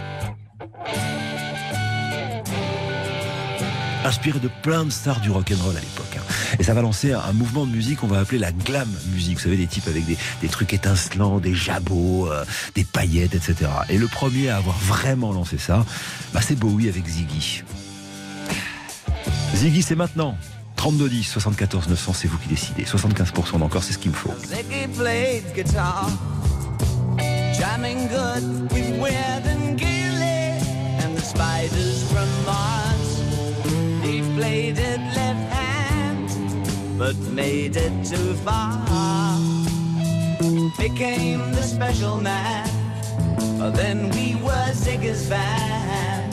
inspiré 4.07 4.39
de 4.39 4.49
plein 4.61 4.85
de 4.85 4.89
stars 4.89 5.19
du 5.19 5.29
rock'n'roll 5.29 5.75
à 5.75 5.79
l'époque. 5.79 6.17
hein. 6.17 6.55
Et 6.59 6.63
ça 6.63 6.73
va 6.73 6.81
lancer 6.81 7.13
un, 7.13 7.33
mouvement 7.33 7.65
de 7.65 7.71
musique 7.71 7.99
qu'on 7.99 8.07
va 8.07 8.19
appeler 8.19 8.39
la 8.39 8.51
glam 8.51 8.87
musique. 9.13 9.37
Vous 9.37 9.43
savez, 9.43 9.57
des 9.57 9.67
types 9.67 9.87
avec 9.87 10.05
des, 10.05 10.17
des 10.41 10.47
trucs 10.47 10.73
étincelants, 10.73 11.39
des 11.39 11.53
jabots, 11.53 12.31
euh, 12.31 12.45
des 12.75 12.83
paillettes, 12.83 13.35
etc. 13.35 13.69
Et 13.89 13.97
le 13.97 14.07
premier 14.07 14.49
à 14.49 14.57
avoir 14.57 14.77
vraiment 14.77 15.31
lancé 15.31 15.57
ça, 15.57 15.85
bah, 16.33 16.41
c'est 16.41 16.55
Bowie 16.55 16.89
avec 16.89 17.07
Ziggy. 17.07 17.63
Ziggy, 19.55 19.81
c'est 19.81 19.95
maintenant. 19.95 20.37
32 20.77 21.09
10, 21.09 21.23
74 21.23 21.87
900, 21.89 22.13
c'est 22.13 22.27
vous 22.27 22.37
qui 22.37 22.49
décidez. 22.49 22.83
75% 22.83 23.59
d'encore, 23.59 23.83
c'est 23.83 23.93
ce 23.93 23.97
qu'il 23.97 24.11
me 24.11 24.15
faut. 24.15 24.31
Jamming 27.57 28.07
good 28.09 28.71
with 28.71 29.01
Weird 29.01 29.47
and 29.47 29.81
and 31.03 31.17
the 31.17 31.21
spiders 31.21 32.03
from 32.11 32.27
Mars. 32.45 32.86
It 34.39 34.99
left 35.15 35.51
hand, 35.51 36.29
but 36.97 37.17
made 37.33 37.75
it 37.75 37.91
too 38.05 38.35
far. 38.45 39.39
Became 40.77 41.51
the 41.53 41.63
special 41.63 42.21
man, 42.21 42.69
but 43.57 43.71
then 43.71 44.09
we 44.11 44.35
were 44.35 44.71
Ziggy's 44.73 45.27
band. 45.27 46.31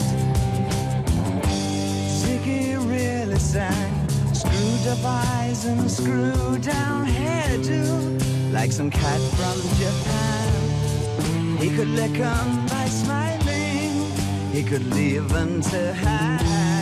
Ziggy 2.21 2.77
really 2.87 3.39
sang. 3.39 4.07
Screwed 4.33 4.87
up 4.87 5.03
eyes 5.03 5.65
and 5.65 5.89
screwed 5.89 6.61
down 6.61 7.07
hairdo, 7.07 8.53
like 8.53 8.71
some 8.71 8.91
cat 8.91 9.21
from 9.37 9.57
Japan. 9.81 11.57
He 11.59 11.69
could 11.75 11.89
lick 11.89 12.19
'em 12.19 12.67
by 12.67 12.85
smiling, 12.87 14.11
he 14.53 14.61
could 14.63 14.85
leave 14.93 15.27
them 15.29 15.61
to 15.61 15.93
hang. 15.93 16.74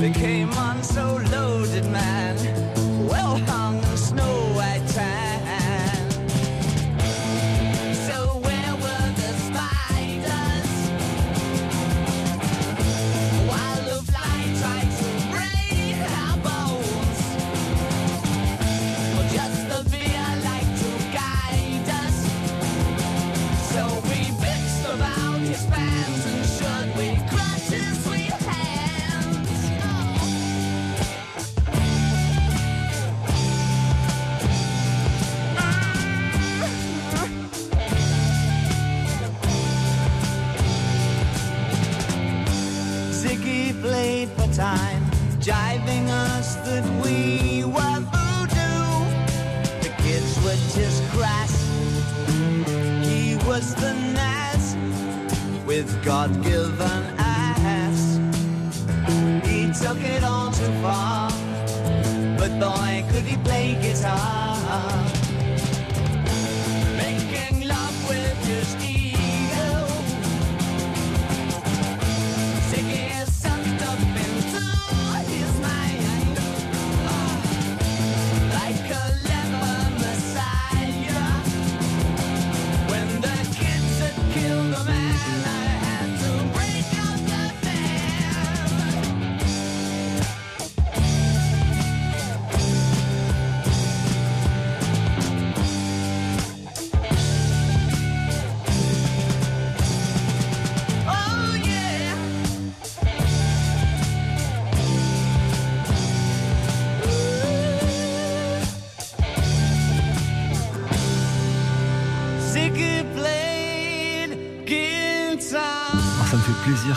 Became 0.00 0.52
on 0.54 0.82
so 0.82 1.20
loaded 1.30 1.84
man, 1.86 2.36
well 3.06 3.36
hung 3.38 3.78
in 3.78 3.96
snow 3.96 4.51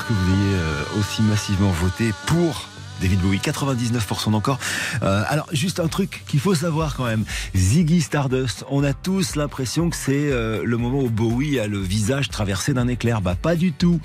que 0.08 0.14
vous 0.14 0.34
ayez 0.34 0.56
euh, 0.56 1.00
aussi 1.00 1.22
massivement 1.24 1.72
voté 1.72 2.14
pour 2.28 2.68
David 3.02 3.20
Bowie, 3.20 3.40
99% 3.40 4.32
d'encore. 4.32 4.60
Euh, 5.04 5.24
alors, 5.28 5.48
juste 5.52 5.80
un 5.80 5.88
truc 5.88 6.24
qu'il 6.28 6.40
faut 6.40 6.56
savoir 6.56 6.96
quand 6.96 7.06
même. 7.06 7.26
Ziggy 7.56 8.02
Stardust, 8.02 8.66
on 8.70 8.84
a 8.84 8.94
tous 8.94 9.36
l'impression 9.36 9.90
que 9.90 9.96
c'est 9.96 10.32
euh, 10.32 10.62
le 10.64 10.78
moment 10.78 11.00
où 11.00 11.10
Bowie 11.10 11.60
a 11.60 11.68
le 11.68 11.80
visage 11.80 12.30
traversé 12.30 12.74
d'un 12.74 12.88
éclair. 12.88 13.22
Bah, 13.22 13.36
pas 13.40 13.56
du 13.56 13.72
tout. 13.74 14.00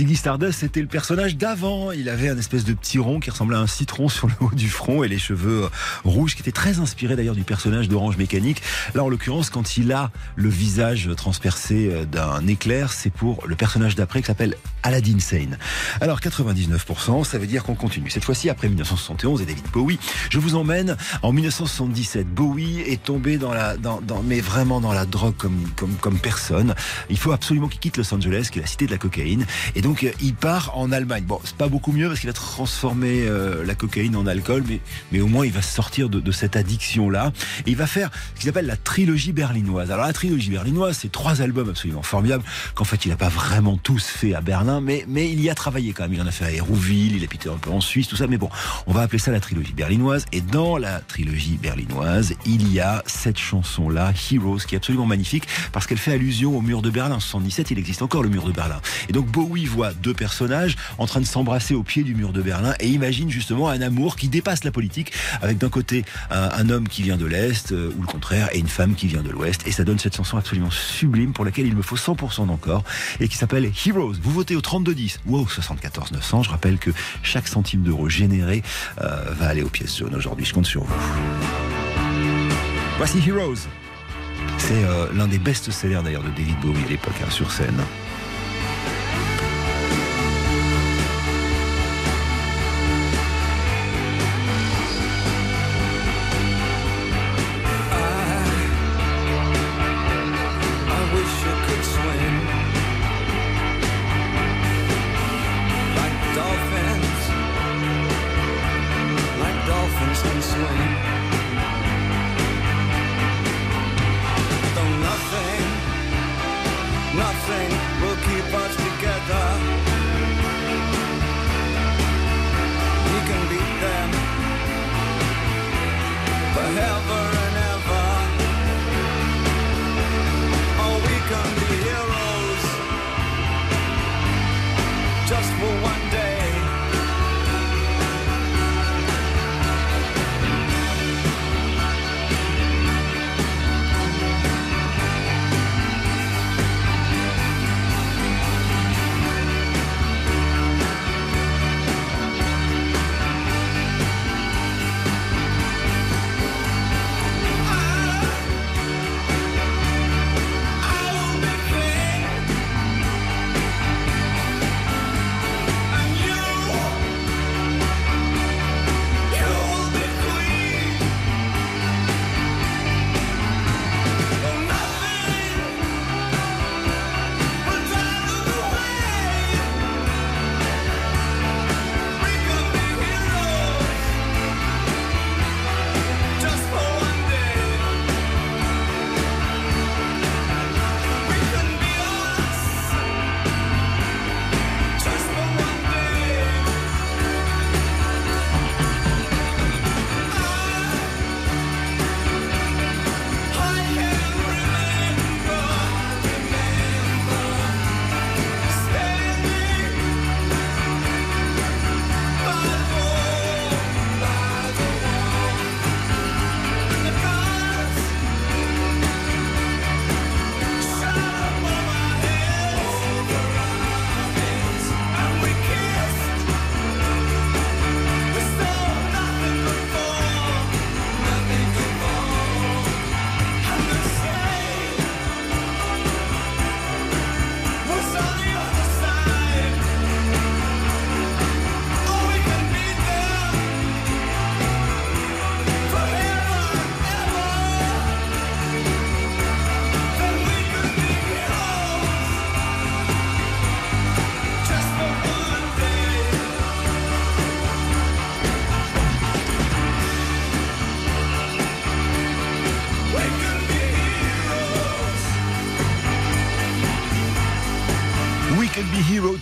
Ziggy 0.00 0.16
Stardust, 0.16 0.60
c'était 0.60 0.80
le 0.80 0.86
personnage 0.86 1.36
d'avant. 1.36 1.92
Il 1.92 2.08
avait 2.08 2.30
un 2.30 2.38
espèce 2.38 2.64
de 2.64 2.72
petit 2.72 2.98
rond 2.98 3.20
qui 3.20 3.28
ressemblait 3.28 3.58
à 3.58 3.60
un 3.60 3.66
citron 3.66 4.08
sur 4.08 4.28
le 4.28 4.32
haut 4.40 4.54
du 4.54 4.70
front 4.70 5.04
et 5.04 5.08
les 5.08 5.18
cheveux 5.18 5.64
euh, 5.64 5.68
rouges 6.04 6.34
qui 6.34 6.40
étaient 6.40 6.52
très 6.52 6.78
inspirés 6.78 7.16
d'ailleurs 7.16 7.34
du 7.34 7.42
personnage 7.42 7.86
d'Orange 7.86 8.16
Mécanique. 8.16 8.62
Là, 8.94 9.04
en 9.04 9.10
l'occurrence, 9.10 9.50
quand 9.50 9.76
il 9.76 9.92
a 9.92 10.10
le 10.36 10.48
visage 10.48 11.10
transpercé 11.18 11.90
euh, 11.92 12.06
d'un 12.06 12.46
éclair, 12.46 12.94
c'est 12.94 13.10
pour 13.10 13.46
le 13.46 13.56
personnage 13.56 13.94
d'après 13.94 14.22
qui 14.22 14.28
s'appelle 14.28 14.56
Aladdin 14.82 15.18
Sane. 15.18 15.58
Alors, 16.00 16.20
99%, 16.20 17.24
ça 17.24 17.36
veut 17.36 17.46
dire 17.46 17.62
qu'on 17.62 17.74
continue. 17.74 18.08
Cette 18.08 18.24
fois-ci 18.24 18.48
après 18.48 18.68
1971 18.68 19.42
et 19.42 19.44
David 19.44 19.66
Bowie. 19.70 19.98
Je 20.30 20.38
vous 20.38 20.54
emmène 20.54 20.96
en 21.20 21.30
1977. 21.30 22.26
Bowie 22.26 22.80
est 22.80 23.02
tombé 23.02 23.36
dans 23.36 23.52
la, 23.52 23.76
dans, 23.76 24.00
dans, 24.00 24.22
mais 24.22 24.40
vraiment 24.40 24.80
dans 24.80 24.94
la 24.94 25.04
drogue 25.04 25.36
comme, 25.36 25.68
comme, 25.76 25.94
comme 25.96 26.18
personne. 26.18 26.74
Il 27.10 27.18
faut 27.18 27.32
absolument 27.32 27.68
qu'il 27.68 27.80
quitte 27.80 27.98
Los 27.98 28.14
Angeles, 28.14 28.48
qui 28.50 28.60
est 28.60 28.62
la 28.62 28.68
cité 28.68 28.86
de 28.86 28.92
la 28.92 28.98
cocaïne. 28.98 29.44
Et 29.74 29.82
donc, 29.82 29.89
euh, 30.04 30.12
il 30.20 30.34
part 30.34 30.76
en 30.76 30.92
Allemagne. 30.92 31.24
Bon, 31.24 31.40
c'est 31.44 31.56
pas 31.56 31.68
beaucoup 31.68 31.92
mieux 31.92 32.08
parce 32.08 32.20
qu'il 32.20 32.28
va 32.28 32.34
transformer 32.34 33.26
euh, 33.26 33.64
la 33.64 33.74
cocaïne 33.74 34.16
en 34.16 34.26
alcool, 34.26 34.64
mais, 34.68 34.80
mais 35.12 35.20
au 35.20 35.26
moins 35.26 35.46
il 35.46 35.52
va 35.52 35.62
sortir 35.62 36.08
de, 36.08 36.20
de 36.20 36.32
cette 36.32 36.56
addiction-là. 36.56 37.32
Et 37.66 37.70
il 37.70 37.76
va 37.76 37.86
faire 37.86 38.10
ce 38.34 38.40
qu'il 38.40 38.48
appelle 38.48 38.66
la 38.66 38.76
trilogie 38.76 39.32
berlinoise. 39.32 39.90
Alors, 39.90 40.06
la 40.06 40.12
trilogie 40.12 40.50
berlinoise, 40.50 40.98
c'est 41.00 41.12
trois 41.12 41.42
albums 41.42 41.68
absolument 41.68 42.02
formidables 42.02 42.44
qu'en 42.74 42.84
fait, 42.84 43.04
il 43.04 43.08
n'a 43.08 43.16
pas 43.16 43.28
vraiment 43.28 43.76
tous 43.76 44.06
fait 44.06 44.34
à 44.34 44.40
Berlin, 44.40 44.80
mais, 44.80 45.04
mais 45.08 45.30
il 45.30 45.40
y 45.40 45.50
a 45.50 45.54
travaillé 45.54 45.92
quand 45.92 46.04
même. 46.04 46.14
Il 46.14 46.22
en 46.22 46.26
a 46.26 46.30
fait 46.30 46.44
à 46.44 46.52
Hérouville, 46.52 47.16
il 47.16 47.24
a 47.24 47.26
pité 47.26 47.48
un 47.48 47.56
peu 47.56 47.70
en 47.70 47.80
Suisse, 47.80 48.08
tout 48.08 48.16
ça. 48.16 48.26
Mais 48.26 48.38
bon, 48.38 48.50
on 48.86 48.92
va 48.92 49.02
appeler 49.02 49.18
ça 49.18 49.30
la 49.30 49.40
trilogie 49.40 49.72
berlinoise. 49.72 50.26
Et 50.32 50.40
dans 50.40 50.76
la 50.76 51.00
trilogie 51.00 51.58
berlinoise, 51.60 52.34
il 52.46 52.72
y 52.72 52.80
a 52.80 53.02
cette 53.06 53.38
chanson-là, 53.38 54.12
Heroes, 54.30 54.58
qui 54.66 54.74
est 54.74 54.78
absolument 54.78 55.06
magnifique 55.06 55.44
parce 55.72 55.86
qu'elle 55.86 55.98
fait 55.98 56.12
allusion 56.12 56.56
au 56.56 56.60
mur 56.60 56.82
de 56.82 56.90
Berlin. 56.90 57.16
En 57.16 57.20
77, 57.20 57.70
il 57.70 57.78
existe 57.78 58.02
encore 58.02 58.22
le 58.22 58.28
mur 58.28 58.44
de 58.44 58.52
Berlin. 58.52 58.80
Et 59.08 59.12
donc 59.12 59.26
Bowie 59.26 59.66
voit 59.66 59.79
deux 60.02 60.14
personnages 60.14 60.76
en 60.98 61.06
train 61.06 61.20
de 61.20 61.26
s'embrasser 61.26 61.74
au 61.74 61.82
pied 61.82 62.02
du 62.02 62.14
mur 62.14 62.32
de 62.32 62.42
Berlin 62.42 62.74
et 62.80 62.88
imagine 62.88 63.30
justement 63.30 63.68
un 63.68 63.80
amour 63.80 64.16
qui 64.16 64.28
dépasse 64.28 64.64
la 64.64 64.70
politique 64.70 65.12
avec 65.42 65.58
d'un 65.58 65.68
côté 65.68 66.04
un, 66.30 66.50
un, 66.52 66.70
homme 66.70 66.88
qui 66.88 67.02
vient 67.02 67.16
de 67.16 67.26
l'Est 67.26 67.72
euh, 67.72 67.92
ou 67.96 68.02
le 68.02 68.06
contraire 68.06 68.48
et 68.52 68.58
une 68.58 68.68
femme 68.68 68.94
qui 68.94 69.06
vient 69.06 69.22
de 69.22 69.30
l'Ouest. 69.30 69.66
Et 69.66 69.72
ça 69.72 69.84
donne 69.84 69.98
cette 69.98 70.16
chanson 70.16 70.36
absolument 70.36 70.70
sublime 70.70 71.32
pour 71.32 71.44
laquelle 71.44 71.66
il 71.66 71.76
me 71.76 71.82
faut 71.82 71.96
100% 71.96 72.46
d'encore 72.46 72.84
et 73.18 73.28
qui 73.28 73.36
s'appelle 73.36 73.70
Heroes. 73.86 74.14
Vous 74.22 74.32
votez 74.32 74.56
au 74.56 74.60
3210 74.60 75.20
ou 75.26 75.36
au 75.36 75.46
74 75.46 76.12
900. 76.12 76.42
Je 76.44 76.50
rappelle 76.50 76.78
que 76.78 76.90
chaque 77.22 77.48
centime 77.48 77.82
d'euro 77.82 78.08
généré 78.08 78.62
euh, 79.00 79.32
va 79.38 79.48
aller 79.48 79.62
aux 79.62 79.68
pièces 79.68 79.98
jaunes 79.98 80.14
aujourd'hui. 80.14 80.44
Je 80.44 80.54
compte 80.54 80.66
sur 80.66 80.84
vous. 80.84 80.94
Voici 82.98 83.18
Heroes. 83.26 83.66
C'est 84.58 84.84
euh, 84.84 85.06
l'un 85.14 85.26
des 85.26 85.38
best-sellers 85.38 86.02
d'ailleurs 86.04 86.22
de 86.22 86.30
David 86.30 86.58
Bowie 86.60 86.84
à 86.84 86.90
l'époque 86.90 87.14
hein, 87.24 87.30
sur 87.30 87.50
scène. 87.50 87.80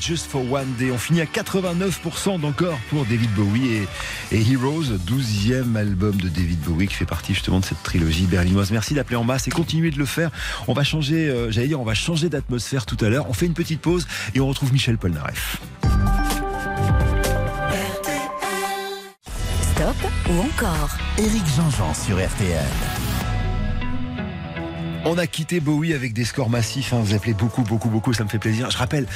Just 0.08 0.26
for 0.26 0.40
One 0.50 0.72
Day. 0.78 0.90
On 0.90 0.96
finit 0.96 1.20
à 1.20 1.26
89% 1.26 2.40
d'encore 2.40 2.78
pour 2.88 3.04
David 3.04 3.30
Bowie 3.34 3.68
et, 3.68 3.88
et 4.32 4.40
Heroes, 4.52 4.84
12e 5.06 5.76
album 5.76 6.16
de 6.16 6.30
David 6.30 6.58
Bowie 6.60 6.86
qui 6.88 6.94
fait 6.94 7.04
partie 7.04 7.34
justement 7.34 7.60
de 7.60 7.64
cette 7.66 7.82
trilogie 7.82 8.24
berlinoise. 8.24 8.70
Merci 8.70 8.94
d'appeler 8.94 9.16
en 9.16 9.24
masse 9.24 9.48
et 9.48 9.50
continuez 9.50 9.90
de 9.90 9.98
le 9.98 10.06
faire. 10.06 10.30
On 10.66 10.72
va 10.72 10.82
changer, 10.82 11.28
euh, 11.28 11.50
j'allais 11.50 11.68
dire, 11.68 11.78
on 11.78 11.84
va 11.84 11.92
changer 11.92 12.30
d'atmosphère 12.30 12.86
tout 12.86 12.96
à 13.04 13.10
l'heure. 13.10 13.28
On 13.28 13.34
fait 13.34 13.44
une 13.44 13.52
petite 13.52 13.82
pause 13.82 14.06
et 14.34 14.40
on 14.40 14.48
retrouve 14.48 14.72
Michel 14.72 14.96
Polnareff. 14.96 15.58
Stop 19.60 20.10
ou 20.30 20.40
encore 20.40 20.88
Éric 21.18 21.44
Jean-Jean 21.54 21.92
sur 21.92 22.16
RTL. 22.16 22.64
On 25.04 25.16
a 25.16 25.26
quitté 25.26 25.60
Bowie 25.60 25.94
avec 25.94 26.12
des 26.12 26.24
scores 26.24 26.50
massifs. 26.50 26.92
hein. 26.92 27.00
Vous 27.02 27.14
appelez 27.14 27.32
beaucoup, 27.32 27.62
beaucoup, 27.62 27.88
beaucoup. 27.88 28.12
Ça 28.12 28.24
me 28.24 28.28
fait 28.28 28.38
plaisir. 28.38 28.70
Je 28.70 28.76
rappelle, 28.76 29.06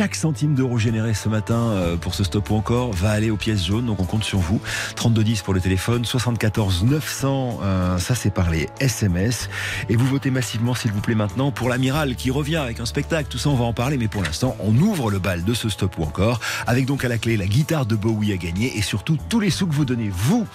chaque 0.00 0.14
centime 0.14 0.54
d'euro 0.54 0.78
généré 0.78 1.12
ce 1.12 1.28
matin 1.28 1.58
euh, 1.58 1.98
pour 1.98 2.14
ce 2.14 2.24
stop 2.24 2.48
ou 2.48 2.54
encore 2.54 2.90
va 2.90 3.10
aller 3.10 3.30
aux 3.30 3.36
pièces 3.36 3.66
jaunes. 3.66 3.84
Donc 3.84 4.00
on 4.00 4.06
compte 4.06 4.24
sur 4.24 4.38
vous. 4.38 4.58
3210 4.96 5.42
pour 5.42 5.52
le 5.52 5.60
téléphone, 5.60 6.06
74 6.06 6.84
900. 6.84 7.60
euh, 7.62 7.98
ça 7.98 8.14
c'est 8.14 8.30
par 8.30 8.48
les 8.48 8.70
SMS. 8.80 9.50
Et 9.90 9.96
vous 9.96 10.06
votez 10.06 10.30
massivement, 10.30 10.74
s'il 10.74 10.90
vous 10.92 11.02
plaît, 11.02 11.14
maintenant 11.14 11.50
pour 11.50 11.68
l'amiral 11.68 12.16
qui 12.16 12.30
revient 12.30 12.56
avec 12.56 12.80
un 12.80 12.86
spectacle. 12.86 13.28
Tout 13.28 13.36
ça, 13.36 13.50
on 13.50 13.56
va 13.56 13.66
en 13.66 13.74
parler. 13.74 13.98
Mais 13.98 14.08
pour 14.08 14.22
l'instant, 14.22 14.56
on 14.60 14.74
ouvre 14.74 15.10
le 15.10 15.18
bal 15.18 15.44
de 15.44 15.52
ce 15.52 15.68
stop 15.68 15.98
ou 15.98 16.04
encore 16.04 16.40
avec 16.66 16.86
donc 16.86 17.04
à 17.04 17.08
la 17.08 17.18
clé 17.18 17.36
la 17.36 17.46
guitare 17.46 17.84
de 17.84 17.94
Bowie 17.94 18.32
à 18.32 18.38
gagner 18.38 18.78
et 18.78 18.80
surtout 18.80 19.18
tous 19.28 19.40
les 19.40 19.50
sous 19.50 19.66
que 19.66 19.74
vous 19.74 19.84
donnez 19.84 20.08
vous 20.10 20.46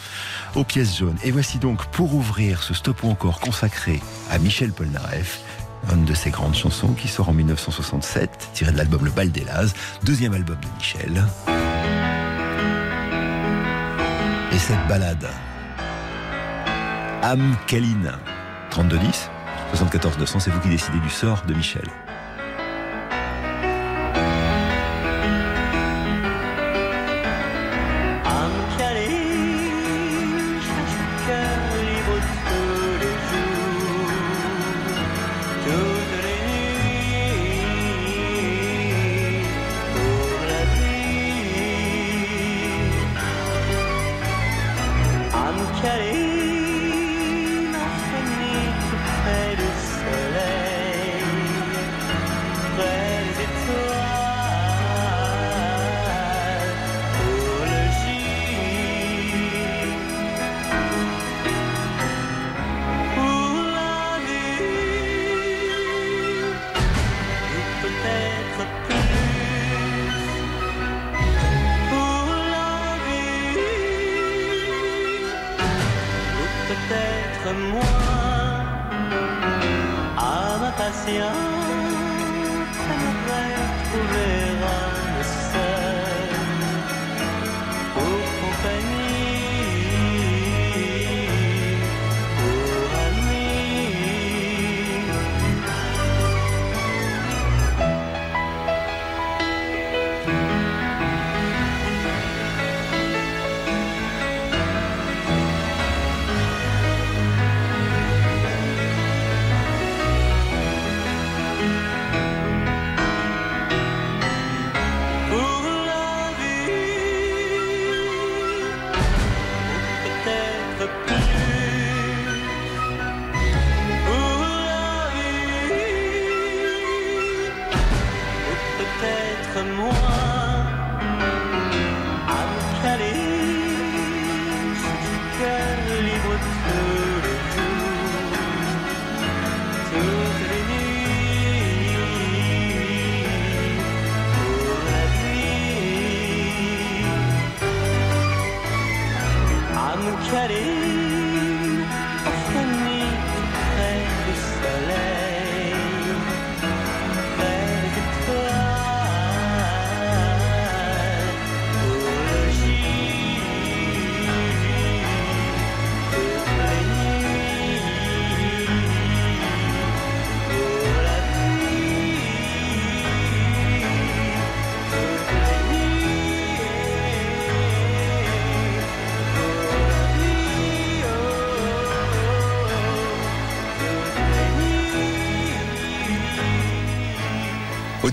aux 0.55 0.63
pièces 0.63 0.97
jaunes. 0.97 1.17
Et 1.23 1.29
voici 1.29 1.59
donc 1.59 1.85
pour 1.91 2.15
ouvrir 2.15 2.63
ce 2.63 2.73
stop 2.73 3.03
ou 3.03 3.11
encore 3.11 3.39
consacré 3.39 4.01
à 4.31 4.39
Michel 4.39 4.71
Polnareff. 4.71 5.44
Une 5.93 6.05
de 6.05 6.13
ses 6.13 6.29
grandes 6.29 6.55
chansons 6.55 6.93
qui 6.93 7.07
sort 7.07 7.29
en 7.29 7.33
1967, 7.33 8.49
tirée 8.53 8.71
de 8.71 8.77
l'album 8.77 9.05
Le 9.05 9.11
Bal 9.11 9.31
des 9.31 9.43
Lazes, 9.43 9.73
deuxième 10.03 10.33
album 10.33 10.57
de 10.61 10.67
Michel. 10.77 11.25
Et 14.51 14.57
cette 14.57 14.87
balade, 14.87 15.27
Am 17.21 17.55
Kaline, 17.67 18.11
3210, 18.71 19.29
74 19.69 20.17
200, 20.17 20.39
c'est 20.39 20.51
vous 20.51 20.59
qui 20.59 20.69
décidez 20.69 20.99
du 20.99 21.09
sort 21.09 21.43
de 21.47 21.53
Michel. 21.53 21.89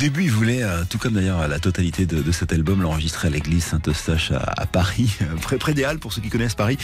Début, 0.02 0.24
il 0.24 0.32
voulait, 0.32 0.64
euh, 0.64 0.82
tout 0.88 0.98
comme 0.98 1.12
d'ailleurs 1.12 1.46
la 1.46 1.60
totalité 1.60 2.06
de, 2.06 2.22
de 2.22 2.32
cet 2.32 2.52
album, 2.52 2.82
l'enregistrer 2.82 3.28
à 3.28 3.30
l'église 3.30 3.62
Saint-Eustache 3.62 4.32
à, 4.32 4.52
à 4.56 4.66
Paris, 4.66 5.16
près, 5.42 5.58
près 5.58 5.74
des 5.74 5.84
Halles, 5.84 6.00
pour 6.00 6.12
ceux 6.12 6.20
qui 6.20 6.28
connaissent 6.28 6.56
Paris. 6.56 6.76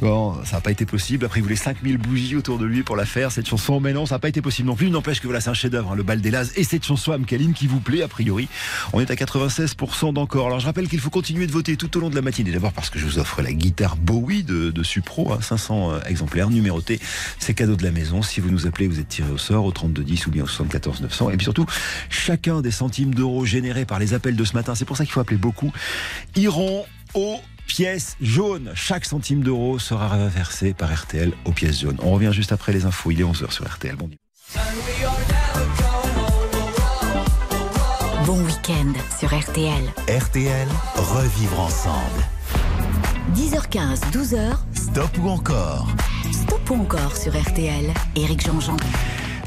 Bon, 0.00 0.42
ça 0.46 0.56
n'a 0.56 0.62
pas 0.62 0.70
été 0.70 0.86
possible. 0.86 1.26
Après, 1.26 1.40
il 1.40 1.42
voulait 1.42 1.54
5000 1.54 1.98
bougies 1.98 2.34
autour 2.34 2.56
de 2.56 2.64
lui 2.64 2.82
pour 2.82 2.96
la 2.96 3.04
faire, 3.04 3.30
cette 3.30 3.46
chanson. 3.46 3.78
Mais 3.78 3.92
non, 3.92 4.06
ça 4.06 4.14
n'a 4.14 4.20
pas 4.20 4.30
été 4.30 4.40
possible 4.40 4.68
non 4.68 4.74
plus. 4.74 4.88
N'empêche 4.88 5.20
que 5.20 5.26
voilà, 5.26 5.42
c'est 5.42 5.50
un 5.50 5.54
chef-d'œuvre, 5.54 5.92
hein, 5.92 5.96
le 5.96 6.02
bal 6.02 6.22
des 6.22 6.30
Lazes. 6.30 6.52
Et 6.56 6.64
cette 6.64 6.86
chanson, 6.86 7.12
Amkaline, 7.12 7.52
qui 7.52 7.66
vous 7.66 7.80
plaît, 7.80 8.00
a 8.00 8.08
priori. 8.08 8.48
On 8.94 9.02
est 9.02 9.10
à 9.10 9.16
96% 9.16 10.14
d'encore. 10.14 10.46
Alors, 10.46 10.58
je 10.58 10.64
rappelle 10.64 10.88
qu'il 10.88 11.00
faut 11.00 11.10
continuer 11.10 11.46
de 11.46 11.52
voter 11.52 11.76
tout 11.76 11.94
au 11.98 12.00
long 12.00 12.08
de 12.08 12.14
la 12.14 12.22
matinée. 12.22 12.52
D'abord 12.52 12.72
parce 12.72 12.88
que 12.88 12.98
je 12.98 13.04
vous 13.04 13.18
offre 13.18 13.42
la 13.42 13.52
guitare 13.52 13.96
Bowie 13.96 14.44
de, 14.44 14.70
de 14.70 14.82
Supro, 14.82 15.30
hein, 15.30 15.40
500 15.42 15.92
euh, 15.92 16.00
exemplaires 16.06 16.48
numérotés. 16.48 17.00
C'est 17.38 17.52
cadeau 17.52 17.76
de 17.76 17.84
la 17.84 17.90
maison. 17.90 18.22
Si 18.22 18.40
vous 18.40 18.50
nous 18.50 18.66
appelez, 18.66 18.88
vous 18.88 18.98
êtes 18.98 19.08
tiré 19.08 19.30
au 19.30 19.36
sort 19.36 19.66
au 19.66 19.72
3210 19.72 20.26
ou 20.26 20.30
bien 20.30 20.44
au 20.44 20.48
74 20.48 21.02
900. 21.02 21.28
Et 21.28 21.36
puis 21.36 21.44
surtout, 21.44 21.66
chacun 22.08 22.61
des 22.62 22.70
centimes 22.70 23.14
d'euros 23.14 23.44
générés 23.44 23.84
par 23.84 23.98
les 23.98 24.14
appels 24.14 24.36
de 24.36 24.44
ce 24.44 24.54
matin, 24.54 24.74
c'est 24.74 24.84
pour 24.84 24.96
ça 24.96 25.04
qu'il 25.04 25.12
faut 25.12 25.20
appeler 25.20 25.38
beaucoup, 25.38 25.72
iront 26.36 26.84
aux 27.14 27.40
pièces 27.66 28.16
jaunes. 28.20 28.70
Chaque 28.74 29.04
centime 29.04 29.42
d'euro 29.42 29.78
sera 29.78 30.08
reversé 30.08 30.74
par 30.74 30.92
RTL 30.94 31.32
aux 31.44 31.52
pièces 31.52 31.80
jaunes. 31.80 31.98
On 32.02 32.12
revient 32.12 32.30
juste 32.32 32.52
après 32.52 32.72
les 32.72 32.84
infos. 32.84 33.10
Il 33.10 33.20
est 33.20 33.24
11h 33.24 33.50
sur 33.50 33.66
RTL. 33.66 33.96
Bon 33.96 34.10
Bon 38.26 38.38
week-end 38.44 38.92
sur 39.18 39.36
RTL. 39.36 39.82
RTL, 40.08 40.68
revivre 40.96 41.60
ensemble. 41.60 42.22
10h15, 43.34 44.00
12h, 44.12 44.56
Stop 44.74 45.10
ou 45.22 45.28
encore? 45.28 45.88
Stop 46.30 46.70
ou 46.70 46.74
encore 46.74 47.16
sur 47.16 47.32
RTL. 47.32 47.92
Éric 48.14 48.44
Jean-Jean. 48.44 48.76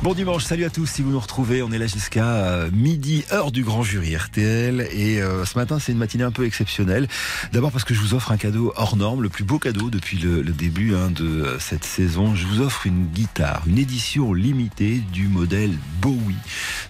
Bon 0.03 0.13
dimanche, 0.13 0.43
salut 0.43 0.65
à 0.65 0.69
tous 0.69 0.85
si 0.85 1.01
vous 1.01 1.09
nous 1.09 1.19
retrouvez. 1.19 1.63
On 1.63 1.71
est 1.71 1.79
là 1.79 1.87
jusqu'à 1.87 2.25
euh, 2.25 2.69
midi, 2.71 3.23
heure 3.31 3.51
du 3.51 3.63
grand 3.63 3.81
jury 3.81 4.15
RTL. 4.15 4.87
Et 4.91 5.21
euh, 5.21 5.45
ce 5.45 5.57
matin, 5.57 5.79
c'est 5.79 5.93
une 5.93 5.97
matinée 5.97 6.23
un 6.23 6.31
peu 6.31 6.45
exceptionnelle. 6.45 7.07
D'abord 7.53 7.71
parce 7.71 7.85
que 7.85 7.93
je 7.95 8.01
vous 8.01 8.13
offre 8.13 8.31
un 8.31 8.37
cadeau 8.37 8.71
hors 8.75 8.97
norme, 8.97 9.23
le 9.23 9.29
plus 9.29 9.45
beau 9.45 9.57
cadeau 9.57 9.89
depuis 9.89 10.17
le, 10.17 10.43
début 10.43 10.93
hein, 10.93 11.09
de 11.09 11.25
euh, 11.25 11.59
cette 11.59 11.85
saison. 11.85 12.35
Je 12.35 12.45
vous 12.45 12.61
offre 12.61 12.85
une 12.85 13.07
guitare, 13.07 13.63
une 13.65 13.79
édition 13.79 14.33
limitée 14.33 15.01
du 15.11 15.27
modèle 15.27 15.71
Bowie 16.01 16.35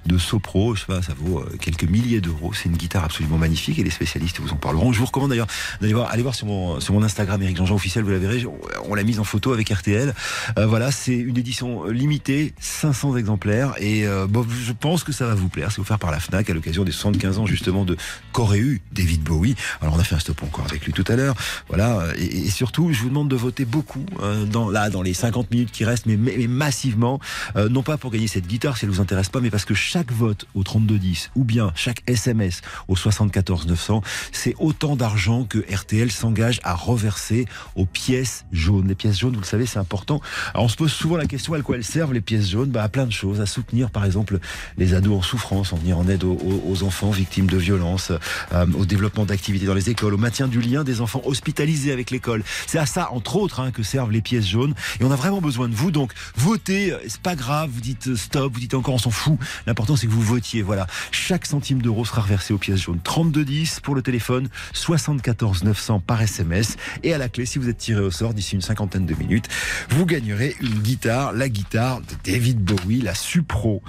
de 0.08 0.18
Sopro. 0.18 0.76
Je 0.76 0.82
sais 0.82 0.88
pas, 0.88 1.02
ça 1.02 1.14
vaut 1.16 1.40
euh, 1.40 1.58
quelques 1.62 1.86
milliers 1.86 2.22
d'euros. 2.22 2.54
C'est 2.54 2.70
une 2.70 2.76
guitare 2.78 3.06
absolument 3.06 3.38
magnifique 3.38 3.80
et 3.80 3.84
les 3.84 3.92
spécialistes 3.92 4.40
vous 4.42 4.52
en 4.52 4.58
parleront. 4.58 4.92
Je 4.92 5.00
vous 5.00 5.06
recommande 5.06 5.30
d'ailleurs 5.30 5.48
d'aller 5.80 5.94
voir, 5.94 6.14
voir 6.18 6.36
sur 6.36 6.48
mon, 6.48 7.04
Instagram, 7.04 7.42
Eric 7.42 7.56
Jean-Jean 7.58 7.76
officiel, 7.76 8.04
vous 8.04 8.12
la 8.12 8.20
verrez. 8.20 8.46
On 8.90 8.96
l'a 8.96 9.04
mise 9.04 9.20
en 9.20 9.24
photo 9.24 9.54
avec 9.54 9.70
RTL. 9.70 10.14
Euh, 10.58 10.66
voilà, 10.66 10.92
c'est 10.92 11.16
une 11.16 11.38
édition 11.38 11.86
limitée, 11.86 12.54
500 12.60 12.95
exemplaires. 13.18 13.74
Et 13.80 14.08
euh, 14.08 14.28
bon, 14.28 14.46
je 14.50 14.74
pense 14.74 15.04
que 15.04 15.12
ça 15.12 15.28
va 15.28 15.36
vous 15.36 15.50
plaire. 15.50 15.72
C'est 15.72 15.80
offert 15.80 16.00
par 16.00 16.12
la 16.12 16.20
FNAC 16.20 16.50
à 16.50 16.54
l'occasion 16.54 16.84
des 16.84 16.92
75 16.92 17.40
ans 17.40 17.46
justement 17.46 17.86
de 17.86 17.98
Coréu, 18.32 18.82
David 18.92 19.22
Bowie. 19.24 19.56
Alors 19.82 19.96
on 19.96 20.00
a 20.00 20.04
fait 20.04 20.16
un 20.16 20.20
stop 20.20 20.42
encore 20.44 20.66
avec 20.66 20.86
lui 20.86 20.94
tout 20.94 21.06
à 21.08 21.16
l'heure. 21.16 21.36
Voilà, 21.68 22.06
et, 22.18 22.24
et 22.24 22.50
surtout, 22.50 22.92
je 22.94 23.02
vous 23.02 23.10
demande 23.10 23.30
de 23.30 23.36
voter 23.36 23.66
beaucoup 23.66 24.06
euh, 24.22 24.46
dans, 24.46 24.70
là, 24.70 24.90
dans 24.90 25.02
les 25.02 25.14
50 25.14 25.52
minutes 25.52 25.72
qui 25.72 25.86
restent, 25.86 26.06
mais, 26.06 26.18
mais, 26.18 26.36
mais 26.38 26.48
massivement. 26.48 27.20
Euh, 27.56 27.70
non 27.70 27.84
pas 27.84 27.98
pour 27.98 28.12
gagner 28.12 28.28
cette 28.28 28.48
guitare 28.48 28.78
si 28.78 28.86
elle 28.86 28.92
vous 28.92 29.02
intéresse 29.02 29.30
pas, 29.30 29.42
mais 29.42 29.50
parce 29.50 29.66
que 29.66 29.74
chaque 29.74 30.12
vote 30.12 30.48
au 30.56 30.64
3210 30.64 31.32
ou 31.36 31.44
bien 31.44 31.72
chaque 31.76 32.02
SMS 32.08 32.62
au 32.88 32.96
74 32.96 33.68
900, 33.68 34.02
c'est 34.32 34.56
autant 34.60 34.96
d'argent 34.96 35.44
que 35.44 35.60
RTL 35.74 36.12
s'engage 36.12 36.60
à 36.64 36.74
reverser 36.74 37.46
aux 37.76 37.86
pièces 37.86 38.46
jaunes. 38.52 38.88
Les 38.88 38.96
pièces 38.96 39.20
jaunes, 39.20 39.34
vous 39.34 39.42
le 39.42 39.46
savez, 39.46 39.66
c'est 39.66 39.80
important. 39.80 40.22
Alors 40.54 40.66
on 40.66 40.70
se 40.70 40.76
pose 40.76 40.92
souvent 40.92 41.18
la 41.18 41.26
question 41.26 41.54
à 41.54 41.62
quoi 41.62 41.76
elles 41.76 41.84
servent 41.84 42.14
les 42.14 42.22
pièces 42.22 42.50
jaunes? 42.50 42.70
Bah, 42.70 42.84
À 42.86 42.90
plein 42.90 43.08
de 43.08 43.12
choses, 43.12 43.42
à 43.42 43.48
soutenir 43.48 43.90
par 43.90 44.06
exemple 44.06 44.38
les 44.78 44.94
ados 44.94 45.18
en 45.18 45.22
souffrance, 45.24 45.74
en 45.74 45.78
venir 45.78 45.98
en 45.98 46.08
aide 46.08 46.24
aux, 46.24 46.38
aux- 46.68 46.84
enfants 46.84 47.10
victimes 47.10 47.48
de 47.48 47.58
violences, 47.58 48.12
euh, 48.54 48.66
au 48.78 48.86
développement 48.86 49.26
d'activités 49.26 49.66
dans 49.66 49.74
les 49.74 49.90
écoles, 49.90 50.14
au 50.14 50.18
maintien 50.20 50.48
du 50.48 50.62
lien 50.62 50.84
des 50.84 51.02
enfants 51.02 51.22
hospitalisés 51.26 51.92
avec 51.92 52.12
l'école. 52.12 52.44
C'est 52.68 52.78
à 52.78 52.86
ça, 52.86 53.12
entre 53.12 53.38
autres, 53.38 53.60
hein, 53.60 53.72
que 53.72 53.82
servent 53.82 54.12
les 54.12 54.22
pièces 54.22 54.48
jaunes. 54.48 54.76
Et 55.00 55.04
on 55.04 55.10
a 55.10 55.16
vraiment 55.16 55.42
besoin 55.42 55.68
de 55.68 55.74
vous. 55.74 55.90
Donc 55.90 56.14
votez, 56.36 56.92
euh, 56.94 56.98
c'est 57.08 57.22
pas 57.22 57.36
grave, 57.36 57.72
vous 57.74 57.82
dites 57.82 58.08
euh, 58.10 58.16
stop, 58.16 58.54
vous 58.54 58.60
dites 58.60 58.76
encore 58.76 58.94
on 58.94 59.00
s'en 59.00 59.10
fout. 59.10 59.40
L'important 59.66 59.96
c'est 59.96 60.06
que 60.06 60.12
vous 60.12 60.22
votiez. 60.22 60.62
Voilà. 60.62 60.86
Chaque 61.12 61.48
centime 61.48 61.82
d'euro 61.82 62.06
sera 62.06 62.22
reversé 62.22 62.54
aux 62.54 62.60
pièces 62.60 62.82
jaunes. 62.82 63.00
3210 63.04 63.80
pour 63.80 63.96
le 63.96 64.04
téléphone, 64.04 64.48
74 64.74 65.64
900 65.64 66.02
par 66.02 66.22
SMS. 66.22 66.76
Et 67.02 67.14
à 67.14 67.18
la 67.18 67.30
clé, 67.30 67.48
si 67.48 67.58
vous 67.58 67.68
êtes 67.68 67.78
tiré 67.80 68.02
au 68.02 68.12
sort 68.12 68.36
d'ici 68.36 68.54
une 68.54 68.62
cinquantaine 68.62 69.08
de 69.08 69.16
minutes, 69.16 69.48
vous 69.90 70.06
gagnerez 70.06 70.56
une 70.62 70.80
guitare, 70.80 71.34
la 71.34 71.50
guitare 71.50 72.02
de 72.02 72.32
David 72.32 72.60
Bowie, 72.60 72.75
la 73.02 73.16
Supro. 73.16 73.82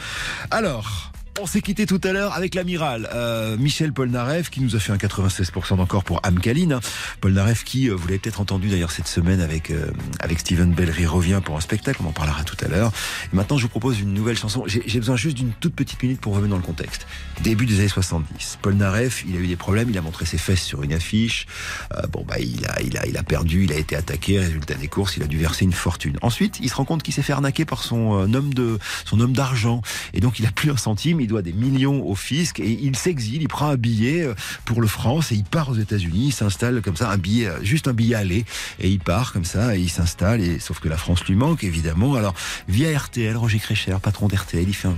Alors, 0.50 1.12
on 1.40 1.46
s'est 1.46 1.60
quitté 1.60 1.86
tout 1.86 2.00
à 2.02 2.12
l'heure 2.12 2.32
avec 2.34 2.54
l'amiral 2.54 3.08
euh, 3.12 3.56
Michel 3.58 3.92
Polnareff 3.92 4.48
qui 4.48 4.60
nous 4.60 4.74
a 4.74 4.78
fait 4.78 4.92
un 4.92 4.96
96% 4.96 5.76
d'encore 5.76 6.02
pour 6.02 6.20
Amkaline. 6.22 6.72
hein. 6.74 6.80
Polnareff 7.20 7.62
qui, 7.64 7.90
euh, 7.90 7.94
vous 7.94 8.06
l'avez 8.08 8.18
peut-être 8.18 8.40
entendu 8.40 8.68
d'ailleurs 8.68 8.90
cette 8.90 9.06
semaine 9.06 9.40
avec 9.40 9.70
euh, 9.70 9.90
avec 10.20 10.38
Steven 10.40 10.72
Bellery 10.72 11.04
revient 11.06 11.40
pour 11.44 11.56
un 11.56 11.60
spectacle, 11.60 12.00
on 12.02 12.08
en 12.08 12.12
parlera 12.12 12.42
tout 12.44 12.56
à 12.64 12.68
l'heure. 12.68 12.90
Maintenant 13.32 13.58
je 13.58 13.62
vous 13.64 13.68
propose 13.68 14.00
une 14.00 14.14
nouvelle 14.14 14.38
chanson. 14.38 14.64
J'ai 14.66 14.82
j'ai 14.86 14.98
besoin 14.98 15.16
juste 15.16 15.36
d'une 15.36 15.52
toute 15.52 15.74
petite 15.74 16.02
minute 16.02 16.20
pour 16.20 16.34
revenir 16.34 16.50
dans 16.50 16.56
le 16.56 16.62
contexte. 16.66 17.06
Début 17.42 17.66
des 17.66 17.80
années 17.80 17.88
70. 17.88 18.58
Polnareff, 18.62 19.24
il 19.28 19.36
a 19.36 19.40
eu 19.40 19.46
des 19.46 19.56
problèmes, 19.56 19.90
il 19.90 19.98
a 19.98 20.02
montré 20.02 20.24
ses 20.24 20.38
fesses 20.38 20.62
sur 20.62 20.82
une 20.82 20.94
affiche. 20.94 21.46
Euh, 21.94 22.06
bon 22.10 22.24
bah 22.26 22.38
il 22.38 22.66
a 22.66 22.80
il 22.82 22.96
a 22.96 23.06
il 23.06 23.16
a 23.18 23.22
perdu, 23.22 23.64
il 23.64 23.72
a 23.72 23.76
été 23.76 23.94
attaqué, 23.94 24.38
résultat 24.38 24.74
des 24.74 24.88
courses, 24.88 25.16
il 25.18 25.22
a 25.22 25.26
dû 25.26 25.36
verser 25.38 25.64
une 25.64 25.72
fortune. 25.72 26.16
Ensuite, 26.22 26.58
il 26.60 26.70
se 26.70 26.74
rend 26.74 26.84
compte 26.84 27.02
qu'il 27.02 27.12
s'est 27.12 27.22
fait 27.22 27.34
arnaquer 27.34 27.64
par 27.66 27.82
son 27.82 28.14
euh, 28.14 28.36
homme 28.36 28.54
de 28.54 28.78
son 29.04 29.20
homme 29.20 29.32
d'argent 29.34 29.82
et 30.14 30.20
donc 30.20 30.38
il 30.38 30.46
a 30.46 30.50
plus 30.50 30.70
un 30.70 30.76
centime, 30.76 31.20
il 31.26 31.28
doit 31.28 31.42
des 31.42 31.52
millions 31.52 32.06
au 32.06 32.14
fisc 32.14 32.60
et 32.60 32.70
il 32.70 32.94
s'exile, 32.94 33.42
il 33.42 33.48
prend 33.48 33.68
un 33.68 33.76
billet 33.76 34.22
euh, 34.22 34.34
pour 34.64 34.80
le 34.80 34.86
France 34.86 35.32
et 35.32 35.34
il 35.34 35.42
part 35.42 35.68
aux 35.68 35.74
États-Unis, 35.74 36.26
il 36.26 36.32
s'installe 36.32 36.82
comme 36.82 36.94
ça 36.94 37.10
un 37.10 37.18
billet 37.18 37.48
euh, 37.48 37.62
juste 37.64 37.88
un 37.88 37.92
billet 37.92 38.14
aller 38.14 38.44
et 38.78 38.88
il 38.88 39.00
part 39.00 39.32
comme 39.32 39.44
ça 39.44 39.76
et 39.76 39.80
il 39.80 39.90
s'installe 39.90 40.40
et 40.40 40.60
sauf 40.60 40.78
que 40.78 40.88
la 40.88 40.96
France 40.96 41.24
lui 41.24 41.34
manque 41.34 41.64
évidemment. 41.64 42.14
Alors 42.14 42.34
via 42.68 42.96
RTL, 42.96 43.36
Roger 43.36 43.58
Crécher, 43.58 43.96
patron 44.00 44.28
d'RTL, 44.28 44.68
il 44.68 44.74
fait 44.74 44.88
un 44.88 44.96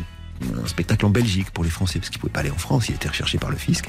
un 0.62 0.66
spectacle 0.66 1.06
en 1.06 1.10
Belgique 1.10 1.50
pour 1.50 1.64
les 1.64 1.70
Français 1.70 1.98
parce 1.98 2.10
qu'il 2.10 2.20
pouvait 2.20 2.32
pas 2.32 2.40
aller 2.40 2.50
en 2.50 2.58
France, 2.58 2.88
il 2.88 2.94
était 2.94 3.08
recherché 3.08 3.38
par 3.38 3.50
le 3.50 3.56
fisc. 3.56 3.84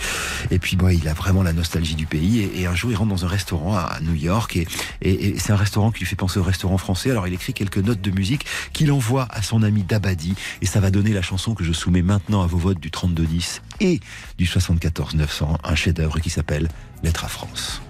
Et 0.52 0.60
puis 0.60 0.76
bon, 0.76 0.90
il 0.90 1.08
a 1.08 1.14
vraiment 1.14 1.44
la 1.44 1.54
nostalgie 1.54 1.96
du 1.96 2.06
pays 2.06 2.50
et, 2.56 2.66
un 2.66 2.76
jour 2.76 2.92
il 2.92 2.96
rentre 2.96 3.10
dans 3.10 3.26
un 3.26 3.28
restaurant 3.28 3.76
à, 3.76 4.00
New 4.02 4.14
York 4.14 4.58
et 5.02 5.36
c'est 5.40 5.52
un 5.52 5.56
restaurant 5.56 5.92
qui 5.92 6.00
lui 6.00 6.06
fait 6.06 6.16
penser 6.16 6.40
au 6.40 6.44
restaurant 6.44 6.78
français. 6.78 7.12
Alors 7.12 7.28
il 7.28 7.34
écrit 7.34 7.54
quelques 7.54 7.78
notes 7.78 8.02
de 8.02 8.12
musique 8.12 8.46
qu'il 8.74 8.92
envoie 8.92 9.28
à 9.32 9.42
son 9.42 9.64
ami 9.64 9.84
Dabadi 9.84 10.36
et 10.62 10.66
ça 10.66 10.80
va 10.80 10.92
donner 10.92 11.12
la 11.12 11.22
chanson 11.22 11.56
que 11.56 11.64
je 11.64 11.74
soumets 11.74 12.02
maintenant 12.02 12.44
à 12.44 12.48
vos 12.48 12.58
votes 12.58 12.80
du 12.80 12.92
3210 12.92 13.62
et 13.80 14.00
du 14.38 14.46
74 14.46 15.16
900, 15.16 15.58
un 15.64 15.76
chef-d'œuvre 15.76 16.20
qui 16.20 16.30
s'appelle 16.30 16.70
Lettre 17.04 17.26
à 17.26 17.28
France. 17.28 17.82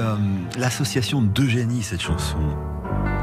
Euh, 0.00 0.16
l'association 0.58 1.22
d'Eugénie, 1.22 1.82
cette 1.82 2.00
chanson 2.02 2.38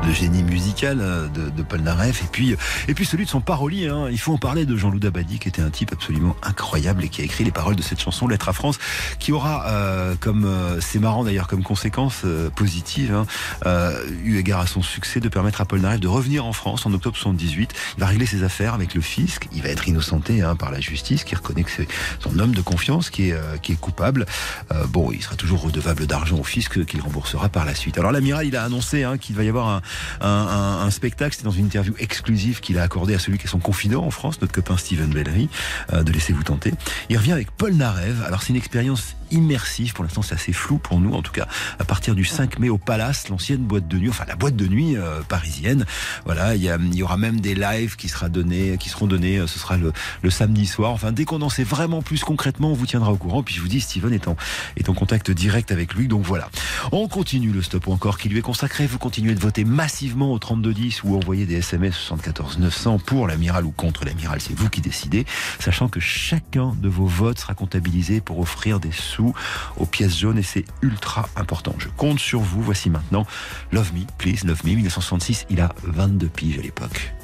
le 0.08 0.14
génie 0.14 0.44
musical 0.44 1.00
euh, 1.02 1.28
de, 1.28 1.50
de 1.50 1.64
Paul 1.64 1.82
Naref 1.82 2.24
et 2.24 2.28
puis 2.32 2.56
et 2.88 2.94
puis 2.94 3.06
celui 3.06 3.26
de 3.26 3.30
son 3.30 3.42
parolier. 3.42 3.88
Hein. 3.88 4.08
Il 4.10 4.20
faut 4.20 4.34
en 4.34 4.38
parler 4.38 4.66
de 4.66 4.76
Jean-Loup 4.76 5.00
Dabadi 5.00 5.40
qui 5.40 5.50
était 5.50 5.62
un 5.62 5.70
type 5.70 5.92
absolument 5.92 6.36
incroyable 6.44 7.04
et 7.04 7.10
qui 7.10 7.22
a 7.22 7.26
écrit 7.26 7.44
les 7.44 7.52
paroles 7.52 7.76
de 7.76 7.82
cette 7.82 8.00
chanson 8.00 8.28
Lettre 8.28 8.50
à 8.50 8.54
France, 8.54 8.80
qui 9.20 9.32
aura 9.32 9.68
euh, 9.68 10.16
comme 10.20 10.46
euh, 10.46 10.80
c'est 10.80 11.00
marrant 11.00 11.24
d'ailleurs 11.24 11.48
comme 11.48 11.64
conséquence 11.64 12.22
euh, 12.26 12.50
positive 12.50 13.14
hein, 13.14 13.26
euh, 13.66 14.04
eu 14.24 14.38
égard 14.38 14.62
à 14.62 14.68
son 14.68 14.82
succès 14.82 15.20
de 15.20 15.30
permettre 15.30 15.62
à 15.62 15.66
Paul 15.66 15.82
Naref 15.82 16.00
de 16.00 16.08
revenir 16.08 16.46
en 16.46 16.54
France 16.54 16.86
en 16.86 16.94
octobre 16.94 17.18
78. 17.18 17.74
Il 17.98 18.00
va 18.00 18.06
régler 18.06 18.26
ses 18.26 18.44
affaires 18.44 18.74
avec 18.74 18.94
le 18.96 19.02
fisc. 19.02 19.48
Il 19.54 19.62
va 19.62 19.70
être 19.70 19.88
innocenté 19.88 20.42
hein, 20.42 20.56
par 20.56 20.72
la 20.72 20.80
justice 20.80 21.24
qui 21.24 21.36
reconnaît 21.36 21.64
que 21.64 21.72
c'est 21.72 21.88
son 22.20 22.38
homme 22.40 22.54
de 22.54 22.62
confiance 22.62 23.10
qui 23.10 23.30
est 23.30 23.34
euh, 23.34 23.58
qui 23.62 23.74
est 23.74 23.80
coupable. 23.80 24.26
Euh, 24.72 24.86
bon, 24.88 25.12
il 25.12 25.22
sera 25.22 25.36
toujours 25.36 25.62
redevable 25.62 26.08
d'argent 26.08 26.38
au 26.38 26.44
fisc 26.44 26.86
qu'il 26.86 27.02
remboursera 27.02 27.50
par 27.50 27.66
la 27.66 27.76
suite. 27.76 27.98
Alors 27.98 28.12
l'amiral, 28.12 28.46
il 28.46 28.56
a 28.56 28.64
annoncé 28.64 29.04
hein, 29.04 29.18
qu'il 29.18 29.36
va 29.36 29.44
y 29.44 29.50
avoir 29.50 29.68
un, 29.68 29.82
un, 30.22 30.28
un, 30.28 30.86
un 30.86 30.92
spectacle. 30.92 31.34
C'était 31.34 31.46
dans 31.46 31.52
une 31.52 31.66
interview 31.66 31.94
exclusive 32.00 32.62
qu'il 32.62 32.80
a 32.80 32.84
accordée 32.84 33.16
à 33.16 33.20
celui 33.20 33.38
qui 33.38 33.46
est 33.46 33.50
son 33.50 33.60
confident 33.60 34.04
en 34.04 34.12
France, 34.12 34.42
notre 34.42 34.54
copain 34.54 34.78
Steven 34.78 35.10
Bellery, 35.10 35.50
euh, 35.94 36.04
de 36.04 36.12
Laissez-vous 36.12 36.44
tenter. 36.44 36.74
Il 37.10 37.18
revient 37.18 37.34
avec 37.34 37.52
Paul 37.52 37.74
Narev. 37.74 38.24
Alors 38.26 38.42
c'est 38.42 38.50
une 38.50 38.56
expérience 38.56 39.17
immersif. 39.32 39.94
Pour 39.94 40.04
l'instant, 40.04 40.22
c'est 40.22 40.36
assez 40.36 40.54
flou 40.54 40.78
pour 40.78 41.00
nous, 41.00 41.14
en 41.14 41.22
tout 41.22 41.32
cas, 41.32 41.48
à 41.80 41.84
partir 41.84 42.16
du 42.16 42.26
5 42.26 42.60
mai 42.60 42.70
au 42.70 42.78
Palace, 42.78 43.30
l'ancienne 43.30 43.62
boîte 43.64 43.88
de 43.88 43.98
nuit, 43.98 44.10
enfin 44.10 44.26
la 44.28 44.36
boîte 44.36 44.56
de 44.56 44.68
nuit 44.68 44.96
euh, 44.98 45.22
parisienne. 45.28 45.86
Voilà, 46.26 46.56
il 46.56 46.62
y, 46.64 46.98
y 46.98 47.04
aura 47.04 47.18
même 47.18 47.40
des 47.40 47.56
lives 47.56 47.96
qui 47.96 48.08
sera 48.10 48.30
donné, 48.30 48.78
qui 48.78 48.90
seront 48.90 49.08
donnés. 49.08 49.38
euh, 49.38 49.48
Ce 49.48 49.60
sera 49.60 49.78
le, 49.78 49.94
le 50.22 50.30
samedi 50.30 50.66
soir. 50.66 50.92
Enfin, 50.92 51.12
dès 51.12 51.26
qu'on 51.26 51.42
en 51.42 51.50
sait 51.50 51.64
vraiment 51.64 52.02
plus 52.02 52.24
concrètement, 52.24 52.72
on 52.72 52.74
vous 52.74 52.86
tiendra 52.86 53.12
au 53.12 53.18
courant. 53.18 53.44
Puis 53.44 53.56
je 53.56 53.62
vous 53.62 53.68
dis, 53.68 53.82
Steven 53.82 54.14
est 54.14 54.28
en, 54.28 54.36
est 54.76 54.90
en 54.90 54.94
contact 54.94 55.32
direct 55.32 55.72
avec 55.72 55.94
lui. 55.94 56.08
Donc 56.08 56.24
voilà. 56.26 56.50
On 56.92 57.08
continue 57.08 57.52
le 57.52 57.62
stop 57.62 57.88
encore 57.88 58.18
qui 58.18 58.30
lui 58.30 58.40
est 58.40 58.42
consacré. 58.42 58.88
Vous 58.88 58.98
continuez 59.00 59.36
de 59.36 59.40
voter 59.40 59.64
massivement 59.66 60.32
au 60.32 60.40
3210 60.40 61.04
ou 61.04 61.16
envoyer 61.16 61.46
des 61.46 61.56
SMS 61.56 61.96
74 61.96 62.60
900 62.60 63.00
pour 63.00 63.28
l'amiral 63.28 63.66
ou 63.66 63.72
contre 63.72 64.06
l'amiral. 64.06 64.40
C'est 64.42 64.58
vous 64.58 64.70
qui 64.70 64.82
décidez, 64.82 65.26
sachant 65.60 65.88
que 65.88 66.00
chacun 66.00 66.74
de 66.82 66.88
vos 66.90 67.06
votes 67.06 67.40
sera 67.40 67.54
comptabilisé 67.54 68.22
pour 68.22 68.40
offrir 68.40 68.80
des 68.80 68.92
aux 69.20 69.86
pièces 69.86 70.18
jaunes 70.18 70.38
et 70.38 70.44
c'est 70.44 70.66
ultra 70.82 71.30
important. 71.36 71.76
Je 71.78 71.90
compte 71.90 72.20
sur 72.20 72.40
vous. 72.40 72.62
Voici 72.62 72.90
maintenant 72.90 73.26
Love 73.72 73.94
Me, 73.94 74.02
Please 74.18 74.46
Love 74.46 74.64
Me, 74.66 74.72
1966. 74.72 75.46
Il 75.50 75.62
a 75.62 75.74
22 75.84 76.28
piges 76.28 76.60
à 76.60 76.62
l'époque. 76.62 77.17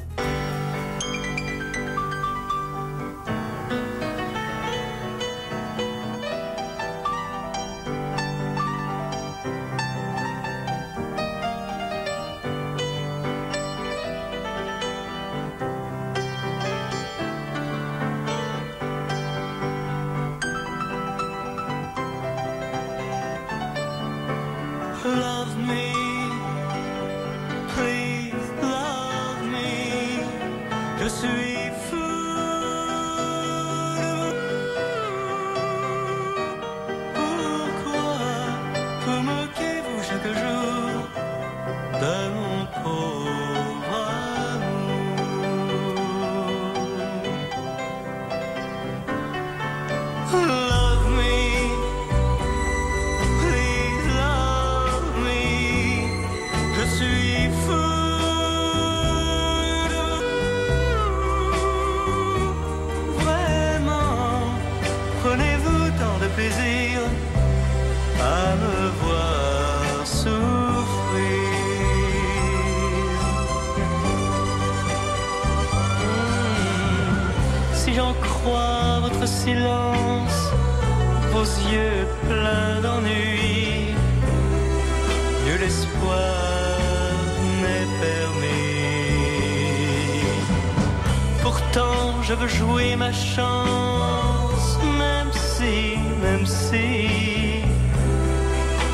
Je 92.34 92.40
veux 92.40 92.48
jouer 92.48 92.96
ma 92.96 93.12
chance, 93.12 94.80
même 94.98 95.32
si, 95.34 95.98
même 96.22 96.46
si 96.46 97.62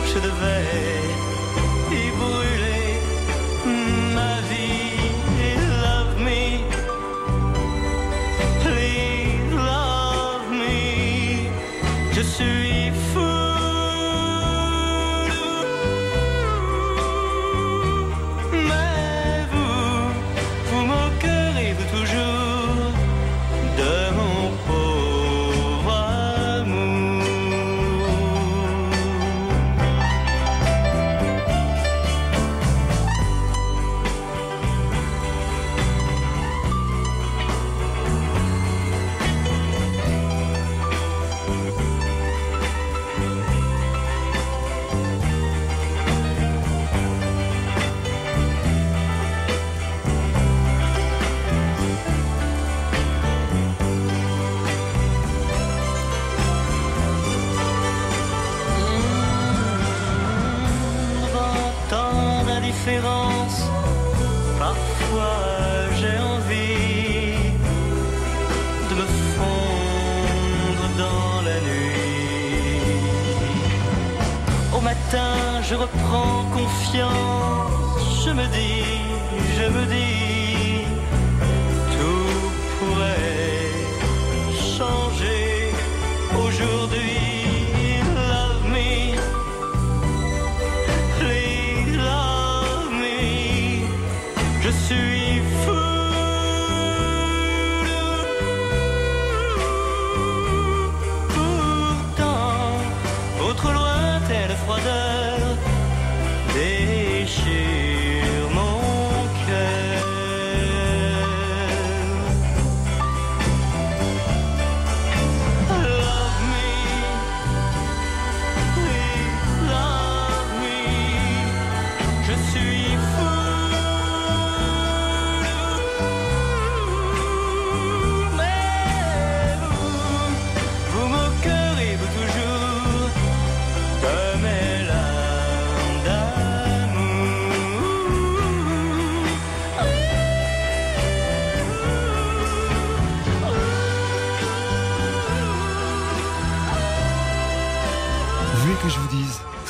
je 0.07 0.19
devais 0.19 0.98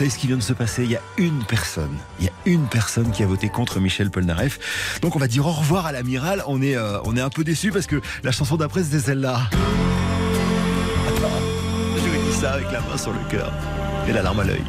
ce 0.10 0.18
qui 0.18 0.28
vient 0.28 0.38
de 0.38 0.42
se 0.42 0.54
passer 0.54 0.84
Il 0.84 0.92
y 0.92 0.96
a 0.96 1.02
une 1.18 1.44
personne, 1.44 1.96
il 2.20 2.26
y 2.26 2.30
a 2.30 2.32
une 2.46 2.68
personne 2.68 3.12
qui 3.12 3.24
a 3.24 3.28
voté 3.28 3.50
contre 3.50 3.80
Michel 3.80 4.10
Polnareff. 4.10 5.00
Donc 5.02 5.16
on 5.16 5.20
va 5.20 5.28
dire 5.28 5.46
au 5.46 5.52
revoir 5.52 5.86
à 5.86 5.92
l'amiral. 5.92 6.44
On 6.48 6.62
est, 6.62 6.76
euh, 6.76 7.00
on 7.04 7.16
est 7.16 7.22
un 7.22 7.30
peu 7.30 7.44
déçu 7.44 7.72
parce 7.72 7.88
que 7.88 8.02
la 8.24 8.32
chanson 8.32 8.56
d'après 8.56 8.84
c'était 8.84 9.00
celle-là. 9.00 9.50
Je 11.98 12.10
lui 12.10 12.20
dis 12.30 12.38
ça 12.40 12.54
avec 12.54 12.72
la 12.72 12.82
main 12.82 12.98
sur 12.98 13.12
le 13.12 13.20
cœur 13.30 13.52
et 14.08 14.14
la 14.14 14.22
larme 14.22 14.40
à 14.40 14.44
l'œil. 14.44 14.64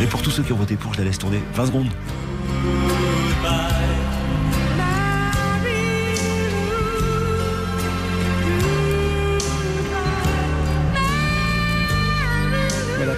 Et 0.00 0.06
pour 0.06 0.22
tous 0.22 0.30
ceux 0.30 0.42
qui 0.42 0.52
ont 0.52 0.56
voté 0.56 0.74
pour, 0.76 0.92
je 0.94 0.98
la 0.98 1.04
laisse 1.04 1.18
tourner 1.18 1.42
20 1.54 1.66
secondes. 1.66 1.88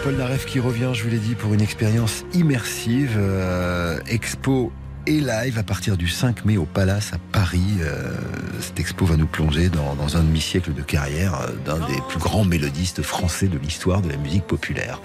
Paul 0.05 0.17
Naref 0.17 0.45
qui 0.45 0.61
revient, 0.61 0.91
je 0.93 1.03
vous 1.03 1.09
l'ai 1.09 1.19
dit, 1.19 1.35
pour 1.35 1.55
une 1.55 1.63
expérience 1.63 2.27
immersive, 2.35 3.17
euh, 3.17 3.99
expo 4.07 4.71
et 5.07 5.19
live 5.19 5.59
à 5.59 5.63
partir 5.63 5.97
du 5.97 6.09
5 6.09 6.45
mai 6.45 6.59
au 6.59 6.67
Palace 6.67 7.15
à 7.15 7.19
Paris. 7.33 7.79
Euh, 7.81 8.13
cette 8.61 8.79
expo 8.79 9.07
va 9.07 9.17
nous 9.17 9.27
plonger 9.27 9.71
dans, 9.71 10.17
un 10.19 10.23
demi-siècle 10.23 10.75
de 10.75 10.83
carrière 10.83 11.41
euh, 11.41 11.53
d'un 11.65 11.79
des 11.87 11.99
plus 12.11 12.19
grands 12.19 12.45
mélodistes 12.45 13.01
français 13.01 13.47
de 13.47 13.57
l'histoire 13.57 14.03
de 14.03 14.11
la 14.11 14.19
musique 14.19 14.47
populaire. 14.47 15.01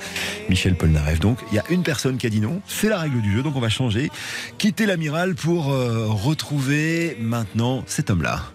Michel 0.50 0.76
Polnareff. 0.76 1.22
Donc, 1.22 1.38
il 1.50 1.56
y 1.56 1.60
a 1.60 1.64
une 1.70 1.84
personne 1.84 2.18
qui 2.18 2.28
a 2.28 2.30
dit 2.30 2.41
non. 2.41 2.62
C'est 2.68 2.89
la 2.89 3.00
règle 3.00 3.22
du 3.22 3.32
jeu, 3.32 3.41
donc 3.41 3.56
on 3.56 3.62
va 3.62 3.70
changer. 3.70 4.12
Quitter 4.58 4.86
l'amiral 4.86 5.34
pour 5.34 5.68
retrouver 5.68 7.16
maintenant 7.22 7.86
cet 7.88 8.10
homme-là. 8.10 8.52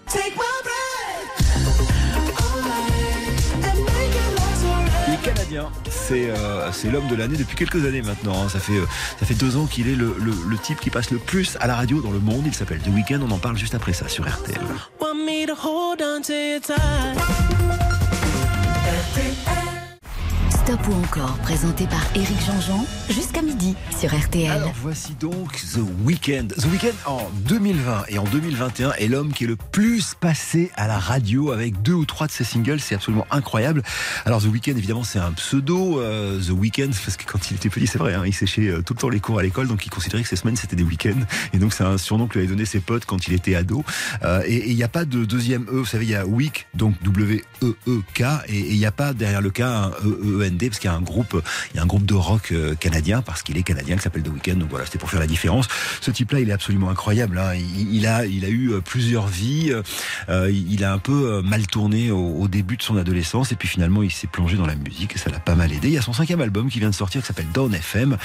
C'est 5.90 6.30
euh, 6.30 6.70
c'est 6.72 6.90
l'homme 6.90 7.09
de 7.09 7.14
l'année 7.16 7.36
depuis 7.36 7.57
quelques 7.57 7.84
années 7.86 8.02
maintenant. 8.02 8.44
hein. 8.44 8.48
Ça 8.48 8.59
fait 8.59 8.76
euh, 8.76 8.86
ça 9.20 9.26
fait 9.26 9.34
deux 9.34 9.57
ans 9.57 9.66
qu'il 9.66 9.88
est 9.88 9.94
le, 9.96 10.16
le- 10.18 10.34
le 10.48 10.59
type 10.59 10.80
qui 10.80 10.90
passe 10.90 11.11
le 11.11 11.18
plus 11.18 11.57
à 11.61 11.66
la 11.66 11.74
radio 11.76 12.00
dans 12.00 12.11
le 12.11 12.18
monde. 12.20 12.42
Il 12.46 12.55
s'appelle 12.55 12.80
The 12.80 12.88
Weeknd. 12.88 13.20
On 13.26 13.30
en 13.30 13.38
parle 13.38 13.57
juste 13.57 13.74
après 13.74 13.92
ça 13.92 14.09
sur 14.09 14.24
RTL. 14.28 14.61
Stop 20.65 20.81
ou 20.89 20.95
encore, 20.95 21.37
présenté 21.43 21.87
par 21.87 22.03
Éric 22.15 22.39
Jean-Jean, 22.47 22.87
jusqu'à 23.11 23.43
midi 23.43 23.75
sur 24.01 24.19
RTL. 24.19 24.51
Alors 24.51 24.73
voici 24.81 25.12
donc 25.21 25.53
The 25.57 25.81
Weeknd. 26.07 26.47
The 26.57 26.65
Weeknd 26.73 26.95
en 27.05 27.29
2020 27.47 28.05
et 28.09 28.19
en 28.19 28.25
2021 28.25 28.93
est 28.93 29.09
l'homme 29.09 29.35
qui 29.35 29.45
est 29.45 29.47
le 29.47 29.57
plus 29.57 30.15
passé 30.19 30.71
à 30.77 30.89
la 30.89 30.99
radio 30.99 31.51
avec 31.51 31.83
deux 31.83 31.93
ou 31.93 32.07
trois 32.07 32.29
de 32.29 32.33
ses 32.33 32.45
singles. 32.45 32.81
C'est 32.81 32.95
absolument 32.95 33.27
incroyable. 33.31 33.83
Alors 34.25 34.41
The 34.41 34.47
Weeknd 34.47 34.71
évidemment 34.71 35.05
c'est 35.05 35.19
un 35.19 35.33
pseudo. 35.33 36.01
euh, 36.01 36.41
The 36.41 36.53
Weeknd 36.53 36.93
parce 37.05 37.19
que 37.19 37.31
quand 37.31 37.51
il 37.51 37.57
était 37.57 37.69
petit 37.69 37.87
c'est 37.87 37.99
vrai, 37.99 38.15
hein, 38.15 38.23
il 38.25 38.33
séchait 38.33 38.69
euh, 38.69 38.81
tout 38.81 38.95
le 38.95 39.01
temps 39.01 39.11
les 39.11 39.21
cours 39.21 39.39
à 39.39 39.43
l'école 39.43 39.69
donc 39.69 39.85
il 39.85 39.91
considérait 39.91 40.23
que 40.23 40.29
ses 40.31 40.37
semaines 40.37 40.57
c'était 40.57 40.77
des 40.77 40.83
week-ends 40.83 41.21
et 41.53 41.59
donc 41.59 41.75
c'est 41.75 41.85
un 41.85 41.99
surnom 41.99 42.27
que 42.27 42.39
lui 42.39 42.41
avaient 42.41 42.55
donné 42.55 42.65
ses 42.65 42.81
potes 42.81 43.05
quand 43.05 43.29
il 43.29 43.35
était 43.35 43.55
ado. 43.55 43.85
Euh, 44.23 44.41
et 44.47 44.71
il 44.71 44.77
n'y 44.77 44.83
a 44.83 44.89
pas 44.89 45.05
de 45.05 45.27
deuxième 45.27 45.65
E. 45.65 45.81
Vous 45.81 45.85
savez 45.85 46.07
il 46.07 46.11
y 46.12 46.15
a 46.15 46.25
Week 46.25 46.67
donc 46.73 46.95
W 47.03 47.45
E 47.62 47.77
E 47.87 48.01
K 48.15 48.23
et 48.49 48.71
il 48.73 48.79
n'y 48.79 48.87
a 48.87 48.93
pas 48.93 49.12
derrière 49.12 49.43
le 49.43 49.51
K 49.51 49.61
un 49.61 49.91
E 50.03 50.53
Parce 50.59 50.78
qu'il 50.78 50.90
y 50.90 50.92
a 50.92 50.96
un 50.96 51.00
groupe 51.00 52.07
de 52.07 52.14
rock 52.14 52.52
euh, 52.52 52.74
canadien 52.74 53.22
parce 53.22 53.42
qu'il 53.42 53.57
est 53.57 53.62
canadien 53.62 53.96
qui 53.96 54.02
s'appelle 54.02 54.22
The 54.22 54.28
Weeknd. 54.28 54.57
Donc 54.57 54.70
voilà, 54.70 54.86
c'était 54.86 54.98
pour 54.98 55.11
faire 55.11 55.20
la 55.20 55.26
différence. 55.26 55.66
Ce 56.00 56.11
type-là, 56.11 56.40
il 56.40 56.48
est 56.48 56.52
absolument 56.52 56.90
incroyable. 56.90 57.38
hein. 57.38 57.55
Il, 57.55 58.07
a, 58.07 58.24
eu 58.26 58.72
euh, 58.72 58.80
plusieurs 58.80 59.26
vies. 59.26 59.72
Euh, 60.28 60.50
il 60.50 60.84
a 60.84 60.92
un 60.92 60.98
peu 60.98 61.42
mal 61.42 61.66
tourné 61.66 62.11
au, 62.11 62.46
début 62.48 62.76
de 62.76 62.82
son 62.82 62.96
adolescence 62.96 63.52
et 63.52 63.57
puis 63.57 63.68
finalement, 63.68 64.02
il 64.02 64.11
s'est 64.11 64.26
plongé 64.26 64.57
dans 64.57 64.66
la 64.66 64.76
musique 64.76 65.16
et 65.16 65.18
ça 65.18 65.30
l'a 65.30 65.40
pas 65.40 65.55
mal 65.55 65.72
aidé. 65.72 65.88
Il 65.88 65.94
y 65.94 65.98
a 65.98 66.02
son 66.02 66.12
cinquième 66.12 66.40
album 66.40 66.68
qui 66.68 66.78
vient 66.78 66.90
de 66.90 66.94
sortir 66.94 67.20
qui 67.20 67.26
s'appelle 67.26 67.48
Down 67.52 67.74
FM 67.74 68.16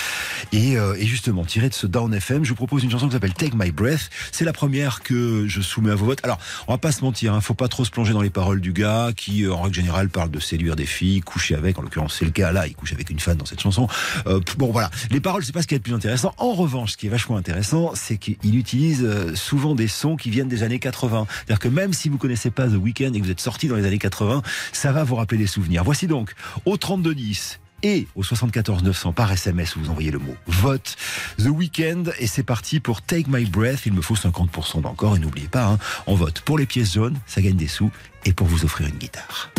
et, 0.52 0.78
justement 1.00 1.46
tiré 1.46 1.70
de 1.70 1.74
ce 1.74 1.88
Down 1.88 2.14
FM, 2.14 2.44
je 2.44 2.50
vous 2.50 2.56
propose 2.56 2.84
une 2.84 2.92
chanson 2.92 3.08
qui 3.08 3.14
s'appelle 3.14 3.34
Take 3.34 3.56
My 3.56 3.72
Breath. 3.72 4.10
C'est 4.32 4.46
la 4.46 4.54
première 4.54 5.02
que 5.02 5.48
je 5.48 5.62
soumets 5.62 5.92
à 5.92 5.96
vos 5.96 6.06
votes. 6.06 6.20
Alors, 6.24 6.38
on 6.68 6.74
va 6.74 6.78
pas 6.78 6.92
se 6.92 7.04
mentir, 7.04 7.34
hein, 7.34 7.42
faut 7.42 7.54
pas 7.54 7.68
trop 7.68 7.86
se 7.86 7.92
plonger 7.92 8.14
dans 8.14 8.22
les 8.22 8.30
paroles 8.30 8.62
du 8.62 8.74
gars 8.74 9.12
qui, 9.16 9.48
en 9.48 9.62
règle 9.62 9.76
générale, 9.76 10.10
parle 10.10 10.30
de 10.30 10.40
séduire 10.40 10.76
des 10.76 10.86
filles, 10.86 11.22
coucher 11.22 11.56
avec. 11.56 11.80
En 11.80 11.82
l'occurrence, 11.82 12.19
c'est 12.20 12.26
le 12.26 12.32
cas 12.32 12.52
là. 12.52 12.68
Il 12.68 12.76
couche 12.76 12.92
avec 12.94 13.10
une 13.10 13.20
fan 13.20 13.38
dans 13.38 13.46
cette 13.46 13.62
chanson. 13.62 13.88
Euh, 14.28 14.42
bon, 14.58 14.72
voilà. 14.72 14.92
Les 15.10 15.22
paroles, 15.22 15.44
c'est 15.44 15.54
pas 15.54 15.62
ce 15.62 15.68
qui 15.68 15.76
est 15.76 15.78
le 15.78 15.84
plus 15.84 15.94
intéressant. 15.94 16.34
En 16.38 16.54
revanche, 16.54 16.92
ce 16.92 16.98
qui 16.98 17.08
est 17.08 17.10
vachement 17.10 17.38
intéressant, 17.38 17.92
c'est 17.96 18.18
qu'il 18.18 18.56
utilise 18.56 19.04
euh, 19.04 19.34
souvent 19.36 19.74
des 19.74 19.88
sons 19.88 20.18
qui 20.18 20.30
viennent 20.30 20.50
des 20.50 20.64
années 20.64 20.80
80. 20.80 21.28
C'est-à-dire 21.30 21.60
que 21.60 21.70
même 21.70 21.94
si 21.94 22.10
vous 22.10 22.18
connaissez 22.18 22.52
pas 22.52 22.68
The 22.68 22.76
Weeknd 22.76 23.14
et 23.14 23.20
que 23.20 23.26
vous 23.26 23.32
êtes 23.32 23.40
sorti 23.40 23.70
dans 23.70 23.76
les 23.76 23.86
années 23.86 23.98
80, 23.98 24.42
ça 24.74 24.92
va 24.92 25.04
vous 25.06 25.16
rappeler 25.16 25.38
des 25.38 25.48
souvenirs. 25.48 25.84
Voici 25.86 26.08
donc 26.08 26.34
au 26.66 26.76
3210 26.76 27.60
et 27.82 28.08
au 28.16 28.24
74 28.24 28.84
900 28.84 29.14
par 29.14 29.32
SMS 29.32 29.78
où 29.78 29.80
vous 29.80 29.90
envoyez 29.90 30.12
le 30.12 30.20
mot 30.20 30.36
vote 30.48 30.98
The 31.38 31.48
Weeknd 31.48 32.12
et 32.20 32.28
c'est 32.28 32.44
parti 32.44 32.82
pour 32.82 33.02
Take 33.02 33.30
My 33.30 33.46
Breath 33.46 33.86
il 33.86 33.94
me 33.94 34.02
faut 34.02 34.16
50% 34.16 34.82
d'encore 34.82 35.16
et 35.16 35.20
n'oubliez 35.20 35.48
pas 35.48 35.66
hein, 35.66 35.78
on 36.06 36.16
vote 36.16 36.42
pour 36.42 36.58
les 36.58 36.66
pièces 36.66 36.96
jaunes 36.96 37.18
ça 37.26 37.42
gagne 37.42 37.56
des 37.56 37.70
sous 37.70 37.90
et 38.26 38.34
pour 38.34 38.48
vous 38.48 38.66
offrir 38.66 38.90
une 38.90 38.98
guitare 38.98 39.50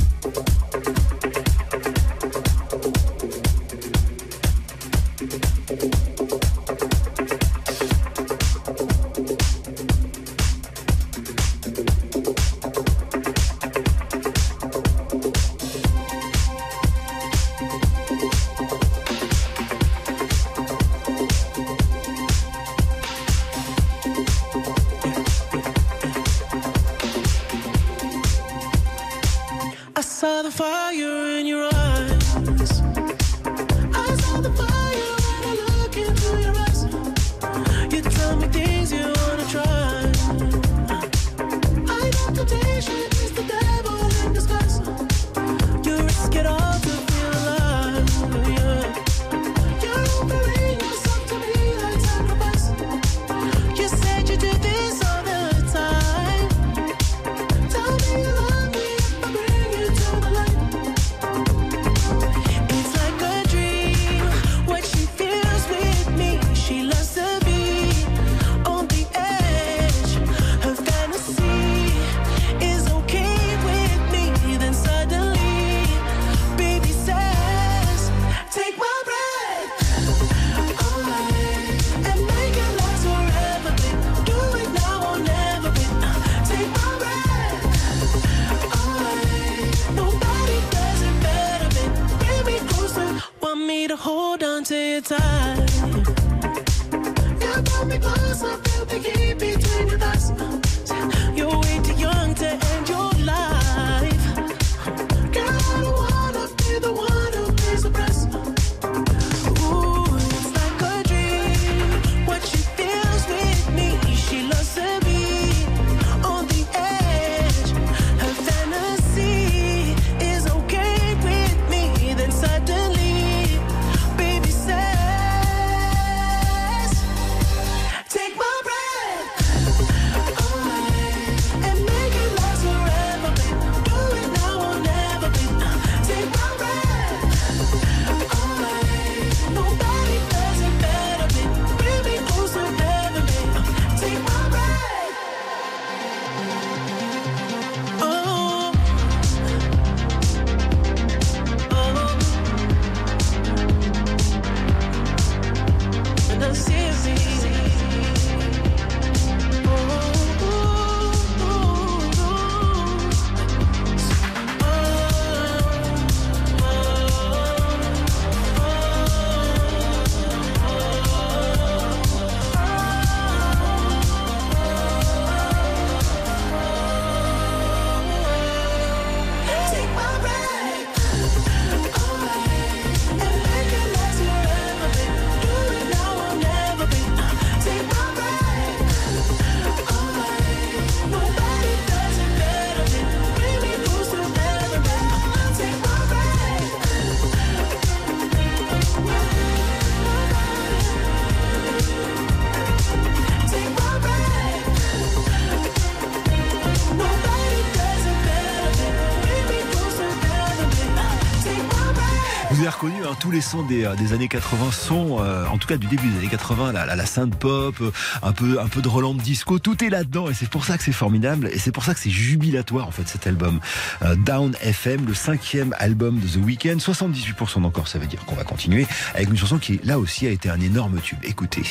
des, 213.68 213.84
euh, 213.84 213.94
des 213.96 214.12
années 214.12 214.28
80 214.28 214.70
sont, 214.70 215.18
euh, 215.20 215.46
en 215.46 215.56
tout 215.56 215.66
cas 215.66 215.78
du 215.78 215.86
début 215.86 216.06
des 216.08 216.18
années 216.18 216.28
80, 216.28 216.72
la, 216.72 216.84
la, 216.84 216.94
la 216.94 217.06
synth 217.06 217.34
pop, 217.34 217.74
euh, 217.80 217.90
un 218.22 218.32
peu 218.32 218.60
un 218.60 218.68
peu 218.68 218.82
de 218.82 218.88
Roland 218.88 219.14
disco, 219.14 219.58
tout 219.58 219.82
est 219.82 219.88
là-dedans 219.88 220.28
et 220.28 220.34
c'est 220.34 220.48
pour 220.48 220.64
ça 220.66 220.76
que 220.76 220.84
c'est 220.84 220.92
formidable 220.92 221.48
et 221.50 221.58
c'est 221.58 221.72
pour 221.72 221.84
ça 221.84 221.94
que 221.94 222.00
c'est 222.00 222.10
jubilatoire 222.10 222.86
en 222.86 222.90
fait 222.90 223.08
cet 223.08 223.26
album 223.26 223.60
euh, 224.02 224.14
Down 224.14 224.54
FM, 224.60 225.06
le 225.06 225.14
cinquième 225.14 225.74
album 225.78 226.18
de 226.20 226.26
The 226.26 226.44
Weeknd, 226.44 226.76
78% 226.76 227.64
encore, 227.64 227.88
ça 227.88 227.98
veut 227.98 228.06
dire 228.06 228.24
qu'on 228.26 228.36
va 228.36 228.44
continuer 228.44 228.86
avec 229.14 229.30
une 229.30 229.38
chanson 229.38 229.58
qui 229.58 229.80
là 229.84 229.98
aussi 229.98 230.26
a 230.26 230.30
été 230.30 230.50
un 230.50 230.60
énorme 230.60 231.00
tube. 231.00 231.18
Écoutez. 231.22 231.62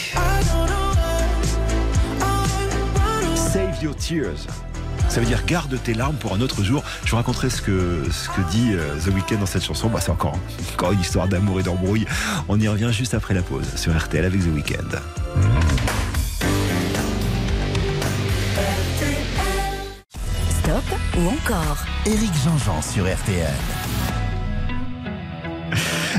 Save 3.35 3.83
your 3.83 3.95
tears. 3.95 4.68
Ça 5.09 5.19
veut 5.19 5.25
dire 5.25 5.43
garde 5.45 5.75
tes 5.81 5.95
larmes 5.95 6.15
pour 6.17 6.35
un 6.35 6.41
autre 6.41 6.63
jour. 6.63 6.83
Je 7.03 7.09
vous 7.09 7.17
raconterai 7.17 7.49
ce 7.49 7.63
que, 7.63 8.03
ce 8.11 8.29
que 8.29 8.41
dit 8.51 8.73
euh, 8.73 8.95
The 9.03 9.07
Weeknd 9.07 9.39
dans 9.39 9.47
cette 9.47 9.63
chanson. 9.63 9.89
Bah, 9.89 9.99
c'est 9.99 10.11
encore, 10.11 10.37
encore 10.73 10.91
une 10.91 11.01
histoire 11.01 11.27
d'amour 11.27 11.59
et 11.59 11.63
d'embrouille. 11.63 12.05
On 12.47 12.59
y 12.59 12.67
revient 12.67 12.91
juste 12.91 13.15
après 13.15 13.33
la 13.33 13.41
pause 13.41 13.65
sur 13.75 13.97
RTL 13.97 14.23
avec 14.23 14.39
The 14.39 14.53
Weeknd. 14.53 14.99
Stop 20.61 20.83
ou 21.17 21.27
encore 21.27 21.77
Éric 22.05 22.31
Jean-Jean 22.43 22.81
sur 22.83 23.11
RTL. 23.11 23.53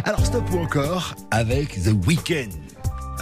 Alors 0.04 0.26
stop 0.26 0.50
ou 0.52 0.58
encore 0.58 1.14
avec 1.30 1.80
The 1.82 1.92
Weeknd. 2.06 2.69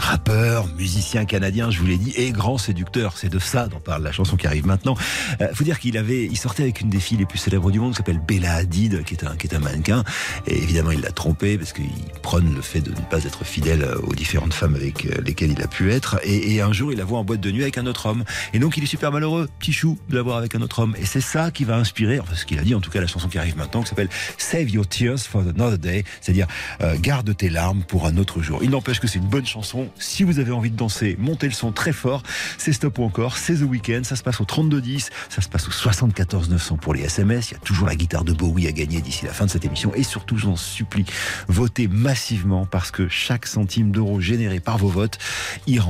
Rappeur, 0.09 0.68
musicien 0.78 1.26
canadien, 1.26 1.70
je 1.70 1.80
vous 1.80 1.86
l'ai 1.86 1.98
dit, 1.98 2.14
et 2.16 2.32
grand 2.32 2.56
séducteur. 2.56 3.18
C'est 3.18 3.28
de 3.28 3.38
ça 3.38 3.66
dont 3.66 3.78
parle 3.78 4.02
la 4.02 4.11
chanson 4.11 4.38
qui 4.38 4.46
arrive 4.46 4.66
maintenant. 4.66 4.96
Euh, 5.42 5.48
faut 5.52 5.64
dire 5.64 5.78
qu'il 5.78 5.98
avait, 5.98 6.24
il 6.24 6.38
sortait 6.38 6.62
avec 6.62 6.80
une 6.80 6.88
des 6.88 6.98
filles 6.98 7.18
les 7.18 7.26
plus 7.26 7.36
célèbres 7.36 7.70
du 7.70 7.78
monde, 7.78 7.90
qui 7.90 7.98
s'appelle 7.98 8.18
Bella 8.26 8.54
Hadid, 8.54 9.04
qui 9.04 9.12
est 9.12 9.24
un, 9.24 9.36
qui 9.36 9.48
est 9.48 9.54
un 9.54 9.59
mannequin. 9.59 10.04
Et 10.46 10.62
évidemment, 10.62 10.92
il 10.92 11.02
l'a 11.02 11.11
trompée 11.11 11.59
parce 11.59 11.74
qu'il 11.74 11.90
prône 12.22 12.54
le 12.54 12.62
fait 12.62 12.80
de 12.80 12.88
ne 12.88 13.04
pas 13.11 13.22
être 13.24 13.44
fidèle 13.44 13.86
aux 14.02 14.14
différentes 14.14 14.54
femmes 14.54 14.76
avec 14.76 15.04
euh, 15.04 15.20
lesquelles 15.26 15.50
il 15.52 15.61
a 15.61 15.66
pu 15.66 15.92
être. 15.92 16.18
Et, 16.24 16.62
un 16.62 16.72
jour, 16.72 16.90
il 16.90 16.96
la 16.96 17.04
voit 17.04 17.18
en 17.18 17.24
boîte 17.24 17.40
de 17.40 17.50
nuit 17.50 17.61
avec 17.62 17.76
un 17.76 17.84
autre 17.84 18.06
homme. 18.06 18.24
Et 18.54 18.59
donc, 18.61 18.78
il 18.78 18.84
est 18.84 18.86
super 18.86 19.12
malheureux, 19.12 19.46
petit 19.59 19.74
chou, 19.74 19.98
de 20.09 20.16
la 20.16 20.22
voir 20.22 20.38
avec 20.38 20.54
un 20.54 20.62
autre 20.62 20.78
homme. 20.78 20.96
Et 20.98 21.04
c'est 21.04 21.20
ça 21.20 21.50
qui 21.50 21.64
va 21.64 21.76
inspirer, 21.76 22.18
enfin, 22.18 22.34
ce 22.34 22.46
qu'il 22.46 22.59
a 22.59 22.62
dit, 22.62 22.74
en 22.74 22.80
tout 22.80 22.90
cas, 22.90 23.02
la 23.02 23.09
chanson 23.09 23.28
qui 23.28 23.36
arrive 23.36 23.59
maintenant, 23.59 23.82
qui 23.82 23.90
s'appelle 23.90 24.09
Save 24.38 24.70
Your 24.70 24.88
Tears 24.88 25.18
for 25.18 25.42
Another 25.42 25.76
Day. 25.76 26.04
C'est-à-dire, 26.22 26.46
euh, 26.80 26.96
garde 26.98 27.36
tes 27.36 27.50
larmes 27.50 27.82
pour 27.82 28.06
un 28.06 28.16
autre 28.16 28.40
jour. 28.40 28.61
Il 28.62 28.70
n'empêche 28.70 29.00
que 29.00 29.06
c'est 29.06 29.18
une 29.18 29.28
bonne 29.28 29.44
chanson. 29.44 29.90
Si 29.99 30.22
vous 30.24 30.38
avez 30.38 30.53
envie 30.53 30.70
de 30.70 30.76
danser, 30.76 31.16
montez 31.18 31.46
le 31.46 31.53
son 31.53 31.72
très 31.72 31.92
fort. 31.92 32.22
C'est 32.57 32.72
Stop 32.72 32.99
ou 32.99 33.05
encore, 33.05 33.36
c'est 33.36 33.57
The 33.57 33.62
Weeknd. 33.62 34.03
Ça 34.05 34.16
se 34.16 34.22
passe 34.22 34.40
au 34.40 34.44
3210, 34.44 35.11
ça 35.28 35.42
se 35.42 35.49
passe 35.49 35.68
au 35.68 35.70
74 35.70 36.51
900 36.51 36.76
pour 36.76 36.94
les 36.94 37.03
SMS. 37.03 37.51
Il 37.51 37.55
y 37.55 37.57
a 37.57 37.61
toujours 37.61 37.86
la 37.86 37.96
guitare 37.96 38.24
de 38.24 38.32
Bowie 38.32 38.66
à 38.66 38.72
gagner 38.72 39.01
d'ici 39.01 39.24
la 39.24 39.32
fin 39.32 39.46
de 39.46 39.51
cette 39.51 39.64
émission. 39.64 39.92
Et 39.94 40.03
surtout, 40.03 40.36
je 40.36 40.46
vous 40.46 40.53
en 40.53 40.57
supplie, 40.57 41.05
votez 41.49 41.88
massivement 41.88 42.66
parce 42.66 42.90
que 42.90 43.09
chaque 43.09 43.46
centime 43.46 43.90
d'euro 43.90 44.20
généré 44.20 44.61
par 44.61 44.78
vos 44.78 44.88
votes 44.88 45.18
ira, 45.66 45.88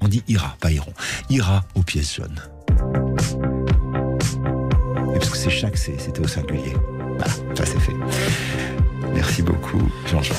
on 0.00 0.08
dit 0.08 0.22
ira, 0.28 0.56
pas 0.60 0.72
iront, 0.72 0.94
ira 1.30 1.64
aux 1.74 1.82
pièces 1.82 2.16
jaunes. 2.16 2.40
Et 5.14 5.18
parce 5.18 5.34
c'est 5.34 5.50
chaque, 5.50 5.76
c'était 5.76 6.20
au 6.20 6.28
singulier. 6.28 6.74
Voilà, 7.16 7.32
ça 7.54 7.64
c'est 7.64 7.80
fait. 7.80 7.94
Merci 9.14 9.42
beaucoup, 9.42 9.90
Jean-Jean. 10.10 10.34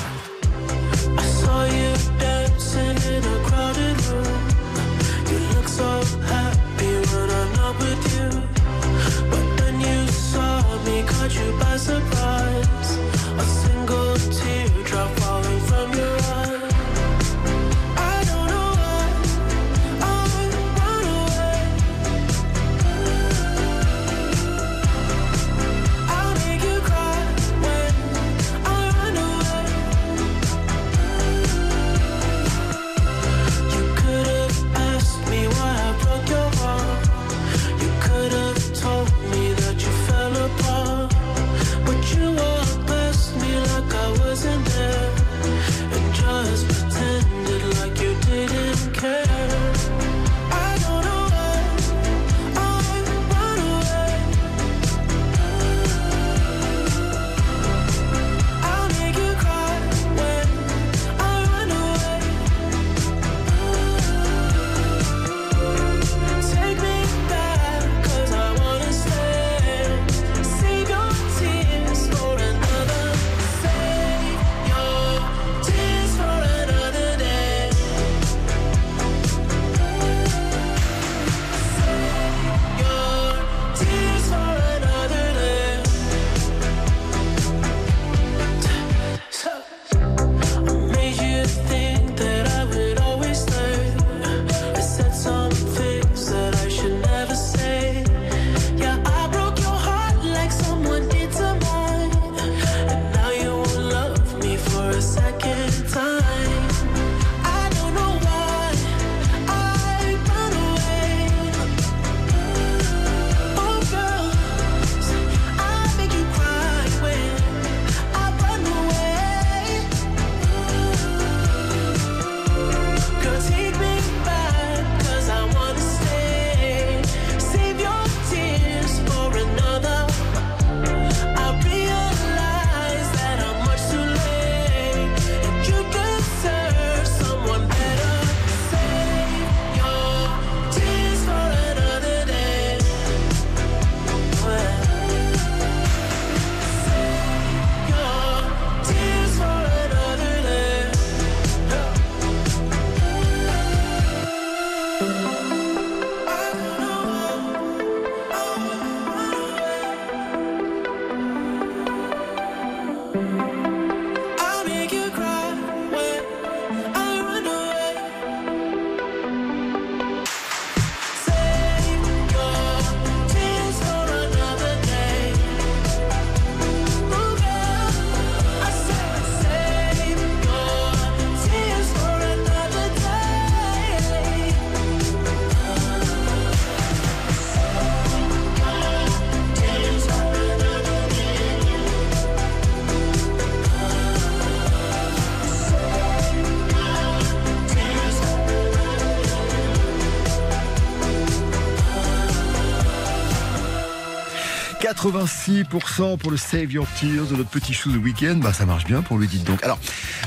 86% 205.08 206.18
pour 206.18 206.32
le 206.32 206.38
Save 206.38 206.74
Your 206.74 206.86
Tears 207.00 207.28
de 207.28 207.38
notre 207.38 207.50
petit 207.50 207.74
chou 207.74 207.92
The 207.92 208.04
Weeknd. 208.04 208.40
Bah, 208.42 208.52
ça 208.52 208.66
marche 208.66 208.84
bien 208.84 209.02
pour 209.02 209.18
lui, 209.18 209.28
dites 209.28 209.46
donc. 209.46 209.64
Alors, 209.64 209.80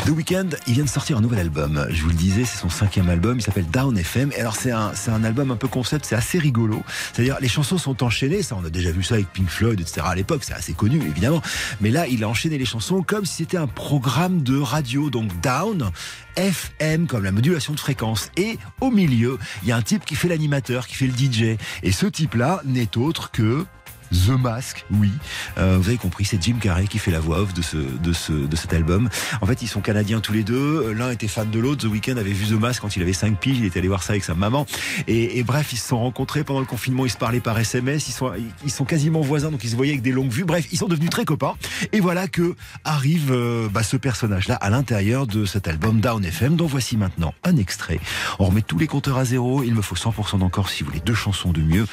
The 0.07 0.09
Weeknd, 0.09 0.49
il 0.67 0.73
vient 0.73 0.85
de 0.85 0.89
sortir 0.89 1.19
un 1.19 1.21
nouvel 1.21 1.41
album. 1.41 1.87
Je 1.91 2.03
vous 2.03 2.09
le 2.09 2.15
disais, 2.15 2.47
c'est 2.47 2.57
son 2.57 2.71
cinquième 2.71 3.11
album. 3.11 3.39
Il 3.39 3.43
s'appelle 3.43 3.69
Down 3.69 3.99
FM. 3.99 4.33
Et 4.35 4.41
alors, 4.41 4.57
c'est 4.57 4.71
un, 4.71 4.93
c'est 4.95 5.11
un 5.11 5.23
album 5.23 5.51
un 5.51 5.57
peu 5.57 5.69
concept. 5.69 6.07
C'est 6.07 6.15
assez 6.15 6.39
rigolo. 6.39 6.83
C'est-à-dire, 7.13 7.37
les 7.43 7.49
chansons 7.49 7.77
sont 7.77 8.03
enchaînées. 8.03 8.43
Ça, 8.43 8.57
on 8.59 8.65
a 8.65 8.71
déjà 8.71 8.91
vu 8.91 9.03
ça 9.03 9.17
avec 9.17 9.31
Pink 9.31 9.51
Floyd, 9.51 9.79
etc. 9.79 10.01
à 10.07 10.15
l'époque. 10.15 10.45
C'est 10.45 10.55
assez 10.55 10.73
connu, 10.73 10.97
évidemment. 10.97 11.43
Mais 11.83 11.91
là, 11.91 12.07
il 12.07 12.25
a 12.25 12.29
enchaîné 12.29 12.57
les 12.57 12.65
chansons 12.65 13.03
comme 13.03 13.27
si 13.27 13.37
c'était 13.37 13.59
un 13.59 13.67
programme 13.67 14.43
de 14.43 14.59
radio. 14.59 15.11
Donc, 15.11 15.41
Down, 15.43 15.91
FM, 16.37 17.07
comme 17.07 17.25
la 17.25 17.33
modulation 17.33 17.75
de 17.75 17.81
fréquence. 17.81 18.31
Et 18.39 18.59
au 18.81 18.91
milieu, 18.91 19.39
il 19.63 19.69
y 19.69 19.73
a 19.73 19.77
un 19.77 19.83
type 19.83 20.07
qui 20.07 20.15
fait 20.15 20.29
l'animateur, 20.29 20.87
qui 20.87 20.95
fait 20.95 21.07
le 21.07 21.13
DJ. 21.13 21.59
Et 21.83 21.93
ce 21.93 22.07
type-là 22.07 22.63
n'est 22.65 22.97
autre 22.97 23.31
que 23.31 23.67
The 24.13 24.31
Mask, 24.31 24.85
oui. 24.91 25.11
Euh, 25.59 25.79
vous 25.81 25.89
avez 25.89 25.99
compris, 25.99 26.25
c'est 26.25 26.43
Jim 26.43 26.57
Carrey 26.61 26.87
qui 26.87 26.99
fait 26.99 27.11
la 27.11 27.21
voix 27.21 27.41
off 27.41 27.55
de, 27.55 27.63
ce, 27.63 27.77
de, 27.77 28.13
ce, 28.13 28.33
de 28.33 28.57
cet 28.57 28.73
album. 28.73 29.09
En 29.41 29.47
fait, 29.47 29.63
ils 29.63 29.69
sont 29.69 29.81
canadiens 29.81 30.21
tous 30.21 30.33
les 30.33 30.43
deux. 30.43 30.93
L'un 30.93 31.11
était 31.11 31.29
fan 31.29 31.49
de 31.51 31.59
l'autre. 31.59 31.87
The 31.87 31.91
Weeknd 31.91 32.17
avait 32.17 32.33
vu 32.33 32.47
The 32.47 32.61
Mask 32.61 32.83
quand 32.83 32.97
il 32.97 33.03
avait 33.03 33.13
5 33.13 33.39
piges. 33.39 33.59
Il 33.59 33.65
était 33.65 33.79
allé 33.79 33.89
voir 33.89 34.03
ça 34.03 34.13
avec 34.13 34.25
sa 34.25 34.35
maman. 34.35 34.67
Et, 35.07 35.39
et, 35.39 35.45
bref, 35.45 35.73
ils 35.73 35.77
se 35.77 35.89
sont 35.89 36.01
rencontrés 36.01 36.43
pendant 36.43 36.61
le 36.61 36.67
confinement. 36.67 37.07
Ils 37.07 37.11
se 37.11 37.17
parlaient 37.17 37.41
par 37.41 37.59
SMS. 37.59 38.09
Ils 38.09 38.13
sont, 38.13 38.33
ils 38.65 38.71
sont 38.71 38.85
quasiment 38.85 39.21
voisins, 39.21 39.51
donc 39.51 39.63
ils 39.63 39.71
se 39.71 39.77
voyaient 39.77 39.93
avec 39.93 40.03
des 40.03 40.13
longues 40.13 40.31
vues. 40.31 40.45
Bref, 40.45 40.67
ils 40.73 40.79
sont 40.79 40.89
devenus 40.89 41.11
très 41.11 41.25
copains. 41.25 41.55
Et 41.93 42.01
voilà 42.01 42.27
que 42.27 42.57
arrive 42.85 43.31
euh, 43.31 43.69
bah, 43.69 43.83
ce 43.83 43.97
personnage-là 43.97 44.57
à 44.57 44.71
l'intérieur 44.71 45.27
de 45.27 45.45
cet 45.45 45.69
album 45.69 46.01
Down 46.01 46.25
FM, 46.25 46.57
dont 46.57 46.67
voici 46.67 46.97
maintenant 46.97 47.33
un 47.45 47.57
extrait. 47.57 48.01
On 48.39 48.47
remet 48.47 48.63
tous 48.63 48.79
les 48.79 48.89
compteurs 48.89 49.19
à 49.19 49.25
zéro. 49.25 49.63
Il 49.63 49.75
me 49.75 49.83
faut 49.83 49.97
100% 49.97 50.39
d'encore 50.39 50.69
si 50.69 50.83
vous 50.83 50.91
voulez 50.91 51.03
deux 51.05 51.15
chansons 51.15 51.53
de 51.53 51.61
mieux 51.61 51.87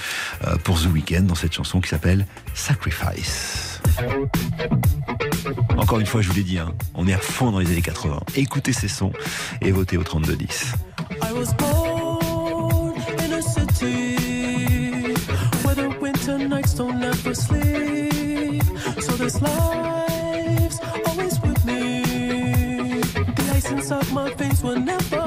euh, 0.45 0.57
pour 0.57 0.82
The 0.82 0.88
Weeknd 0.88 1.24
dans 1.24 1.36
cette 1.36 1.53
chanson 1.53 1.80
qui 1.80 1.89
s'appelle 1.89 2.07
Sacrifice. 2.53 3.82
Encore 5.78 5.99
une 5.99 6.05
fois, 6.05 6.22
je 6.22 6.30
vous 6.30 6.36
l'ai 6.36 6.43
dit, 6.43 6.58
hein, 6.58 6.74
on 6.93 7.08
est 7.08 7.14
à 7.14 7.18
fond 7.18 7.51
dans 7.51 7.60
les 7.60 7.68
années 7.68 7.82
80. 7.82 8.22
Écoutez 8.36 8.72
ces 8.72 8.88
sons 8.88 9.12
et 9.62 9.72
votez 9.72 9.97
au 9.97 10.03
3210. 10.03 10.74
I 11.22 11.34
was 11.34 11.53
born 11.58 12.95
in 13.20 13.34
a 13.34 13.41
city 13.41 15.14
where 15.64 15.76
the 15.76 15.89
winter 15.99 16.38
nights 16.38 16.76
don't 16.76 17.03
ever 17.03 17.36
sleep. 17.36 18.64
So 19.01 19.14
this 19.18 19.41
life's 19.41 20.80
always 21.05 21.39
with 21.41 21.66
me. 21.66 23.01
The 23.36 23.51
ice 23.53 23.70
inside 23.72 24.12
my 24.14 24.34
veins 24.36 24.64
will 24.64 24.80
never 24.80 25.26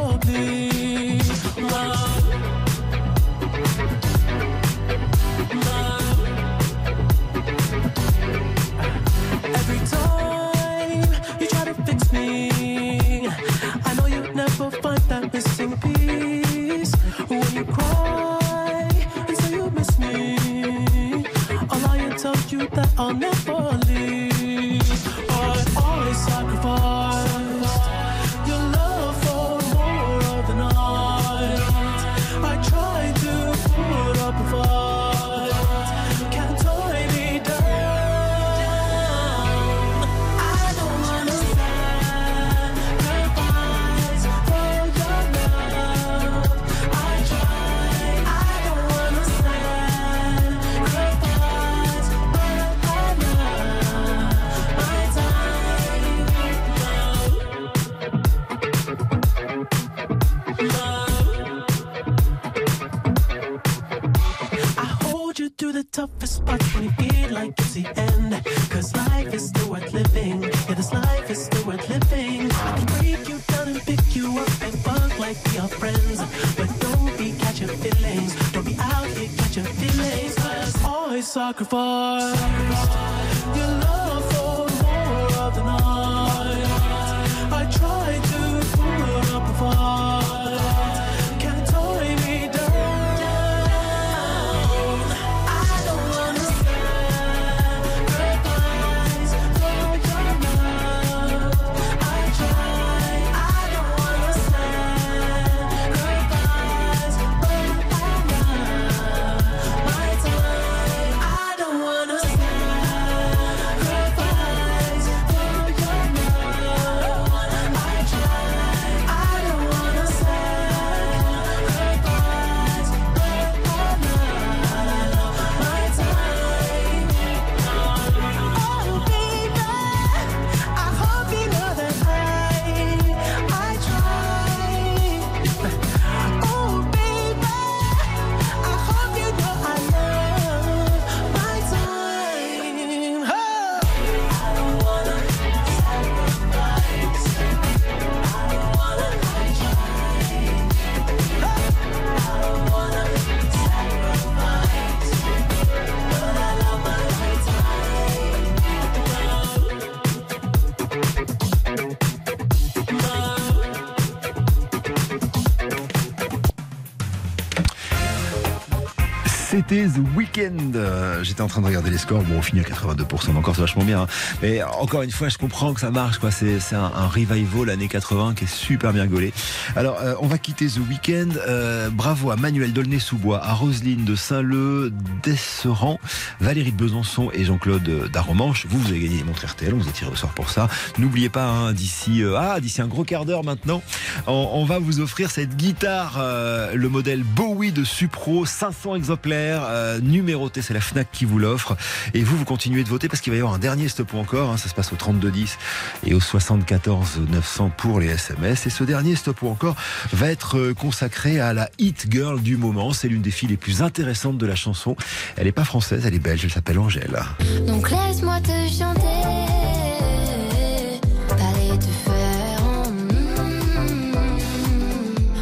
The 169.70 170.16
Weeknd. 170.16 170.74
Euh, 170.74 171.22
J'étais 171.22 171.42
en 171.42 171.46
train 171.46 171.60
de 171.60 171.66
regarder 171.66 171.90
les 171.90 171.98
scores. 171.98 172.22
Bon, 172.24 172.38
on 172.38 172.42
finit 172.42 172.60
à 172.60 172.64
82%. 172.64 173.36
Encore, 173.36 173.54
c'est 173.54 173.60
vachement 173.60 173.84
bien. 173.84 174.02
hein. 174.02 174.06
Mais 174.42 174.62
encore 174.64 175.02
une 175.02 175.12
fois, 175.12 175.28
je 175.28 175.38
comprends 175.38 175.72
que 175.74 175.80
ça 175.80 175.92
marche. 175.92 176.18
quoi. 176.18 176.32
C'est 176.32 176.58
un, 176.72 176.82
un 176.92 177.06
revival 177.06 177.66
l'année 177.66 177.86
80 177.86 178.34
qui 178.34 178.44
est 178.44 178.48
super 178.52 178.92
bien 178.92 179.06
gaulé. 179.06 179.32
Alors, 179.76 179.98
euh, 180.00 180.14
on 180.20 180.26
va 180.26 180.38
quitter 180.38 180.66
The 180.66 180.80
Weeknd. 180.88 181.36
Euh, 181.46 181.88
bravo 181.88 182.32
à 182.32 182.36
Manuel 182.36 182.72
Dolnay-sous-Bois, 182.72 183.40
à 183.44 183.52
Roselyne 183.52 184.04
de 184.04 184.16
Saint-Leu, 184.16 184.92
d'Esseran, 185.22 186.00
Valérie 186.40 186.72
de 186.72 186.76
Besançon 186.76 187.30
et 187.32 187.44
Jean-Claude 187.44 188.10
Darromanche. 188.12 188.66
Vous, 188.68 188.80
vous 188.80 188.88
avez 188.90 188.98
gagné 188.98 189.18
les 189.18 189.24
montres 189.24 189.46
RTL. 189.46 189.72
On 189.72 189.78
vous 189.78 189.88
a 189.88 189.92
tiré 189.92 190.10
au 190.10 190.16
sort 190.16 190.30
pour 190.30 190.50
ça. 190.50 190.68
N'oubliez 190.98 191.28
pas, 191.28 191.46
hein, 191.46 191.72
d'ici 191.72 192.24
euh, 192.24 192.36
ah, 192.36 192.58
d'ici 192.60 192.82
un 192.82 192.88
gros 192.88 193.04
quart 193.04 193.24
d'heure 193.24 193.44
maintenant, 193.44 193.82
on, 194.26 194.50
on 194.54 194.64
va 194.64 194.80
vous 194.80 194.98
offrir 195.00 195.30
cette 195.30 195.56
guitare, 195.56 196.16
euh, 196.20 196.74
le 196.74 196.88
modèle 196.88 197.22
Bowie 197.22 197.70
de 197.70 197.84
Supro, 197.84 198.44
500 198.44 198.96
exemplaires. 198.96 199.59
Euh, 199.68 200.00
numéroté, 200.00 200.62
c'est 200.62 200.74
la 200.74 200.80
FNAC 200.80 201.08
qui 201.12 201.24
vous 201.24 201.38
l'offre. 201.38 201.76
Et 202.14 202.22
vous, 202.22 202.36
vous 202.36 202.44
continuez 202.44 202.84
de 202.84 202.88
voter 202.88 203.08
parce 203.08 203.20
qu'il 203.20 203.32
va 203.32 203.36
y 203.36 203.40
avoir 203.40 203.54
un 203.54 203.58
dernier 203.58 203.88
stop 203.88 204.12
ou 204.14 204.18
encore. 204.18 204.50
hein, 204.50 204.56
ça 204.56 204.68
se 204.68 204.74
passe 204.74 204.92
au 204.92 204.96
3210 204.96 205.58
et 206.06 206.14
au 206.14 206.20
74 206.20 207.20
900 207.28 207.72
pour 207.76 208.00
les 208.00 208.08
SMS. 208.08 208.66
Et 208.66 208.70
ce 208.70 208.84
dernier 208.84 209.16
stop 209.16 209.42
ou 209.42 209.48
encore 209.48 209.76
va 210.12 210.30
être 210.30 210.58
euh, 210.58 210.74
consacré 210.74 211.40
à 211.40 211.52
la 211.52 211.70
hit 211.78 212.06
girl 212.10 212.40
du 212.40 212.56
moment. 212.56 212.92
C'est 212.92 213.08
l'une 213.08 213.22
des 213.22 213.30
filles 213.30 213.48
les 213.50 213.56
plus 213.56 213.82
intéressantes 213.82 214.38
de 214.38 214.46
la 214.46 214.56
chanson. 214.56 214.96
Elle 215.36 215.44
n'est 215.44 215.52
pas 215.52 215.64
française, 215.64 216.04
elle 216.06 216.14
est 216.14 216.18
belge. 216.18 216.44
Elle 216.44 216.50
s'appelle 216.50 216.78
Angèle. 216.78 217.20
Donc 217.66 217.90
laisse-moi 217.90 218.40
te 218.40 218.48
chanter, 218.72 219.00
en 219.00 219.50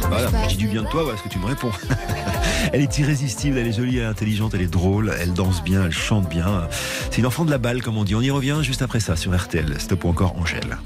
Voilà, 0.09 0.29
j'ai 0.47 0.57
du 0.57 0.67
bien 0.67 0.81
de 0.81 0.87
toi, 0.87 1.03
voilà 1.03 1.17
ce 1.17 1.23
que 1.23 1.29
tu 1.29 1.37
me 1.39 1.45
réponds. 1.45 1.71
Elle 2.73 2.81
est 2.81 2.97
irrésistible, 2.99 3.57
elle 3.57 3.67
est 3.67 3.73
jolie, 3.73 3.97
elle 3.97 4.03
est 4.03 4.07
intelligente, 4.07 4.53
elle 4.53 4.61
est 4.61 4.67
drôle, 4.67 5.13
elle 5.19 5.33
danse 5.33 5.63
bien, 5.63 5.85
elle 5.85 5.91
chante 5.91 6.29
bien. 6.29 6.67
C'est 7.11 7.19
une 7.19 7.25
enfant 7.25 7.45
de 7.45 7.51
la 7.51 7.57
balle, 7.57 7.81
comme 7.81 7.97
on 7.97 8.03
dit. 8.03 8.15
On 8.15 8.21
y 8.21 8.31
revient 8.31 8.59
juste 8.61 8.81
après 8.81 8.99
ça 8.99 9.15
sur 9.15 9.35
RTL. 9.35 9.79
Stop 9.79 10.03
ou 10.03 10.09
encore 10.09 10.35
Angèle. 10.37 10.77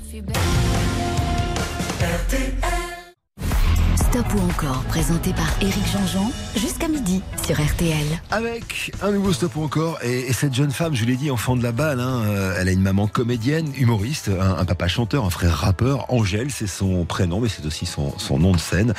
Stop 4.13 4.35
ou 4.35 4.41
encore, 4.41 4.83
présenté 4.89 5.33
par 5.33 5.47
Éric 5.59 5.87
Jean-Jean, 5.91 6.31
jusqu'à 6.55 6.87
midi 6.87 7.23
sur 7.43 7.59
RTL. 7.59 8.05
Avec 8.29 8.91
un 9.01 9.11
nouveau 9.11 9.33
stop 9.33 9.55
ou 9.55 9.63
encore. 9.63 9.97
Et, 10.03 10.29
et 10.29 10.33
cette 10.33 10.53
jeune 10.53 10.69
femme, 10.69 10.93
je 10.93 11.03
l'ai 11.03 11.15
dit, 11.15 11.31
enfant 11.31 11.55
de 11.55 11.63
la 11.63 11.71
balle, 11.71 11.99
hein, 11.99 12.21
euh, 12.27 12.55
elle 12.59 12.67
a 12.67 12.71
une 12.71 12.83
maman 12.83 13.07
comédienne, 13.07 13.71
humoriste, 13.75 14.29
un, 14.29 14.65
papa 14.65 14.87
chanteur, 14.87 15.25
un 15.25 15.31
frère 15.31 15.55
rappeur. 15.55 16.13
Angèle, 16.13 16.51
c'est 16.51 16.67
son 16.67 17.05
prénom, 17.05 17.39
mais 17.41 17.49
c'est 17.49 17.65
aussi 17.65 17.87
son, 17.87 18.13
nom 18.37 18.51
de 18.51 18.59
scène. 18.59 18.93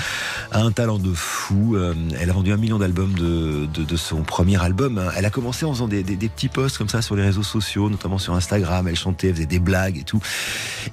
Un 0.51 0.73
talent 0.73 0.99
de 0.99 1.15
fou. 1.15 1.77
euh, 1.77 1.95
elle 2.21 2.29
a 2.29 2.33
vendu 2.33 2.53
un 2.53 2.57
million 2.57 2.81
d'albums 2.81 3.15
de, 3.15 3.97
son 3.97 4.23
premier 4.23 4.61
album. 4.61 4.99
hein. 4.99 5.13
Elle 5.17 5.27
a 5.27 5.31
commencé 5.31 5.65
en 5.65 5.73
faisant 5.73 5.87
des, 5.87 6.03
petits 6.03 6.49
posts 6.49 6.77
comme 6.77 6.89
ça 6.89 7.03
sur 7.03 7.15
les 7.15 7.23
réseaux 7.23 7.45
sociaux, 7.45 7.89
notamment 7.89 8.19
sur 8.19 8.35
Instagram. 8.35 8.89
Elle 8.89 8.97
chantait, 8.97 9.29
elle 9.29 9.35
faisait 9.35 9.47
des 9.47 9.61
blagues 9.61 9.99
et 9.99 10.03
tout. 10.03 10.21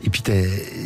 Et 0.03 0.11
puis 0.11 0.21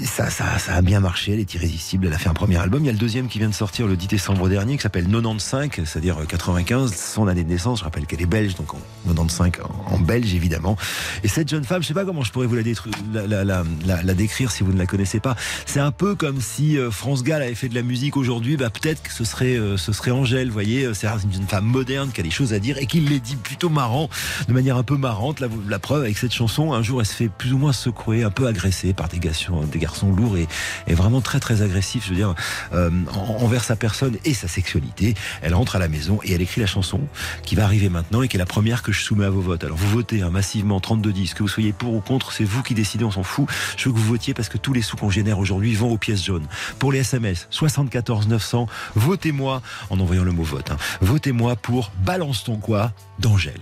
ça 0.06 0.30
a 0.70 0.82
bien 0.82 1.02
marché. 1.02 1.34
Elle 1.34 1.42
est 1.42 1.54
irrésistible. 1.54 2.08
Elle 2.08 2.14
a 2.14 2.18
fait 2.18 2.30
un 2.30 2.34
premier 2.34 2.56
album. 2.56 2.82
Il 2.82 2.86
y 2.86 2.90
a 2.90 2.94
le 2.94 2.98
deuxième 2.98 3.25
qui 3.28 3.40
vient 3.40 3.50
de 3.50 3.54
sortir 3.54 3.88
le 3.88 3.96
10 3.96 4.08
décembre 4.08 4.50
dernier, 4.50 4.78
qui 4.78 4.84
s'appelle 4.84 5.08
95, 5.08 5.70
c'est-à-dire 5.86 6.18
95, 6.28 6.94
son 6.96 7.28
année 7.28 7.44
de 7.44 7.50
naissance. 7.50 7.80
Je 7.80 7.84
rappelle 7.84 8.06
qu'elle 8.06 8.22
est 8.22 8.26
belge, 8.26 8.56
donc 8.56 8.74
en 8.74 8.80
95 9.08 9.52
en, 9.92 10.00
belge 10.00 10.34
évidemment. 10.34 10.78
Et 11.24 11.28
cette 11.28 11.50
jeune 11.50 11.64
femme, 11.64 11.82
je 11.82 11.88
sais 11.88 11.94
pas 11.94 12.06
comment 12.06 12.24
je 12.24 12.32
pourrais 12.32 12.48
vous 12.48 12.56
la, 12.56 13.44
la, 13.44 13.64
la, 13.86 14.14
décrire 14.14 14.52
si 14.52 14.64
vous 14.64 14.74
ne 14.74 14.78
la 14.78 14.86
connaissez 14.86 15.20
pas. 15.20 15.36
C'est 15.66 15.80
un 15.80 15.92
peu 15.92 16.16
comme 16.16 16.42
si 16.42 16.78
euh, 16.78 16.92
France 16.92 17.24
Gall 17.24 17.42
avait 17.42 17.56
fait 17.56 17.70
de 17.70 17.76
la 17.76 17.82
musique 17.82 18.18
aujourd'hui. 18.18 18.58
Bah 18.58 18.70
peut-être 18.70 19.02
que 19.04 19.12
ce 19.12 19.24
serait, 19.24 19.58
euh, 19.58 19.78
ce 19.78 19.94
serait 19.94 20.12
Angèle. 20.12 20.48
Vous 20.48 20.54
voyez, 20.54 20.94
c'est 20.94 21.08
une 21.08 21.34
jeune 21.34 21.48
femme 21.48 21.66
moderne 21.66 22.12
qui 22.12 22.22
a 22.22 22.24
des 22.24 22.32
choses 22.32 22.54
à 22.54 22.60
dire 22.60 22.78
et 22.78 22.86
qui 22.86 23.00
les 23.00 23.20
dit 23.20 23.36
plutôt 23.36 23.70
marrant, 23.70 24.10
de 24.48 24.54
manière 24.54 24.78
un 24.78 24.84
peu 24.84 24.98
marrante. 24.98 25.40
La, 25.40 25.48
la 25.68 25.80
preuve 25.80 26.04
avec 26.04 26.18
cette 26.18 26.34
chanson, 26.34 26.74
un 26.74 26.82
jour, 26.82 27.02
elle 27.02 27.08
se 27.08 27.16
fait 27.16 27.30
plus 27.30 27.54
ou 27.54 27.58
moins 27.58 27.74
secouer, 27.74 28.24
un 28.24 28.32
peu 28.32 28.48
agressée 28.48 28.94
par 28.94 29.08
des 29.08 29.20
garçons, 29.20 29.62
des 29.62 29.80
garçons 29.80 30.12
lourds 30.12 30.38
et, 30.38 30.48
et 30.88 30.94
vraiment 30.94 31.22
très 31.22 31.40
très 31.40 31.62
agressifs. 31.62 32.06
Je 32.06 32.10
veux 32.10 32.16
dire, 32.16 32.36
euh, 32.74 32.90
envers 33.16 33.64
sa 33.64 33.76
personne 33.76 34.18
et 34.26 34.34
sa 34.34 34.48
sexualité. 34.48 35.16
Elle 35.42 35.54
rentre 35.54 35.76
à 35.76 35.80
la 35.80 35.88
maison 35.88 36.20
et 36.24 36.34
elle 36.34 36.42
écrit 36.42 36.62
la 36.62 36.68
chanson 36.68 37.02
qui 37.44 37.56
va 37.56 37.64
arriver 37.64 37.90
maintenant 37.90 38.22
et 38.22 38.28
qui 38.28 38.38
est 38.38 38.40
la 38.40 38.46
première 38.46 38.84
que 38.84 38.92
je 38.92 39.02
soumets 39.02 39.26
à 39.26 39.30
vos 39.30 39.42
votes. 39.42 39.64
Alors 39.64 39.78
vous 39.78 39.90
votez 39.90 40.22
hein, 40.22 40.30
massivement 40.30 40.80
32-10, 40.80 41.34
que 41.34 41.44
vous 41.44 41.50
soyez 41.50 41.74
pour 41.74 41.94
ou 41.94 42.02
contre, 42.02 42.32
c'est 42.32 42.44
vous 42.44 42.64
qui 42.64 42.74
décidez, 42.74 43.04
on 43.06 43.12
s'en 43.12 43.24
fout. 43.24 43.48
Je 43.78 43.90
veux 43.90 43.94
que 43.94 44.00
vous 44.00 44.06
votiez 44.06 44.34
parce 44.34 44.50
que 44.50 44.58
tous 44.58 44.74
les 44.74 44.82
sous 44.82 44.98
qu'on 44.98 45.10
génère 45.10 45.40
aujourd'hui 45.40 45.74
vont 45.76 45.92
aux 45.92 45.98
pièces 45.98 46.24
jaunes. 46.24 46.48
Pour 46.80 46.92
les 46.92 47.00
SMS, 47.00 47.48
74 47.50 48.28
900, 48.28 48.68
votez-moi 48.96 49.62
en 49.90 50.00
envoyant 50.00 50.24
le 50.24 50.32
mot 50.32 50.44
vote. 50.44 50.72
hein. 50.72 50.78
Votez-moi 51.02 51.56
pour 51.56 51.92
Balance 52.04 52.44
ton 52.44 52.58
quoi 52.58 52.92
d'Angèle. 53.20 53.62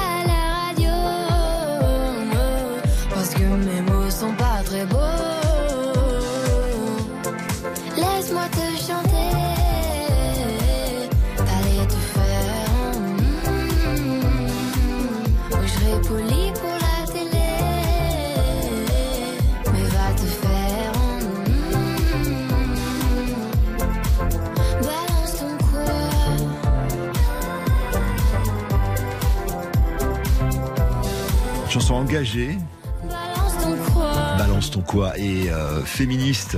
engagée, 32.01 32.57
Balance 33.03 33.57
ton 33.63 33.93
quoi. 33.93 34.11
Balance 34.37 34.71
ton 34.71 34.81
quoi 34.81 35.17
et 35.17 35.51
euh, 35.51 35.83
féministe. 35.83 36.57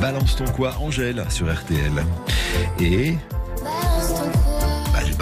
Balance 0.00 0.36
ton 0.36 0.44
quoi 0.44 0.74
Angèle 0.80 1.24
sur 1.30 1.52
RTL. 1.52 1.92
Et 2.78 3.16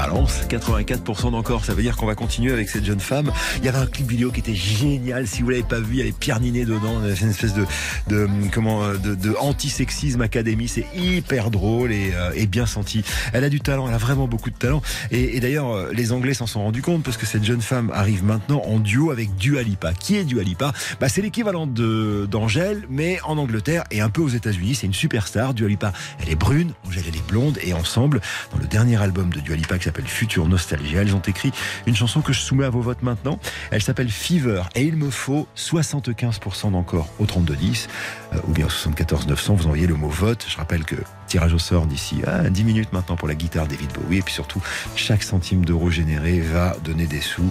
Balance 0.08 0.48
ton 0.48 0.58
quoi. 0.58 0.82
bah, 0.82 0.92
je 0.98 0.98
balance 0.98 0.98
balance 0.98 1.28
84% 1.28 1.30
d'encore. 1.32 1.64
Ça 1.64 1.74
veut 1.74 1.82
dire 1.82 1.96
qu'on 1.96 2.06
va 2.06 2.14
continuer 2.14 2.52
avec 2.52 2.68
cette 2.68 2.84
jeune 2.84 3.00
femme. 3.00 3.30
Il 3.58 3.64
y 3.64 3.68
avait 3.68 3.78
un 3.78 3.86
clip 3.86 4.08
vidéo 4.08 4.30
qui 4.30 4.40
était 4.40 4.54
génial. 4.54 5.26
Si 5.26 5.42
vous 5.42 5.50
l'avez 5.50 5.62
pas 5.62 5.80
vu, 5.80 5.94
il 5.94 5.98
y 5.98 6.02
avait 6.02 6.12
Pierre 6.12 6.40
Ninet 6.40 6.64
dedans. 6.64 7.00
C'est 7.14 7.24
une 7.24 7.30
espèce 7.30 7.54
de, 7.54 7.66
de 8.08 8.28
comment, 8.52 8.88
de, 8.94 9.14
de 9.14 9.34
anti-sexisme 9.38 10.20
académie. 10.22 10.68
C'est 10.68 10.86
hyper 10.96 11.50
drôle 11.50 11.92
et, 11.92 12.12
euh, 12.14 12.32
et, 12.34 12.46
bien 12.46 12.66
senti. 12.66 13.02
Elle 13.32 13.44
a 13.44 13.48
du 13.48 13.60
talent. 13.60 13.88
Elle 13.88 13.94
a 13.94 13.98
vraiment 13.98 14.26
beaucoup 14.26 14.50
de 14.50 14.56
talent. 14.56 14.82
Et, 15.10 15.40
d'ailleurs, 15.40 15.72
euh, 15.72 15.90
les 15.92 16.12
Anglais 16.12 16.34
s'en 16.34 16.46
sont 16.46 16.62
rendus 16.62 16.82
compte 16.82 17.02
parce 17.02 17.16
que 17.16 17.26
cette 17.26 17.44
jeune 17.44 17.60
femme 17.60 17.90
arrive 17.94 18.24
maintenant 18.24 18.62
en 18.64 18.78
duo 18.78 19.10
avec 19.10 19.34
Dua 19.36 19.62
Lipa. 19.62 19.92
Qui 19.92 20.16
est 20.16 20.24
Dua 20.24 20.42
Lipa? 20.42 20.72
Bah, 21.00 21.08
C'est 21.08 21.22
l'équivalent 21.22 21.66
d'Angèle, 21.66 22.84
mais 22.88 23.20
en 23.24 23.38
Angleterre 23.38 23.84
et 23.90 24.00
un 24.00 24.10
peu 24.10 24.22
aux 24.22 24.28
États-Unis. 24.28 24.74
C'est 24.76 24.86
une 24.86 24.94
superstar. 24.94 25.54
Dua 25.54 25.68
Lipa, 25.68 25.92
elle 26.22 26.30
est 26.30 26.36
brune. 26.36 26.72
Angèle, 26.86 27.04
elle 27.08 27.16
est 27.16 27.28
blonde. 27.28 27.58
Et 27.62 27.72
ensemble, 27.72 28.20
dans 28.52 28.58
le 28.58 28.66
dernier 28.66 28.96
album 28.96 29.30
de 29.30 29.40
Dua 29.40 29.56
Lipa 29.56 29.78
qui 29.78 29.84
s'appelle 29.84 29.97
Future 30.06 30.46
Nostalgie, 30.46 30.96
elles 30.96 31.14
ont 31.14 31.20
écrit 31.20 31.52
une 31.86 31.96
chanson 31.96 32.20
que 32.20 32.32
je 32.32 32.40
soumets 32.40 32.64
à 32.64 32.70
vos 32.70 32.80
votes 32.80 33.02
maintenant. 33.02 33.38
Elle 33.70 33.82
s'appelle 33.82 34.10
Fever 34.10 34.62
et 34.74 34.82
il 34.82 34.96
me 34.96 35.10
faut 35.10 35.46
75% 35.56 36.72
d'encore 36.72 37.08
au 37.18 37.26
3210 37.26 37.88
euh, 38.34 38.38
ou 38.46 38.52
bien 38.52 38.66
au 38.66 38.70
74 38.70 39.26
900. 39.26 39.54
Vous 39.54 39.66
envoyez 39.66 39.86
le 39.86 39.94
mot 39.94 40.08
vote. 40.08 40.46
Je 40.48 40.56
rappelle 40.56 40.84
que 40.84 40.96
tirage 41.26 41.52
au 41.54 41.58
sort 41.58 41.86
d'ici 41.86 42.20
à 42.26 42.48
10 42.50 42.64
minutes 42.64 42.92
maintenant 42.92 43.16
pour 43.16 43.28
la 43.28 43.34
guitare 43.34 43.66
David 43.66 43.92
Bowie. 43.92 44.18
Et 44.18 44.22
puis 44.22 44.34
surtout, 44.34 44.62
chaque 44.96 45.22
centime 45.22 45.64
d'euro 45.64 45.90
généré 45.90 46.40
va 46.40 46.76
donner 46.84 47.06
des 47.06 47.20
sous 47.20 47.50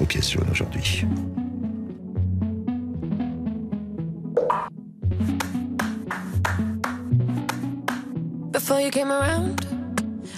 aux 0.00 0.04
pièces 0.04 0.30
jaunes 0.32 0.48
aujourd'hui. 0.50 1.04
Before 8.52 8.80
you 8.80 8.90
came 8.90 9.10
around, 9.10 9.77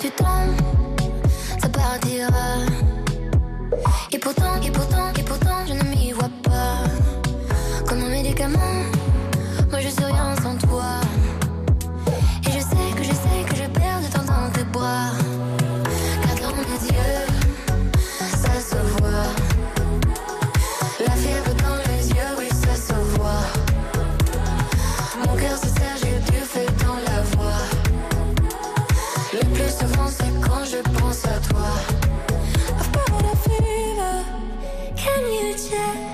Du 0.00 0.10
temps, 0.10 0.48
ça 1.60 1.68
partira. 1.68 2.56
Et 4.10 4.18
pourtant, 4.18 4.60
et 4.66 4.70
pourtant, 4.70 5.12
et 5.18 5.22
pourtant, 5.22 5.66
je 5.66 5.74
ne 5.74 5.82
m'y 5.90 6.12
vois 6.12 6.30
pas. 6.42 6.84
Comme 7.86 8.02
un 8.02 8.08
médicament, 8.08 8.58
moi 9.70 9.80
je 9.80 9.88
suis 9.88 10.04
rien 10.04 10.34
c'est 30.12 30.40
quand 30.40 30.64
je 30.64 30.80
pense 30.98 31.24
à 31.24 31.38
toi. 31.48 31.70
I've 32.78 32.92
got 32.92 33.24
a 33.24 33.36
fever, 33.36 34.24
can 34.96 35.22
you 35.32 35.54
check? 35.54 36.11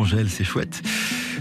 Angèle, 0.00 0.30
c'est 0.30 0.44
chouette. 0.44 0.82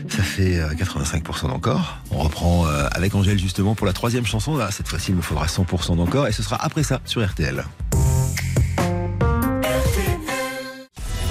Ça 0.10 0.22
fait 0.22 0.60
euh, 0.60 0.74
85% 0.74 1.48
d'encore. 1.48 1.98
On 2.12 2.18
reprend 2.20 2.68
euh, 2.68 2.88
avec 2.92 3.16
Angèle 3.16 3.40
justement 3.40 3.74
pour 3.74 3.88
la 3.88 3.94
troisième 3.94 4.26
chanson. 4.26 4.58
Là, 4.58 4.70
cette 4.70 4.88
fois-ci, 4.90 5.12
il 5.12 5.16
me 5.16 5.22
faudra 5.22 5.46
100% 5.46 5.96
d'encore 5.96 6.28
et 6.28 6.34
ce 6.34 6.44
sera 6.44 6.58
après 6.62 6.84
ça 6.84 7.00
sur 7.06 7.26
RTL. 7.26 7.64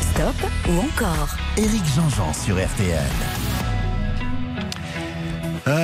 Stop 0.01 0.51
ou 0.71 0.79
encore? 0.81 1.37
Éric 1.59 1.83
Jean-Jean 1.95 2.33
sur 2.33 2.55
RTL. 2.57 3.38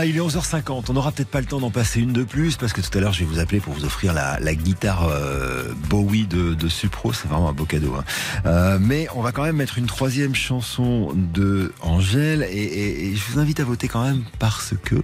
Il 0.06 0.16
est 0.16 0.20
11h50. 0.20 0.84
On 0.88 0.92
n'aura 0.92 1.12
peut-être 1.12 1.28
pas 1.28 1.40
le 1.40 1.46
temps 1.46 1.60
d'en 1.60 1.70
passer 1.70 2.00
une 2.00 2.12
de 2.12 2.24
plus 2.24 2.56
parce 2.56 2.72
que 2.72 2.82
tout 2.82 2.98
à 2.98 3.00
l'heure, 3.00 3.12
je 3.12 3.20
vais 3.20 3.24
vous 3.24 3.38
appeler 3.38 3.60
pour 3.60 3.72
vous 3.72 3.84
offrir 3.84 4.12
la, 4.12 4.54
guitare 4.54 5.08
euh, 5.08 5.72
Bowie 5.88 6.26
de, 6.26 6.68
Supro. 6.68 7.12
C'est 7.12 7.26
vraiment 7.28 7.48
un 7.48 7.52
beau 7.52 7.64
cadeau. 7.64 7.94
hein. 7.94 8.04
Euh, 8.44 8.78
mais 8.80 9.06
on 9.14 9.22
va 9.22 9.32
quand 9.32 9.44
même 9.44 9.56
mettre 9.56 9.78
une 9.78 9.86
troisième 9.86 10.34
chanson 10.34 11.12
de 11.14 11.72
Angèle 11.80 12.42
et, 12.42 13.14
je 13.14 13.32
vous 13.32 13.38
invite 13.38 13.60
à 13.60 13.64
voter 13.64 13.88
quand 13.88 14.04
même 14.04 14.24
parce 14.38 14.74
que 14.84 14.96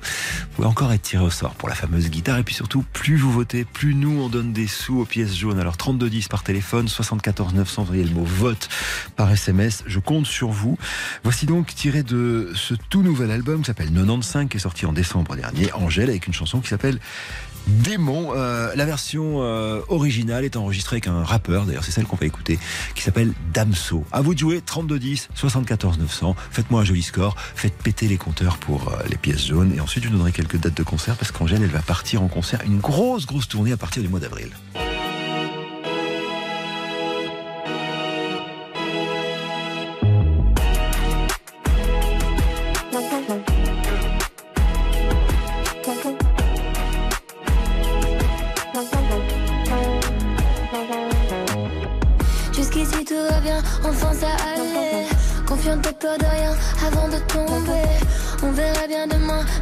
encore 0.67 0.93
être 0.93 1.03
tiré 1.03 1.25
au 1.25 1.31
sort 1.31 1.55
pour 1.55 1.69
la 1.69 1.75
fameuse 1.75 2.11
guitare. 2.11 2.39
Et 2.39 2.43
puis 2.43 2.55
surtout, 2.55 2.85
plus 2.93 3.17
vous 3.17 3.31
votez, 3.31 3.65
plus 3.65 3.95
nous 3.95 4.21
on 4.21 4.29
donne 4.29 4.53
des 4.53 4.67
sous 4.67 5.01
aux 5.01 5.05
pièces 5.05 5.35
jaunes. 5.37 5.59
Alors 5.59 5.77
3210 5.77 6.29
par 6.29 6.43
téléphone, 6.43 6.89
74 6.89 7.55
900, 7.55 7.85
voyez 7.85 8.05
le 8.05 8.11
mot 8.11 8.25
vote 8.25 8.69
par 9.17 9.31
SMS. 9.31 9.83
Je 9.87 9.99
compte 9.99 10.27
sur 10.27 10.51
vous. 10.51 10.79
Voici 11.25 11.47
donc 11.47 11.75
tiré 11.75 12.03
de 12.03 12.53
ce 12.55 12.75
tout 12.89 13.03
nouvel 13.03 13.31
album 13.31 13.61
qui 13.61 13.67
s'appelle 13.67 13.93
95, 13.93 14.49
qui 14.49 14.57
est 14.57 14.61
sorti 14.61 14.87
en 14.87 14.93
décembre 14.93 15.37
dernier, 15.37 15.73
Angèle, 15.73 16.11
avec 16.11 16.27
une 16.27 16.35
chanson 16.35 16.61
qui 16.61 16.69
s'appelle 16.69 16.99
Démon. 17.67 18.33
Euh, 18.35 18.73
la 18.75 18.85
version 18.85 19.43
euh, 19.43 19.81
originale 19.89 20.45
est 20.45 20.57
enregistrée 20.57 20.97
avec 20.97 21.07
un 21.07 21.23
rappeur, 21.25 21.67
d'ailleurs 21.67 21.85
c'est 21.85 21.93
celle 21.93 22.05
qu'on 22.05 22.17
va 22.17 22.27
écouter, 22.27 22.59
qui 22.95 23.03
s'appelle 23.03 23.33
Damso. 23.53 24.05
À 24.13 24.21
vous 24.21 24.35
de 24.35 24.39
jouer, 24.39 24.61
3210, 24.65 25.29
74 25.35 25.99
900. 25.99 26.37
Faites-moi 26.51 26.81
un 26.83 26.85
joli 26.85 27.03
score, 27.03 27.37
faites 27.55 27.75
péter 27.75 28.09
les 28.09 28.19
compteurs 28.19 28.59
pour 28.59 28.89
euh, 28.89 28.97
les 29.09 29.17
pièces 29.17 29.47
jaunes. 29.47 29.73
Et 29.75 29.81
ensuite, 29.81 30.05
je 30.05 30.09
vous 30.09 30.17
donnerai 30.17 30.33
quelques 30.33 30.59
dates 30.59 30.77
de 30.77 30.83
concert 30.83 31.17
parce 31.17 31.33
qu'Angèle, 31.33 31.63
elle 31.63 31.71
va 31.71 31.83
partir 31.83 32.23
en 32.23 32.29
concert, 32.29 32.61
une 32.65 32.79
grosse, 32.79 33.27
grosse 33.27 33.49
tournée 33.49 33.73
à 33.73 33.77
partir 33.77 34.03
du 34.03 34.09
mois 34.09 34.21
d'avril. 34.21 34.51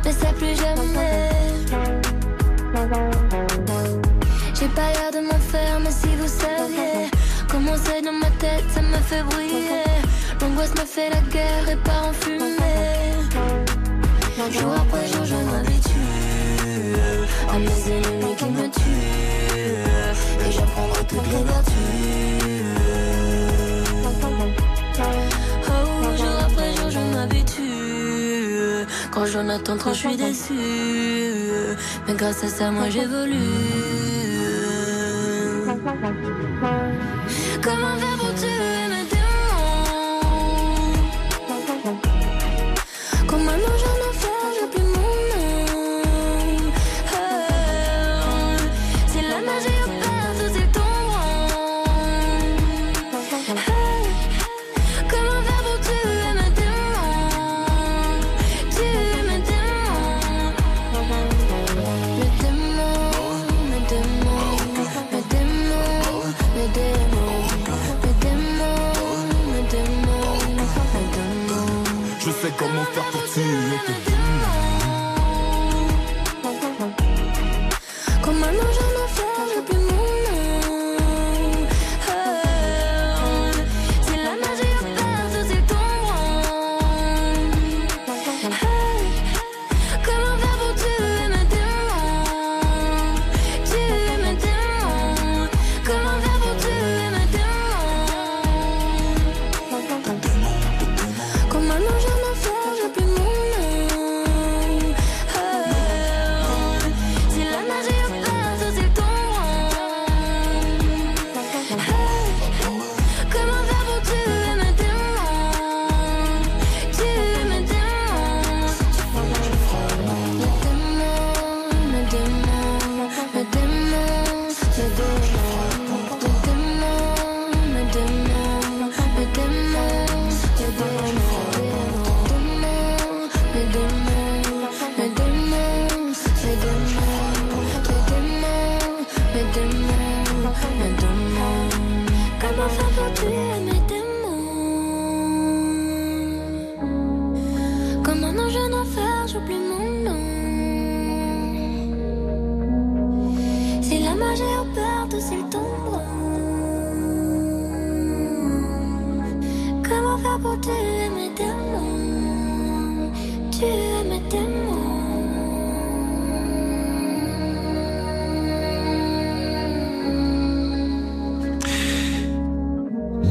Mais 0.04 0.12
ça 0.12 0.32
plus 0.38 0.54
jamais. 0.56 1.30
J'ai 4.54 4.68
pas 4.68 4.90
l'air 4.92 5.10
de 5.12 5.20
m'en 5.26 5.38
faire, 5.38 5.80
mais 5.80 5.90
si 5.90 6.08
vous 6.16 6.26
saviez 6.26 7.10
comment 7.48 7.76
c'est 7.84 8.02
dans 8.02 8.12
ma 8.12 8.30
tête, 8.38 8.64
ça 8.74 8.80
me 8.80 8.96
fait 8.96 9.22
briller. 9.22 9.84
L'angoisse 10.40 10.74
me 10.74 10.84
fait 10.84 11.10
la 11.10 11.20
guerre 11.32 11.68
et 11.70 11.76
part 11.76 12.08
en 12.08 12.12
fumée. 12.12 12.58
Jour 14.50 14.72
après 14.72 15.06
jour, 15.08 15.24
je 15.24 15.34
m'habitue 15.34 15.98
à 17.52 17.58
mes 17.58 17.92
ennemis 17.92 18.34
qui 18.36 18.44
me 18.46 18.68
tuent. 18.70 20.46
Et 20.46 20.52
j'apprendrai 20.52 21.04
toutes 21.06 21.26
les 21.26 21.44
vertus. 21.44 22.87
Quand 29.18 29.26
j'en 29.26 29.48
attends 29.48 29.76
trop, 29.76 29.92
je 29.92 29.98
suis 29.98 30.16
déçue. 30.16 30.54
Mais 32.06 32.14
grâce 32.14 32.44
à 32.44 32.46
ça, 32.46 32.70
moi 32.70 32.88
j'évolue. 32.88 33.34
Comment 37.60 37.96
faire 37.96 38.16
pour 38.20 38.67
comment 72.56 72.84
faire 72.84 73.04
pour 73.10 73.24
tuer 73.24 74.27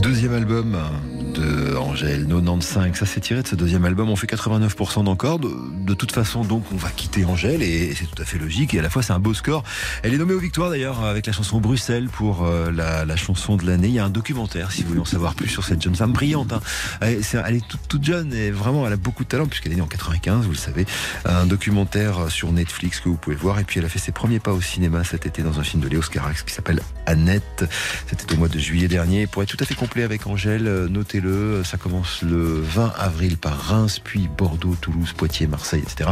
Deuxième 0.02 0.34
album 0.34 0.76
Angèle, 1.98 2.28
95. 2.28 2.96
Ça 2.96 3.08
c'est 3.08 3.22
tiré 3.22 3.42
de 3.42 3.48
ce 3.48 3.56
deuxième 3.56 3.84
album. 3.84 4.08
On 4.12 4.16
fait 4.16 4.28
89% 4.28 5.04
d'encore. 5.06 5.40
De, 5.40 5.94
toute 5.96 6.12
façon, 6.12 6.44
donc, 6.44 6.64
on 6.72 6.76
va 6.76 6.90
quitter 6.90 7.26
Angèle 7.26 7.64
et 7.64 7.92
c'est 7.96 8.06
tout 8.06 8.22
à 8.22 8.26
fait 8.26 8.38
logique. 8.38 8.76
Et 8.76 8.80
à 8.80 8.84
la 8.84 8.92
fois, 8.92 9.02
c'est 9.02 9.14
un 9.14 9.20
beau 9.20 9.34
score. 9.34 9.64
Elle 10.04 10.14
est 10.14 10.18
nommée 10.18 10.36
aux 10.36 10.40
victoires 10.40 10.70
d'ailleurs 10.70 11.04
avec 11.04 11.26
la 11.26 11.34
chanson 11.34 11.60
Bruxelles 11.60 12.08
pour 12.08 12.46
euh, 12.46 12.72
la, 12.72 13.16
chanson 13.16 13.56
de 13.56 13.66
l'année. 13.66 13.88
Il 13.88 13.96
y 13.96 14.00
a 14.00 14.06
un 14.06 14.12
documentaire, 14.12 14.72
si 14.72 14.84
vous 14.84 14.90
voulez 14.90 15.00
en 15.00 15.06
savoir 15.06 15.34
plus 15.34 15.48
sur 15.48 15.64
cette 15.64 15.82
jeune 15.82 15.96
femme 15.96 16.14
brillante. 16.14 16.54
hein. 16.54 16.62
Elle, 17.02 17.56
est 17.56 17.68
toute, 17.90 18.04
jeune 18.04 18.32
et 18.32 18.52
vraiment, 18.52 18.86
elle 18.86 18.94
a 18.94 18.98
beaucoup 18.98 19.24
de 19.24 19.30
talent 19.30 19.48
puisqu'elle 19.48 19.72
est 19.72 19.78
née 19.78 19.82
en 19.82 19.88
95, 19.88 20.46
vous 20.46 20.52
le 20.52 20.56
savez. 20.56 20.86
Un 21.26 21.48
documentaire 21.48 22.30
sur 22.30 22.52
Netflix 22.52 23.00
que 23.00 23.10
vous 23.10 23.18
pouvez 23.18 23.36
voir. 23.36 23.58
Et 23.58 23.64
puis, 23.64 23.80
elle 23.80 23.86
a 23.86 23.90
fait 23.90 23.98
ses 23.98 24.12
premiers 24.12 24.40
pas 24.40 24.54
au 24.54 24.62
cinéma 24.62 25.04
cet 25.04 25.26
été 25.26 25.42
dans 25.42 25.60
un 25.60 25.64
film 25.64 25.82
de 25.82 25.88
Léo 25.88 26.04
Scarax 26.04 26.44
qui 26.44 26.54
s'appelle 26.54 26.82
Annette. 27.08 27.66
C'était 28.06 28.36
au 28.36 28.38
mois 28.38 28.50
de 28.50 28.60
juillet 28.60 28.88
dernier. 28.88 29.26
Pour 29.26 29.42
être 29.42 29.50
tout 29.50 29.58
à 29.64 29.66
fait 29.66 29.74
complet 29.74 30.04
avec 30.04 30.28
Angèle, 30.28 30.68
euh, 30.68 30.88
notez-le, 30.88 31.64
ça 31.64 31.78
commence 31.88 32.22
le 32.22 32.60
20 32.60 32.94
avril 32.98 33.38
par 33.38 33.58
Reims, 33.58 34.02
puis 34.04 34.28
Bordeaux, 34.38 34.76
Toulouse, 34.82 35.14
Poitiers, 35.14 35.48
Marseille, 35.48 35.82
etc. 35.82 36.10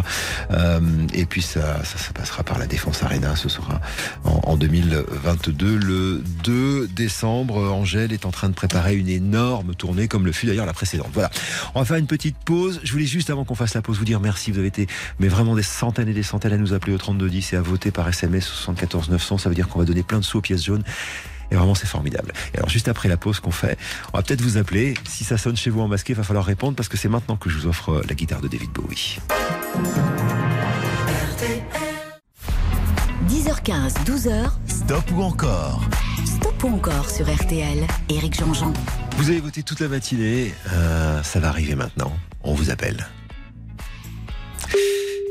Euh, 0.51 0.79
et 1.13 1.25
puis 1.25 1.41
ça, 1.41 1.83
ça, 1.83 2.13
passera 2.13 2.43
par 2.43 2.57
la 2.59 2.65
Défense 2.65 3.03
Arena, 3.03 3.35
ce 3.35 3.49
sera 3.49 3.81
en, 4.23 4.39
en 4.43 4.55
2022. 4.55 5.75
Le 5.75 6.23
2 6.45 6.87
décembre, 6.87 7.57
Angèle 7.73 8.13
est 8.13 8.25
en 8.25 8.31
train 8.31 8.47
de 8.47 8.53
préparer 8.53 8.95
une 8.95 9.09
énorme 9.09 9.75
tournée, 9.75 10.07
comme 10.07 10.25
le 10.25 10.31
fut 10.31 10.45
d'ailleurs 10.45 10.65
la 10.65 10.71
précédente. 10.71 11.09
Voilà, 11.13 11.29
on 11.73 11.79
va 11.79 11.85
faire 11.85 11.97
une 11.97 12.07
petite 12.07 12.37
pause. 12.37 12.79
Je 12.85 12.93
voulais 12.93 13.05
juste, 13.05 13.29
avant 13.29 13.43
qu'on 13.43 13.55
fasse 13.55 13.73
la 13.73 13.81
pause, 13.81 13.97
vous 13.97 14.05
dire 14.05 14.21
merci. 14.21 14.51
Vous 14.51 14.59
avez 14.59 14.69
été 14.69 14.87
mais 15.19 15.27
vraiment 15.27 15.55
des 15.55 15.63
centaines 15.63 16.07
et 16.07 16.13
des 16.13 16.23
centaines 16.23 16.53
à 16.53 16.57
nous 16.57 16.71
appeler 16.71 16.93
au 16.93 16.97
3210 16.97 17.51
et 17.51 17.57
à 17.57 17.61
voter 17.61 17.91
par 17.91 18.07
SMS 18.07 18.49
au 18.49 18.53
74 18.53 19.09
900. 19.09 19.39
Ça 19.39 19.49
veut 19.49 19.55
dire 19.55 19.67
qu'on 19.67 19.79
va 19.79 19.85
donner 19.85 20.03
plein 20.03 20.19
de 20.19 20.23
sous 20.23 20.37
aux 20.37 20.41
pièces 20.41 20.63
jaunes. 20.63 20.83
Et 21.51 21.55
vraiment, 21.55 21.75
c'est 21.75 21.87
formidable. 21.87 22.33
Et 22.53 22.57
alors, 22.57 22.69
juste 22.69 22.87
après 22.87 23.09
la 23.09 23.17
pause 23.17 23.39
qu'on 23.39 23.51
fait, 23.51 23.77
on 24.13 24.17
va 24.17 24.23
peut-être 24.23 24.41
vous 24.41 24.57
appeler. 24.57 24.93
Si 25.07 25.23
ça 25.23 25.37
sonne 25.37 25.55
chez 25.55 25.69
vous 25.69 25.81
en 25.81 25.87
masqué, 25.87 26.13
il 26.13 26.15
va 26.15 26.23
falloir 26.23 26.45
répondre 26.45 26.75
parce 26.75 26.89
que 26.89 26.97
c'est 26.97 27.09
maintenant 27.09 27.37
que 27.37 27.49
je 27.49 27.57
vous 27.57 27.67
offre 27.67 28.01
la 28.07 28.15
guitare 28.15 28.41
de 28.41 28.47
David 28.47 28.71
Bowie. 28.71 29.19
10h15, 33.29 34.05
12h, 34.05 34.51
Stop 34.67 35.11
ou 35.11 35.21
encore? 35.23 35.81
Stop 36.25 36.63
ou 36.63 36.67
encore 36.75 37.09
sur 37.09 37.25
RTL. 37.33 37.87
Éric 38.09 38.37
Jean-Jean. 38.39 38.71
Vous 39.17 39.29
avez 39.29 39.39
voté 39.39 39.63
toute 39.63 39.79
la 39.79 39.87
matinée. 39.87 40.53
Euh, 40.71 41.23
ça 41.23 41.39
va 41.39 41.49
arriver 41.49 41.75
maintenant. 41.75 42.13
On 42.43 42.53
vous 42.53 42.69
appelle. 42.69 43.07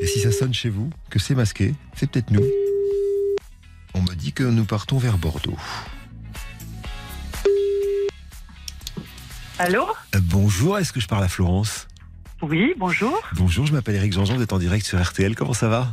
Et 0.00 0.06
si 0.06 0.20
ça 0.20 0.32
sonne 0.32 0.52
chez 0.52 0.70
vous, 0.70 0.90
que 1.10 1.18
c'est 1.18 1.34
masqué, 1.34 1.74
c'est 1.94 2.10
peut-être 2.10 2.30
nous. 2.30 2.44
On 3.94 4.02
me 4.02 4.14
dit 4.14 4.32
que 4.32 4.42
nous 4.42 4.64
partons 4.64 4.98
vers 4.98 5.18
Bordeaux. 5.18 5.56
Allô 9.58 9.86
Euh, 10.14 10.20
bonjour, 10.22 10.78
est-ce 10.78 10.92
que 10.92 11.00
je 11.00 11.06
parle 11.06 11.24
à 11.24 11.28
Florence 11.28 11.86
Oui, 12.42 12.74
bonjour. 12.76 13.20
Bonjour, 13.34 13.66
je 13.66 13.72
m'appelle 13.72 13.94
Eric 13.96 14.12
Jean-Jean, 14.12 14.36
vous 14.36 14.42
êtes 14.42 14.52
en 14.52 14.58
direct 14.58 14.84
sur 14.84 15.00
RTL. 15.00 15.34
Comment 15.34 15.52
ça 15.52 15.68
va 15.68 15.88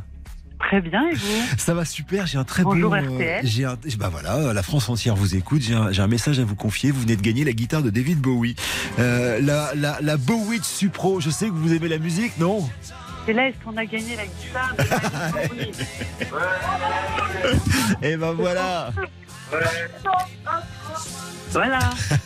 Très 0.60 0.82
bien, 0.82 1.08
et 1.10 1.16
vous 1.16 1.44
Ça 1.58 1.74
va 1.74 1.86
super, 1.86 2.28
j'ai 2.28 2.38
un 2.38 2.44
très 2.44 2.64
Bonjour, 2.64 2.92
bon... 2.92 3.16
RTL. 3.16 3.46
j'ai 3.46 3.66
un, 3.66 3.78
bah 3.98 4.10
voilà, 4.10 4.54
la 4.54 4.64
France 4.64 4.90
entière 4.90 5.16
vous 5.16 5.36
écoute, 5.36 5.62
j'ai 5.62 5.74
un, 5.76 5.92
j'ai 5.92 6.02
un 6.02 6.08
message 6.08 6.40
à 6.40 6.44
vous 6.46 6.56
confier, 6.56 6.92
vous 6.92 7.02
venez 7.02 7.16
de 7.16 7.22
gagner 7.22 7.44
la 7.44 7.52
guitare 7.52 7.82
de 7.84 7.90
David 7.90 8.20
Bowie. 8.20 8.56
Euh, 9.00 9.40
la, 9.42 9.72
la, 9.76 9.98
la 10.02 10.18
Bowie 10.18 10.62
Supro, 10.64 11.20
je 11.20 11.30
sais 11.30 11.48
que 11.48 11.54
vous 11.54 11.74
aimez 11.74 11.88
la 11.90 11.98
musique, 11.98 12.38
non 12.38 12.68
Et 13.28 13.34
là, 13.34 13.50
est-ce 13.50 13.58
qu'on 13.66 13.76
a 13.78 13.86
gagné 13.86 14.16
la 14.16 14.26
guitare 14.26 14.76
Oui. 15.52 15.72
Et 18.08 18.16
ben 18.18 18.32
voilà 18.34 18.92
Voilà, 21.52 21.80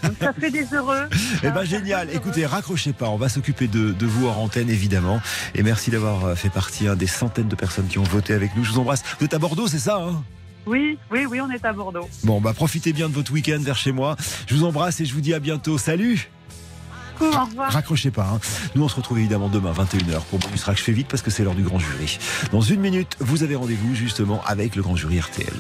donc 0.04 0.14
ça 0.22 0.34
fait 0.34 0.52
des 0.52 0.66
heureux. 0.74 1.08
Eh 1.44 1.50
ben 1.50 1.64
génial. 1.64 2.10
Écoutez, 2.14 2.46
raccrochez 2.46 2.94
pas. 2.94 3.10
On 3.10 3.18
va 3.18 3.28
s'occuper 3.28 3.68
de, 3.68 3.92
de 3.92 4.06
vous 4.06 4.28
en 4.28 4.36
antenne 4.36 4.70
évidemment. 4.70 5.20
Et 5.56 5.64
merci 5.64 5.90
d'avoir 5.90 6.26
euh, 6.26 6.36
fait 6.36 6.50
partie 6.50 6.88
hein, 6.88 6.96
des 6.96 7.08
centaines 7.08 7.48
de 7.48 7.56
personnes 7.56 7.88
qui 7.88 7.98
ont 7.98 8.04
voté 8.04 8.34
avec 8.34 8.56
nous. 8.56 8.64
Je 8.64 8.72
vous 8.72 8.80
embrasse. 8.80 9.02
Vous 9.20 9.26
êtes 9.26 9.34
à 9.34 9.40
Bordeaux, 9.40 9.68
c'est 9.68 9.80
ça 9.80 9.98
hein? 9.98 10.24
Oui, 10.68 10.98
oui, 11.12 11.26
oui, 11.28 11.42
on 11.42 11.50
est 11.50 11.64
à 11.66 11.74
Bordeaux. 11.74 12.08
Bon, 12.24 12.40
bah 12.42 12.54
profitez 12.54 12.94
bien 12.94 13.10
de 13.10 13.14
votre 13.14 13.32
week-end 13.32 13.60
vers 13.60 13.78
chez 13.78 13.92
moi. 13.92 14.16
Je 14.48 14.56
vous 14.56 14.64
embrasse 14.64 15.00
et 15.02 15.06
je 15.06 15.14
vous 15.14 15.22
dis 15.22 15.34
à 15.34 15.40
bientôt. 15.40 15.78
Salut. 15.80 16.30
Au 17.20 17.26
revoir. 17.30 17.72
Raccrochez 17.72 18.12
pas. 18.12 18.28
hein. 18.36 18.40
Nous, 18.76 18.84
on 18.84 18.90
se 18.90 18.96
retrouve 18.96 19.18
évidemment 19.20 19.50
demain, 19.50 19.72
21h, 19.74 20.22
pour 20.30 20.38
Bonus 20.40 20.62
Track. 20.62 20.78
Je 20.78 20.84
fais 20.84 20.92
vite 20.92 21.08
parce 21.08 21.22
que 21.24 21.32
c'est 21.32 21.44
l'heure 21.44 21.56
du 21.56 21.64
grand 21.64 21.80
jury. 21.80 22.20
Dans 22.52 22.62
une 22.62 22.80
minute, 22.82 23.16
vous 23.20 23.42
avez 23.44 23.56
rendez-vous 23.56 23.96
justement 23.96 24.44
avec 24.46 24.76
le 24.76 24.82
grand 24.84 24.96
jury 24.96 25.20
RTL. 25.20 25.54